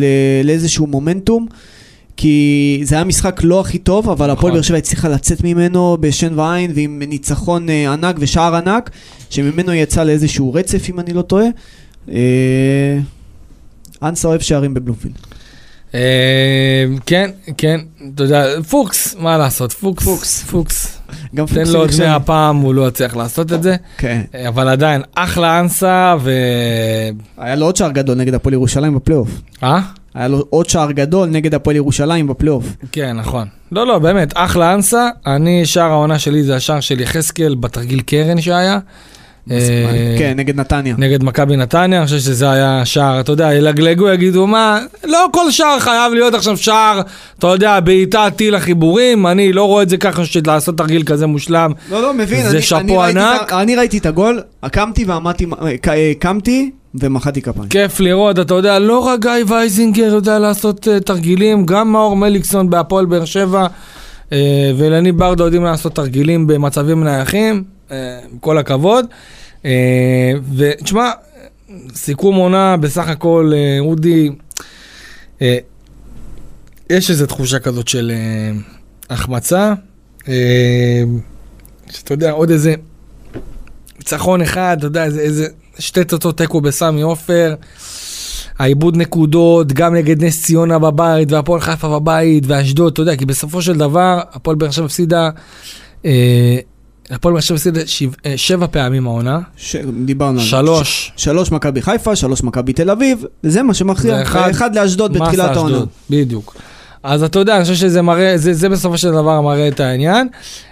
לאיזשהו 0.44 0.86
מומנטום. 0.86 1.46
כי 2.16 2.80
זה 2.82 2.94
היה 2.94 3.04
משחק 3.04 3.40
לא 3.44 3.60
הכי 3.60 3.78
טוב, 3.78 4.10
אבל 4.10 4.30
הפועל 4.30 4.34
נכון. 4.34 4.52
באר 4.52 4.62
שבע 4.62 4.76
הצליחה 4.76 5.08
לצאת 5.08 5.44
ממנו 5.44 5.96
בשן 6.00 6.38
ועין 6.38 6.72
ועם 6.74 7.02
ניצחון 7.06 7.70
אה, 7.70 7.92
ענק 7.92 8.16
ושער 8.18 8.54
ענק, 8.54 8.90
שממנו 9.30 9.74
יצא 9.74 10.04
לאיזשהו 10.04 10.54
רצף, 10.54 10.90
אם 10.90 11.00
אני 11.00 11.12
לא 11.12 11.22
טועה. 11.22 11.46
אה, 12.08 12.98
אנסה 14.02 14.28
אוהב 14.28 14.40
שערים 14.40 14.74
בבלומפילד. 14.74 15.14
אה, 15.94 16.84
כן, 17.06 17.30
כן, 17.56 17.80
אתה 18.14 18.22
יודע, 18.22 18.62
פוקס, 18.70 19.14
מה 19.18 19.38
לעשות, 19.38 19.72
פוקס, 19.72 20.04
פוקס. 20.04 20.42
פוקס. 20.42 20.95
גם 21.34 21.46
תן 21.46 21.54
פוקס 21.54 21.68
לו 21.68 21.78
עוד 21.78 21.88
נחשב. 21.88 22.02
100 22.02 22.20
פעם, 22.20 22.56
הוא 22.56 22.74
לא 22.74 22.88
יצליח 22.88 23.16
לעשות 23.16 23.52
את 23.52 23.62
זה, 23.62 23.76
כן. 23.98 24.20
אבל 24.48 24.68
עדיין, 24.68 25.02
אחלה 25.14 25.60
אנסה, 25.60 26.14
ו... 26.20 26.30
היה 27.38 27.54
לו 27.54 27.66
עוד 27.66 27.76
שער 27.76 27.90
גדול 27.90 28.16
נגד 28.16 28.34
הפועל 28.34 28.52
ירושלים 28.52 28.94
בפלייאוף. 28.94 29.40
אה? 29.62 29.80
היה 30.14 30.28
לו 30.28 30.44
עוד 30.50 30.68
שער 30.68 30.92
גדול 30.92 31.28
נגד 31.28 31.54
הפועל 31.54 31.76
ירושלים 31.76 32.26
בפלייאוף. 32.26 32.76
כן, 32.92 33.16
נכון. 33.16 33.48
לא, 33.72 33.86
לא, 33.86 33.98
באמת, 33.98 34.32
אחלה 34.34 34.74
אנסה. 34.74 35.08
אני, 35.26 35.66
שער 35.66 35.90
העונה 35.90 36.18
שלי 36.18 36.42
זה 36.42 36.56
השער 36.56 36.80
של 36.80 37.00
יחזקאל 37.00 37.54
בתרגיל 37.54 38.00
קרן 38.00 38.40
שהיה. 38.40 38.78
אה, 39.50 40.14
כן, 40.18 40.32
נגד 40.36 40.60
נתניה. 40.60 40.94
נגד 40.98 41.24
מכבי 41.24 41.56
נתניה, 41.56 41.98
אני 41.98 42.06
חושב 42.06 42.18
שזה 42.18 42.50
היה 42.50 42.84
שער, 42.84 43.20
אתה 43.20 43.32
יודע, 43.32 43.54
ילגלגו, 43.54 44.08
יגידו, 44.08 44.46
מה, 44.46 44.80
לא 45.04 45.26
כל 45.32 45.50
שער 45.50 45.80
חייב 45.80 46.12
להיות 46.12 46.34
עכשיו 46.34 46.56
שער, 46.56 47.00
אתה 47.38 47.46
יודע, 47.46 47.80
בעיטה 47.80 48.28
טיל 48.36 48.54
החיבורים, 48.54 49.26
אני 49.26 49.52
לא 49.52 49.64
רואה 49.64 49.82
את 49.82 49.88
זה 49.88 49.96
ככה, 49.96 50.24
שלעשות 50.24 50.78
תרגיל 50.78 51.02
כזה 51.02 51.26
מושלם. 51.26 51.72
לא, 51.90 52.02
לא, 52.02 52.14
מבין. 52.14 52.42
זה 52.42 52.50
אני- 52.50 52.62
שאפו 52.62 53.02
ענק. 53.04 53.52
אני 53.52 53.76
ראיתי 53.76 53.98
את 53.98 54.06
הגול, 54.06 54.40
קמתי 54.72 55.04
ועמדתי, 55.04 55.46
אה, 55.88 56.12
קמתי 56.18 56.70
ומחאתי 57.00 57.42
כפיים. 57.42 57.68
כיף 57.68 58.00
לראות, 58.00 58.38
אתה 58.38 58.54
יודע, 58.54 58.78
לא 58.78 58.98
רק 58.98 59.20
גיא 59.20 59.30
וייזינגר 59.46 60.02
יודע 60.14 60.38
לעשות 60.38 60.88
uh, 60.88 61.00
תרגילים, 61.04 61.66
גם 61.66 61.92
מאור 61.92 62.16
מליקסון 62.16 62.70
בהפועל 62.70 63.06
באר 63.06 63.24
שבע 63.24 63.66
uh, 63.66 64.32
ואילני 64.76 65.12
ברדה 65.12 65.44
יודעים 65.44 65.64
לעשות 65.64 65.94
תרגילים 65.94 66.46
במצבים 66.46 67.04
נייחים, 67.04 67.64
uh, 67.88 67.92
כל 68.40 68.58
הכבוד. 68.58 69.06
Uh, 69.62 69.66
ותשמע, 70.56 71.10
סיכום 71.94 72.36
עונה 72.36 72.76
בסך 72.76 73.08
הכל, 73.08 73.52
uh, 73.52 73.80
אודי, 73.80 74.30
יש 76.90 77.10
איזו 77.10 77.26
תחושה 77.26 77.58
כזאת 77.58 77.88
של 77.88 78.12
החמצה, 79.10 79.72
שאתה 81.90 82.12
יודע, 82.12 82.30
עוד 82.30 82.50
איזה 82.50 82.74
ניצחון 83.98 84.42
אחד, 84.42 84.76
אתה 84.78 84.86
יודע, 84.86 85.04
איזה, 85.04 85.20
איזה 85.20 85.46
שתי 85.78 86.04
תוצאות 86.04 86.38
תיקו 86.38 86.60
בסמי 86.60 87.02
עופר, 87.02 87.54
העיבוד 88.58 88.96
נקודות, 88.96 89.72
גם 89.72 89.94
נגד 89.94 90.24
נס 90.24 90.42
ציונה 90.44 90.78
בבית, 90.78 91.32
והפועל 91.32 91.60
חיפה 91.60 91.88
בבית, 91.88 92.44
ואשדוד, 92.46 92.92
אתה 92.92 93.02
יודע, 93.02 93.16
כי 93.16 93.26
בסופו 93.26 93.62
של 93.62 93.78
דבר, 93.78 94.20
הפועל 94.32 94.56
באר 94.56 94.70
שבע 94.70 94.84
הפסידה, 94.84 95.30
אה, 96.04 96.58
הפועל 97.10 97.32
באר 97.34 97.40
שבע 97.40 97.56
הפסידה 97.56 97.80
שבע, 97.86 98.12
אה, 98.26 98.32
שבע 98.36 98.66
פעמים 98.70 99.06
העונה, 99.06 99.38
ש- 99.56 99.76
דיברנו 100.04 100.38
על 100.38 100.44
זה. 100.44 100.50
שלוש, 100.50 101.12
ש- 101.16 101.24
שלוש 101.24 101.52
מכבי 101.52 101.82
חיפה, 101.82 102.16
שלוש 102.16 102.42
מכבי 102.42 102.72
תל 102.72 102.90
אביב, 102.90 103.24
וזה 103.44 103.62
מה 103.62 103.74
שמכריע. 103.74 104.16
זה 104.16 104.22
אחד- 104.22 104.50
אחד 104.50 104.74
לאשדוד 104.78 105.12
בתחילת 105.12 105.56
העונה. 105.56 105.78
בדיוק. 106.10 106.56
אז 107.02 107.22
אתה 107.22 107.38
יודע, 107.38 107.54
אני 107.56 107.62
חושב 107.62 107.74
שזה 107.74 108.02
מראה, 108.02 108.38
זה, 108.38 108.54
זה 108.54 108.68
בסופו 108.68 108.98
של 108.98 109.10
דבר 109.10 109.40
מראה 109.40 109.68
את 109.68 109.80
העניין. 109.80 110.28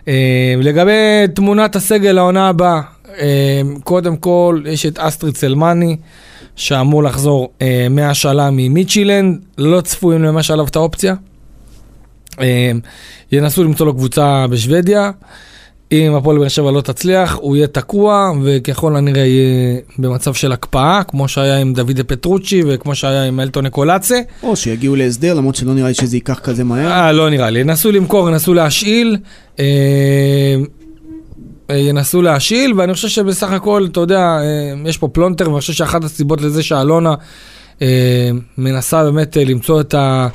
אה, 0.08 0.14
לגבי 0.62 0.92
תמונת 1.34 1.76
הסגל 1.76 2.12
לעונה 2.12 2.48
הבאה, 2.48 2.80
אה, 3.18 3.60
קודם 3.84 4.16
כל, 4.16 4.62
יש 4.66 4.86
את 4.86 4.98
אסטריד 4.98 5.36
סלמני, 5.36 5.96
שאמור 6.56 7.02
לחזור 7.02 7.48
אה, 7.62 7.86
מהשאלה 7.90 8.48
ממיצ'ילנד, 8.52 9.38
לא 9.58 9.80
צפויים 9.80 10.22
לממש 10.22 10.50
עליו 10.50 10.66
את 10.66 10.76
האופציה. 10.76 11.14
אה, 12.40 12.70
ינסו 13.32 13.64
למצוא 13.64 13.86
לו 13.86 13.94
קבוצה 13.94 14.46
בשוודיה. 14.50 15.10
אם 15.92 16.14
הפועל 16.14 16.38
באר 16.38 16.48
שבע 16.48 16.70
לא 16.70 16.80
תצליח, 16.80 17.38
הוא 17.40 17.56
יהיה 17.56 17.66
תקוע, 17.66 18.32
וככל 18.42 18.96
הנראה 18.96 19.24
יהיה 19.24 19.80
במצב 19.98 20.34
של 20.34 20.52
הקפאה, 20.52 21.02
כמו 21.08 21.28
שהיה 21.28 21.58
עם 21.58 21.72
דוד 21.72 22.00
פטרוצ'י 22.06 22.62
וכמו 22.66 22.94
שהיה 22.94 23.24
עם 23.24 23.40
אלטון 23.40 23.66
נקולצה. 23.66 24.20
או 24.42 24.56
שיגיעו 24.56 24.96
להסדר, 24.96 25.34
למרות 25.34 25.54
שלא 25.54 25.74
נראה 25.74 25.88
לי 25.88 25.94
שזה 25.94 26.16
ייקח 26.16 26.38
כזה 26.38 26.64
מהר. 26.64 26.90
אה, 26.92 27.12
לא 27.12 27.30
נראה 27.30 27.50
לי. 27.50 27.60
ינסו 27.60 27.92
למכור, 27.92 28.28
ינסו 28.28 28.54
להשאיל. 28.54 29.16
אה, 29.58 29.64
אה, 31.70 31.76
ינסו 31.76 32.22
להשאיל, 32.22 32.74
ואני 32.76 32.94
חושב 32.94 33.08
שבסך 33.08 33.52
הכל, 33.52 33.86
אתה 33.90 34.00
יודע, 34.00 34.20
אה, 34.20 34.88
יש 34.88 34.98
פה 34.98 35.08
פלונטר, 35.08 35.50
ואני 35.50 35.60
חושב 35.60 35.72
שאחת 35.72 36.04
הסיבות 36.04 36.40
לזה 36.40 36.62
שאלונה 36.62 37.14
אה, 37.82 38.30
מנסה 38.58 39.04
באמת 39.04 39.36
אה, 39.36 39.44
למצוא 39.44 39.80
את, 39.80 39.94
ה, 39.94 40.28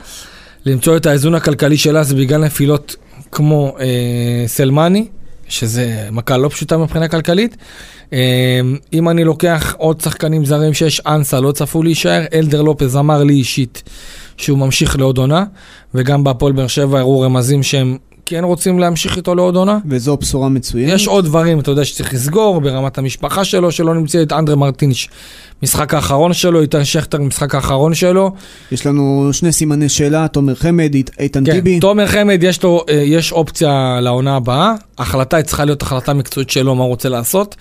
למצוא 0.66 0.98
את 0.98 1.06
האיזון 1.06 1.36
הכלכלי 1.36 1.78
שלה, 1.78 2.04
זה 2.04 2.16
בגלל 2.16 2.46
נפילות 2.46 2.96
כמו 3.32 3.76
אה, 3.80 4.44
סלמני, 4.48 5.08
שזה 5.50 6.08
מכה 6.12 6.38
לא 6.38 6.50
פשוטה 6.50 6.78
מבחינה 6.78 7.08
כלכלית. 7.08 7.58
אה, 8.14 8.60
אם 8.94 9.10
אני 9.10 9.24
לוקח 9.24 9.76
עוד 9.78 10.02
שחקנים 10.02 10.46
זרים 10.46 10.74
שיש 10.74 11.02
אנסה, 11.08 11.40
לא 11.40 11.52
צפו 11.52 11.84
להישאר, 11.84 12.26
אלדר 12.34 12.62
לופז 12.62 12.98
אמר 12.98 13.24
לי 13.24 13.34
אישית 13.34 13.84
שהוא 14.38 14.58
ממשיך 14.58 14.98
לעוד 14.98 15.18
עונה, 15.18 15.44
וגם 15.94 16.24
בהפועל 16.24 16.54
באר 16.54 16.68
שבע 16.68 17.00
הראו 17.00 17.20
רמזים 17.22 17.64
שהם 17.64 17.98
כן 18.26 18.44
רוצים 18.44 18.80
להמשיך 18.80 19.18
איתו 19.18 19.36
לעוד 19.36 19.56
עונה. 19.56 19.78
וזו 19.86 20.18
בשורה 20.18 20.50
מצוינת. 20.50 20.94
יש 20.94 21.08
עוד 21.08 21.26
דברים, 21.26 21.60
אתה 21.60 21.72
יודע, 21.72 21.86
שצריך 21.86 22.14
לסגור 22.14 22.62
ברמת 22.62 22.98
המשפחה 22.98 23.44
שלו, 23.44 23.72
שלא 23.72 23.96
נמצאת, 23.96 24.34
אנדרה 24.34 24.56
מרטינש, 24.56 25.10
משחק 25.64 25.94
האחרון 25.94 26.34
שלו, 26.34 26.62
איתן 26.62 26.86
שכטר, 26.86 27.18
משחק 27.22 27.56
האחרון 27.56 27.94
שלו. 27.94 28.32
יש 28.72 28.86
לנו 28.86 29.30
שני 29.32 29.52
סימני 29.52 29.90
שאלה, 29.90 30.28
תומר 30.28 30.56
חמד, 30.56 30.94
אית- 30.96 31.12
איתן 31.20 31.46
כן, 31.46 31.52
טיבי. 31.52 31.80
תומר 31.80 32.08
חמד, 32.08 32.40
יש 32.44 32.64
לו, 32.64 32.84
אה, 32.90 32.94
יש 32.94 33.32
אופציה 33.32 34.00
לעונה 34.02 34.36
הבאה. 34.36 34.74
החלטה 34.98 35.38
היא 35.38 35.46
צריכה 35.46 35.66
להיות 35.66 35.82
החלטה 35.82 36.14
מקצועית 36.14 36.50
שלו, 36.50 36.76
מה 36.76 36.82
הוא 36.84 36.90
רוצה 36.90 37.10
לעשות. 37.10 37.56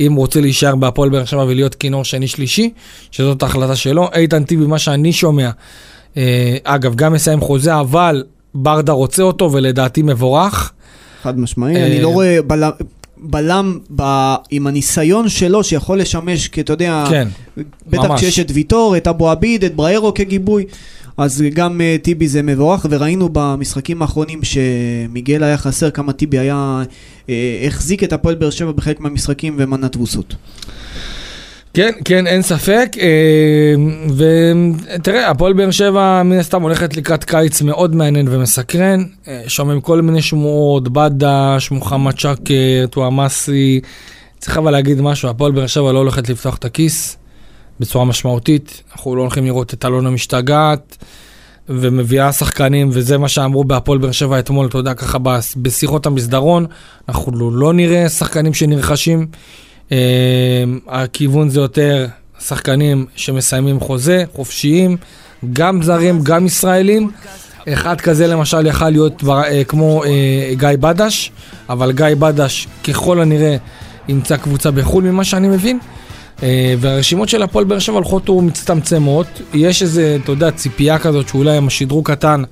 אם 0.00 0.12
הוא 0.12 0.20
רוצה 0.20 0.40
להישאר 0.40 0.76
בהפועל 0.76 1.10
באר 1.10 1.24
שבע 1.24 1.44
ולהיות 1.48 1.74
כינור 1.74 2.04
שני-שלישי, 2.04 2.70
שזאת 3.10 3.42
ההחלטה 3.42 3.76
שלו. 3.76 4.08
איתן 4.14 4.44
טיבי, 4.44 4.66
מה 4.66 4.78
שאני 4.78 5.12
שומע, 5.12 5.50
אה, 6.16 6.56
אגב, 6.64 6.94
גם 6.94 7.12
מסיים 7.12 7.40
חוזה, 7.40 7.80
אבל 7.80 8.24
ברדה 8.54 8.92
רוצה 8.92 9.22
אותו, 9.22 9.52
ולדעתי 9.52 10.02
מבורך. 10.02 10.72
חד 11.22 11.38
משמעי, 11.38 11.76
אה, 11.76 11.86
אני 11.86 12.00
לא 12.00 12.08
רואה 12.08 12.38
בלם, 12.46 12.70
בלם 13.22 13.78
ב, 13.96 14.02
עם 14.50 14.66
הניסיון 14.66 15.28
שלו 15.28 15.64
שיכול 15.64 15.98
לשמש, 15.98 16.48
כי 16.48 16.60
אתה 16.60 16.72
יודע, 16.72 17.04
כן, 17.10 17.28
בטח 17.90 18.04
ממש. 18.04 18.20
כשיש 18.20 18.38
את 18.38 18.50
ויטור, 18.54 18.96
את 18.96 19.06
אבו 19.06 19.30
עביד, 19.30 19.64
את 19.64 19.74
בריירו 19.74 20.14
כגיבוי, 20.14 20.64
אז 21.16 21.44
גם 21.54 21.80
אה, 21.80 21.96
טיבי 22.02 22.28
זה 22.28 22.42
מבורך, 22.42 22.86
וראינו 22.90 23.28
במשחקים 23.32 24.02
האחרונים 24.02 24.40
שמיגל 24.42 25.42
היה 25.42 25.56
חסר, 25.56 25.90
כמה 25.90 26.12
טיבי 26.12 26.38
היה, 26.38 26.82
אה, 27.28 27.64
החזיק 27.66 28.04
את 28.04 28.12
הפועל 28.12 28.34
באר 28.34 28.50
שבע 28.50 28.72
בחלק 28.72 29.00
מהמשחקים 29.00 29.54
ומנע 29.58 29.88
תבוסות. 29.88 30.34
כן, 31.74 31.92
כן, 32.04 32.26
אין 32.26 32.42
ספק. 32.42 32.96
אה, 33.00 33.74
ותראה, 34.16 35.30
הפועל 35.30 35.52
באר 35.52 35.70
שבע 35.70 36.22
מן 36.22 36.38
הסתם 36.38 36.62
הולכת 36.62 36.96
לקראת 36.96 37.24
קיץ 37.24 37.62
מאוד 37.62 37.94
מעניין 37.94 38.28
ומסקרן. 38.30 39.04
אה, 39.28 39.42
שומעים 39.46 39.80
כל 39.80 40.00
מיני 40.02 40.22
שמועות, 40.22 40.88
בדש, 40.88 41.70
מוחמד 41.70 42.18
שקר, 42.18 42.86
טועמאסי. 42.90 43.80
צריך 44.38 44.58
אבל 44.58 44.70
להגיד 44.70 45.00
משהו, 45.00 45.28
הפועל 45.28 45.52
באר 45.52 45.66
שבע 45.66 45.92
לא 45.92 45.98
הולכת 45.98 46.28
לפתוח 46.28 46.56
את 46.56 46.64
הכיס 46.64 47.16
בצורה 47.80 48.04
משמעותית. 48.04 48.82
אנחנו 48.92 49.16
לא 49.16 49.20
הולכים 49.20 49.44
לראות 49.44 49.74
את 49.74 49.84
אלונה 49.84 50.10
משתגעת. 50.10 50.96
ומביאה 51.68 52.32
שחקנים, 52.32 52.88
וזה 52.92 53.18
מה 53.18 53.28
שאמרו 53.28 53.64
בהפועל 53.64 53.98
באר 53.98 54.12
שבע 54.12 54.38
אתמול, 54.38 54.66
אתה 54.66 54.78
יודע, 54.78 54.94
ככה 54.94 55.18
בשיחות 55.56 56.06
המסדרון, 56.06 56.66
אנחנו 57.08 57.50
לא 57.52 57.72
נראה 57.72 58.08
שחקנים 58.08 58.54
שנרכשים. 58.54 59.26
אה, 59.92 60.64
הכיוון 60.88 61.48
זה 61.48 61.60
יותר 61.60 62.06
שחקנים 62.40 63.06
שמסיימים 63.16 63.80
חוזה, 63.80 64.24
חופשיים, 64.32 64.96
גם 65.52 65.82
זרים, 65.82 66.20
גם 66.22 66.46
ישראלים. 66.46 67.10
אחד 67.68 68.00
כזה 68.00 68.26
למשל 68.26 68.66
יכל 68.66 68.90
להיות 68.90 69.22
אה, 69.28 69.64
כמו 69.64 70.04
אה, 70.04 70.54
גיא 70.54 70.68
בדש, 70.80 71.32
אבל 71.68 71.92
גיא 71.92 72.06
בדש 72.18 72.68
ככל 72.84 73.20
הנראה 73.20 73.56
ימצא 74.08 74.36
קבוצה 74.36 74.70
בחו"ל 74.70 75.04
ממה 75.04 75.24
שאני 75.24 75.48
מבין. 75.48 75.78
אה, 76.42 76.74
והרשימות 76.80 77.28
של 77.28 77.42
הפועל 77.42 77.64
באר 77.64 77.78
שבע 77.78 77.94
הולכות 77.94 78.30
ומצטמצמות. 78.30 79.26
יש 79.54 79.82
איזה, 79.82 80.18
אתה 80.24 80.32
יודע, 80.32 80.50
ציפייה 80.50 80.98
כזאת 80.98 81.28
שאולי 81.28 81.56
הם 81.56 81.70
שדרוג 81.70 82.10
קטן 82.10 82.42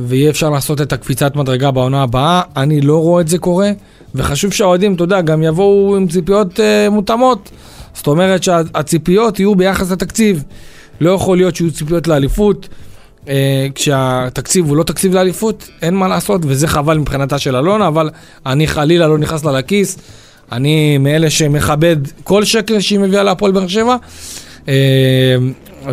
ויהיה 0.00 0.30
אפשר 0.30 0.50
לעשות 0.50 0.80
את 0.80 0.92
הקפיצת 0.92 1.36
מדרגה 1.36 1.70
בעונה 1.70 2.02
הבאה. 2.02 2.42
אני 2.56 2.80
לא 2.80 2.96
רואה 3.02 3.20
את 3.20 3.28
זה 3.28 3.38
קורה, 3.38 3.70
וחשוב 4.14 4.52
שהאוהדים, 4.52 4.94
אתה 4.94 5.04
יודע, 5.04 5.20
גם 5.20 5.42
יבואו 5.42 5.96
עם 5.96 6.08
ציפיות 6.08 6.60
אה, 6.60 6.90
מותאמות. 6.90 7.50
זאת 7.94 8.06
אומרת 8.06 8.42
שהציפיות 8.42 9.38
יהיו 9.38 9.54
ביחס 9.54 9.90
לתקציב. 9.90 10.44
לא 11.00 11.10
יכול 11.10 11.36
להיות 11.36 11.56
שיהיו 11.56 11.72
ציפיות 11.72 12.08
לאליפות, 12.08 12.68
אה, 13.28 13.66
כשהתקציב 13.74 14.68
הוא 14.68 14.76
לא 14.76 14.82
תקציב 14.82 15.14
לאליפות, 15.14 15.68
אין 15.82 15.94
מה 15.94 16.08
לעשות, 16.08 16.40
וזה 16.44 16.68
חבל 16.68 16.98
מבחינתה 16.98 17.38
של 17.38 17.56
אלונה, 17.56 17.88
אבל 17.88 18.10
אני 18.46 18.66
חלילה 18.66 19.08
לא 19.08 19.18
נכנס 19.18 19.44
לה 19.44 19.52
לכיס. 19.52 19.98
אני 20.52 20.98
מאלה 20.98 21.30
שמכבד 21.30 21.96
כל 22.24 22.44
שקל 22.44 22.80
שהיא 22.80 22.98
מביאה 22.98 23.22
להפועל 23.22 23.52
באר 23.52 23.66
שבע. 23.66 23.96
אה, 24.68 24.74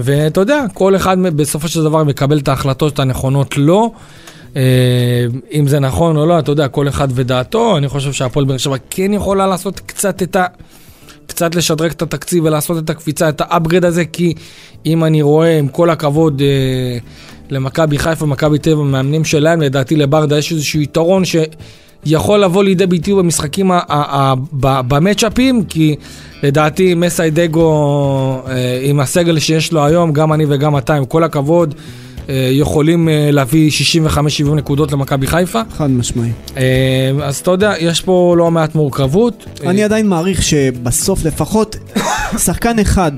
ואתה 0.01 0.39
יודע, 0.39 0.65
כל 0.73 0.95
אחד 0.95 1.17
בסופו 1.19 1.67
של 1.67 1.83
דבר 1.83 2.03
מקבל 2.03 2.37
את 2.37 2.47
ההחלטות 2.47 2.99
הנכונות 2.99 3.57
לו. 3.57 3.93
אה, 4.55 5.25
אם 5.51 5.67
זה 5.67 5.79
נכון 5.79 6.17
או 6.17 6.25
לא, 6.25 6.39
אתה 6.39 6.51
יודע, 6.51 6.67
כל 6.67 6.87
אחד 6.87 7.07
ודעתו. 7.11 7.77
אני 7.77 7.87
חושב 7.87 8.13
שהפועל 8.13 8.45
באר 8.45 8.57
שבע 8.57 8.75
כן 8.89 9.13
יכולה 9.13 9.47
לעשות 9.47 9.79
קצת 9.79 10.23
את 10.23 10.35
ה... 10.35 10.45
קצת 11.27 11.55
לשדרג 11.55 11.91
את 11.91 12.01
התקציב 12.01 12.45
ולעשות 12.45 12.83
את 12.83 12.89
הקפיצה, 12.89 13.29
את 13.29 13.41
האפגרד 13.41 13.85
הזה, 13.85 14.05
כי 14.05 14.33
אם 14.85 15.03
אני 15.03 15.21
רואה, 15.21 15.59
עם 15.59 15.67
כל 15.67 15.89
הכבוד 15.89 16.41
אה, 16.41 16.97
למכבי 17.49 17.97
חיפה, 17.97 18.25
מכבי 18.25 18.59
טבע, 18.59 18.83
מאמנים 18.83 19.25
שלהם, 19.25 19.61
לדעתי 19.61 19.95
לברדה 19.95 20.37
יש 20.37 20.51
איזשהו 20.51 20.81
יתרון 20.81 21.23
שיכול 22.05 22.39
לבוא 22.39 22.63
לידי 22.63 22.85
ביטוי 22.85 23.13
במשחקים 23.15 23.71
במצ'אפים, 24.87 25.63
כי 25.63 25.95
לדעתי 26.43 26.93
מסיידגו, 26.95 27.71
אה, 28.47 28.79
עם 28.83 28.99
הסגל 28.99 29.39
שיש 29.39 29.71
לו 29.71 29.85
היום, 29.85 30.13
גם 30.13 30.33
אני 30.33 30.45
וגם 30.49 30.77
אתה, 30.77 30.95
עם 30.95 31.05
כל 31.05 31.23
הכבוד, 31.23 31.75
אה, 32.29 32.49
יכולים 32.51 33.09
אה, 33.09 33.29
להביא 33.31 33.71
65-70 33.71 34.55
נקודות 34.55 34.91
למכבי 34.91 35.27
חיפה. 35.27 35.61
חד 35.77 35.91
משמעי. 35.91 36.31
אז 37.23 37.37
אתה 37.37 37.51
יודע, 37.51 37.73
יש 37.79 38.01
פה 38.01 38.35
לא 38.37 38.51
מעט 38.51 38.75
מורכבות. 38.75 39.45
אני 39.67 39.83
עדיין 39.83 40.07
מעריך 40.07 40.43
שבסוף 40.43 41.25
לפחות 41.25 41.75
שחקן 42.45 42.79
אחד 42.79 43.11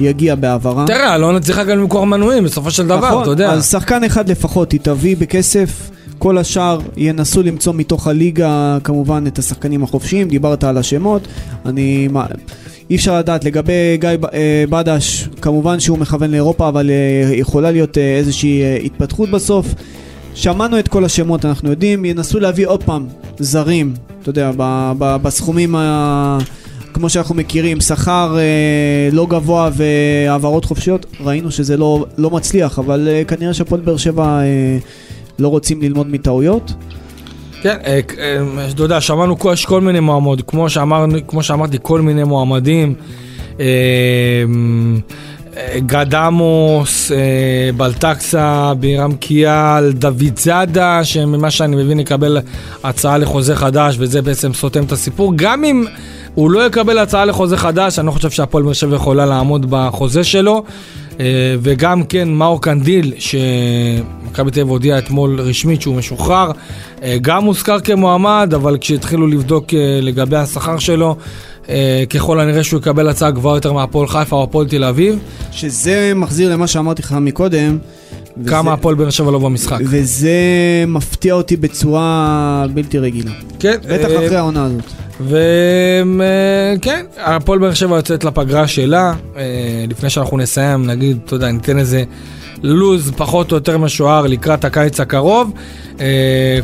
יגיע 0.00 0.34
בהעברה. 0.34 0.84
תראה, 0.86 1.18
לא 1.18 1.32
נצליחה 1.32 1.64
גם 1.64 1.78
למכור 1.78 2.06
מנויים 2.06 2.44
בסופו 2.44 2.70
של 2.70 2.86
דבר, 2.86 3.08
נכון, 3.08 3.22
אתה 3.22 3.30
יודע. 3.30 3.50
אז 3.50 3.70
שחקן 3.70 4.04
אחד 4.04 4.28
לפחות 4.28 4.72
היא 4.72 4.80
תביא 4.82 5.16
בכסף. 5.16 5.90
כל 6.18 6.38
השאר 6.38 6.78
ינסו 6.96 7.42
למצוא 7.42 7.74
מתוך 7.74 8.06
הליגה 8.06 8.78
כמובן 8.84 9.24
את 9.26 9.38
השחקנים 9.38 9.82
החופשיים, 9.82 10.28
דיברת 10.28 10.64
על 10.64 10.78
השמות. 10.78 11.22
אני... 11.66 12.08
אי 12.90 12.96
אפשר 12.96 13.18
לדעת, 13.18 13.44
לגבי 13.44 13.96
גיא 14.00 14.08
אה, 14.32 14.64
בדש, 14.70 15.28
כמובן 15.40 15.80
שהוא 15.80 15.98
מכוון 15.98 16.30
לאירופה, 16.30 16.68
אבל 16.68 16.90
אה, 16.90 17.34
יכולה 17.34 17.70
להיות 17.70 17.98
אה, 17.98 18.16
איזושהי 18.16 18.76
התפתחות 18.84 19.30
בסוף. 19.30 19.74
שמענו 20.34 20.78
את 20.78 20.88
כל 20.88 21.04
השמות, 21.04 21.44
אנחנו 21.44 21.70
יודעים, 21.70 22.04
ינסו 22.04 22.40
להביא 22.40 22.66
עוד 22.66 22.82
פעם 22.82 23.06
זרים, 23.38 23.94
אתה 24.22 24.30
יודע, 24.30 24.50
ב- 24.56 24.92
ב- 24.98 25.16
בסכומים 25.22 25.76
ה... 25.76 26.38
כמו 26.94 27.10
שאנחנו 27.10 27.34
מכירים, 27.34 27.80
שכר 27.80 28.36
אה, 28.38 29.08
לא 29.12 29.26
גבוה 29.26 29.70
והעברות 29.72 30.64
חופשיות, 30.64 31.06
ראינו 31.20 31.50
שזה 31.50 31.76
לא, 31.76 32.06
לא 32.18 32.30
מצליח, 32.30 32.78
אבל 32.78 33.08
אה, 33.08 33.24
כנראה 33.24 33.54
שהפועל 33.54 33.80
באר 33.80 33.96
שבע 33.96 34.40
אה, 34.40 34.78
לא 35.38 35.48
רוצים 35.48 35.82
ללמוד 35.82 36.06
מטעויות. 36.10 36.72
כן, 37.62 37.76
אה, 37.86 38.00
אה, 38.18 38.68
אתה 38.70 38.82
יודע, 38.82 39.00
שמענו 39.00 39.36
יש 39.52 39.64
כל 39.64 39.80
מיני 39.80 40.00
מועמדות, 40.00 40.50
כמו, 40.50 40.70
שאמר, 40.70 41.06
כמו 41.26 41.42
שאמרתי, 41.42 41.78
כל 41.82 42.00
מיני 42.00 42.24
מועמדים. 42.24 42.94
אה, 43.60 44.44
גד 45.78 46.14
עמוס, 46.14 47.12
בלטקסה, 47.76 48.72
בירם 48.80 49.14
קיאל, 49.14 49.92
דוד 49.92 50.36
זאדה, 50.36 51.04
שממה 51.04 51.50
שאני 51.50 51.76
מבין 51.76 52.00
יקבל 52.00 52.38
הצעה 52.84 53.18
לחוזה 53.18 53.56
חדש, 53.56 53.96
וזה 53.98 54.22
בעצם 54.22 54.52
סותם 54.52 54.84
את 54.84 54.92
הסיפור. 54.92 55.32
גם 55.36 55.64
אם 55.64 55.84
הוא 56.36 56.50
לא 56.50 56.66
יקבל 56.66 56.98
הצעה 56.98 57.24
לחוזה 57.24 57.56
חדש, 57.56 57.98
אני 57.98 58.06
לא 58.06 58.12
חושב 58.12 58.30
שהפועל 58.30 58.64
באר 58.64 58.72
שבע 58.72 58.96
יכולה 58.96 59.26
לעמוד 59.26 59.66
בחוזה 59.70 60.24
שלו. 60.24 60.62
וגם 61.62 62.02
כן 62.02 62.28
מאור 62.28 62.62
קנדיל, 62.62 63.12
שמכבי 63.18 64.50
תל 64.50 64.60
אביב 64.60 64.68
הודיעה 64.68 64.98
אתמול 64.98 65.40
רשמית 65.40 65.82
שהוא 65.82 65.96
משוחרר, 65.96 66.50
גם 67.20 67.44
מוזכר 67.44 67.80
כמועמד, 67.80 68.52
אבל 68.54 68.78
כשהתחילו 68.80 69.26
לבדוק 69.26 69.66
לגבי 70.02 70.36
השכר 70.36 70.78
שלו, 70.78 71.16
ככל 72.10 72.40
הנראה 72.40 72.64
שהוא 72.64 72.80
יקבל 72.80 73.08
הצעה 73.08 73.30
גבוהה 73.30 73.56
יותר 73.56 73.72
מהפועל 73.72 74.08
חיפה 74.08 74.36
או 74.36 74.42
הפועל 74.42 74.68
תל 74.68 74.84
אביב. 74.84 75.18
שזה 75.52 76.12
מחזיר 76.16 76.52
למה 76.52 76.66
שאמרתי 76.66 77.02
לך 77.02 77.12
מקודם. 77.20 77.78
כמה 78.46 78.72
הפועל 78.72 78.94
באר 78.94 79.10
שבע 79.10 79.30
לא 79.30 79.38
במשחק. 79.38 79.78
וזה 79.84 80.30
מפתיע 80.86 81.34
אותי 81.34 81.56
בצורה 81.56 82.66
בלתי 82.74 82.98
רגילה. 82.98 83.30
כן. 83.58 83.76
בטח 83.88 84.06
אחרי 84.06 84.36
העונה 84.36 84.64
הזאת. 84.64 84.84
וכן, 85.20 87.06
הפועל 87.18 87.58
באר 87.58 87.74
שבע 87.74 87.96
יוצאת 87.96 88.24
לפגרה 88.24 88.68
שלה, 88.68 89.14
לפני 89.88 90.10
שאנחנו 90.10 90.36
נסיים, 90.36 90.86
נגיד, 90.86 91.18
אתה 91.24 91.34
יודע, 91.34 91.50
ניתן 91.50 91.78
איזה 91.78 92.04
לוז 92.62 93.12
פחות 93.16 93.52
או 93.52 93.56
יותר 93.56 93.78
משוער 93.78 94.26
לקראת 94.26 94.64
הקיץ 94.64 95.00
הקרוב. 95.00 95.52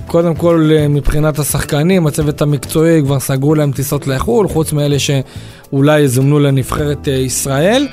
קודם 0.06 0.34
כל, 0.34 0.70
מבחינת 0.88 1.38
השחקנים, 1.38 2.06
הצוות 2.06 2.42
המקצועי 2.42 3.02
כבר 3.02 3.20
סגרו 3.20 3.54
להם 3.54 3.72
טיסות 3.72 4.06
לחו"ל, 4.06 4.48
חוץ 4.48 4.72
מאלה 4.72 4.96
שאולי 4.98 6.00
יזומנו 6.00 6.38
לנבחרת 6.38 7.06
ישראל. 7.06 7.88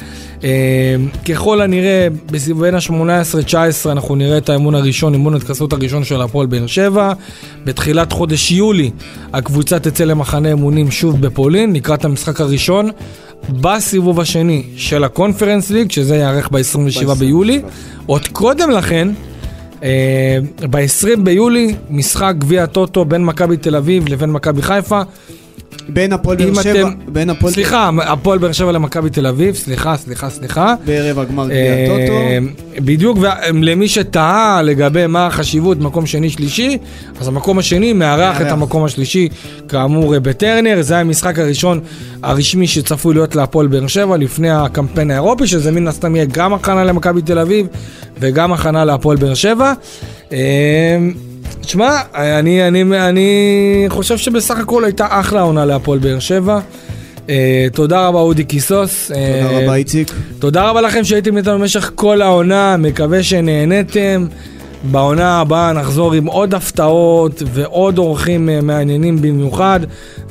ככל 1.30 1.62
הנראה, 1.62 2.08
בין 2.60 2.76
ה-18-19 2.76 3.92
אנחנו 3.92 4.16
נראה 4.16 4.38
את 4.38 4.50
האמון 4.50 4.76
הראשון, 4.76 5.14
אמון 5.14 5.36
התכנסות 5.36 5.74
הראשון 5.74 6.04
של 6.04 6.22
הפועל 6.22 6.48
באר 6.48 6.68
שבע. 6.68 7.14
בתחילת 7.66 8.12
חודש 8.12 8.52
יולי 8.52 8.92
הקבוצה 9.34 9.80
תצא 9.80 10.04
למחנה 10.04 10.52
אמונים 10.52 10.92
שוב 10.92 11.22
בפולין, 11.22 11.74
לקראת 11.74 12.06
המשחק 12.06 12.42
הראשון. 12.42 12.90
בסיבוב 13.50 14.20
השני 14.20 14.64
של 14.76 15.04
הקונפרנס 15.04 15.70
ליג, 15.70 15.92
שזה 15.92 16.16
ייערך 16.16 16.50
ב-27 16.52 17.14
ביולי. 17.14 17.62
עוד 18.06 18.28
קודם 18.28 18.72
לכן, 18.72 19.08
אה, 19.08 19.14
ב-20 20.70 21.20
ביולי, 21.24 21.76
משחק 21.90 22.34
גביע 22.38 22.64
הטוטו 22.64 23.06
בין 23.06 23.26
מכבי 23.26 23.58
תל 23.58 23.76
אביב 23.76 24.08
לבין 24.08 24.32
מכבי 24.32 24.62
חיפה. 24.62 25.02
בין 25.94 26.14
הפועל 26.14 26.38
באר 26.38 26.64
שבע, 26.64 26.82
אתם, 26.82 26.90
בין 27.08 27.30
הפועל... 27.30 27.54
סליחה, 27.54 27.90
הפועל 28.06 28.40
באר 28.40 28.52
שבע 28.52 28.72
למכבי 28.72 29.10
תל 29.10 29.28
אביב, 29.28 29.56
סליחה, 29.56 29.98
סליחה, 29.98 30.30
סליחה. 30.30 30.76
בערב 30.86 31.20
הגמר 31.20 31.46
גביע 31.46 31.74
הטוטו. 31.74 32.14
בדיוק, 32.82 33.18
ולמי 33.22 33.88
שטעה 33.88 34.62
לגבי 34.62 35.08
מה 35.08 35.28
החשיבות 35.28 35.80
מקום 35.80 36.06
שני 36.06 36.30
שלישי, 36.30 36.78
אז 37.20 37.28
המקום 37.28 37.60
השני 37.60 37.94
מארח 37.94 38.42
את 38.42 38.48
המקום 38.52 38.84
השלישי, 38.84 39.30
כאמור 39.68 40.20
בטרנר, 40.20 40.78
זה 40.82 40.98
המשחק 40.98 41.40
הראשון 41.40 41.80
הרשמי 42.24 42.68
שצפוי 42.68 43.14
להיות 43.14 43.36
להפועל 43.36 43.68
באר 43.68 43.88
שבע 43.88 44.18
לפני 44.18 44.50
הקמפיין 44.50 45.12
האירופי, 45.12 45.48
שזה 45.48 45.72
מן 45.72 45.88
הסתם 45.88 46.16
יהיה 46.16 46.26
גם 46.26 46.54
הכנה 46.54 46.84
למכבי 46.84 47.22
תל 47.22 47.40
אביב 47.40 47.68
וגם 48.20 48.54
הכנה 48.54 48.86
להפועל 48.86 49.18
באר 49.18 49.34
שבע. 49.34 49.74
תשמע, 51.62 51.99
אני, 52.16 52.68
אני, 52.68 53.10
אני 53.10 53.86
חושב 53.89 54.18
שבסך 54.18 54.57
הכל 54.60 54.84
הייתה 54.84 55.07
אחלה 55.10 55.41
עונה 55.41 55.66
להפועל 55.66 55.99
באר 55.99 56.20
שבע. 56.20 56.60
Uh, 57.18 57.32
תודה 57.74 58.07
רבה 58.07 58.20
אודי 58.20 58.43
קיסוס. 58.43 59.07
תודה 59.07 59.49
uh, 59.49 59.64
רבה 59.64 59.76
איציק. 59.76 60.12
תודה 60.39 60.70
רבה 60.70 60.82
לכם 60.82 61.03
שהייתם 61.03 61.38
איתנו 61.38 61.60
במשך 61.60 61.91
כל 61.95 62.22
העונה, 62.22 62.78
מקווה 62.78 63.24
שנהנתם. 63.24 64.26
בעונה 64.84 65.39
הבאה 65.41 65.74
נחזור 65.74 66.14
עם 66.14 66.26
עוד 66.26 66.53
הפתעות 66.53 67.43
ועוד 67.45 67.97
אורחים 67.97 68.49
uh, 68.49 68.66
מעניינים 68.66 69.22
במיוחד, 69.22 69.80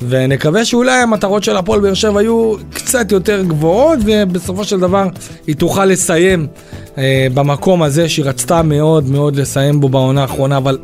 ונקווה 0.09 0.65
שאולי 0.65 0.93
המטרות 0.93 1.45
של 1.45 1.57
הפועל 1.57 1.81
באר 1.81 1.95
שבע 1.95 2.23
יהיו 2.23 2.55
קצת 2.75 3.13
יותר 3.13 3.43
גבוהות, 3.43 3.99
ובסופו 4.05 4.65
של 4.65 4.81
דבר 4.81 5.07
היא 5.47 5.57
תוכל 5.57 5.85
לסיים 5.85 6.47
uh, 6.95 6.99
במקום 7.35 7.83
הזה 7.83 8.09
שהיא 8.09 8.25
רצתה 8.25 8.63
מאוד 8.63 9.11
מאוד 9.11 9.37
לסיים 9.37 9.81
בו 9.81 9.89
בעונה 9.89 10.23
האחרונה, 10.23 10.57
אבל 10.57 10.79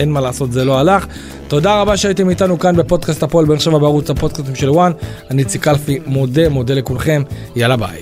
אין 0.00 0.12
מה 0.12 0.20
לעשות, 0.20 0.52
זה 0.52 0.64
לא 0.64 0.78
הלך. 0.78 1.06
תודה 1.48 1.80
רבה 1.80 1.96
שהייתם 1.96 2.30
איתנו 2.30 2.58
כאן 2.58 2.76
בפודקאסט 2.76 3.22
הפועל 3.22 3.46
באר 3.46 3.58
שבע 3.58 3.78
בערוץ 3.78 4.10
הפודקאסטים 4.10 4.54
של 4.54 4.70
וואן. 4.70 4.92
אני 5.30 5.42
איציק 5.42 5.68
אלפי, 5.68 5.98
מודה, 6.06 6.48
מודה 6.48 6.74
לכולכם, 6.74 7.22
יאללה 7.56 7.76
ביי. 7.76 8.00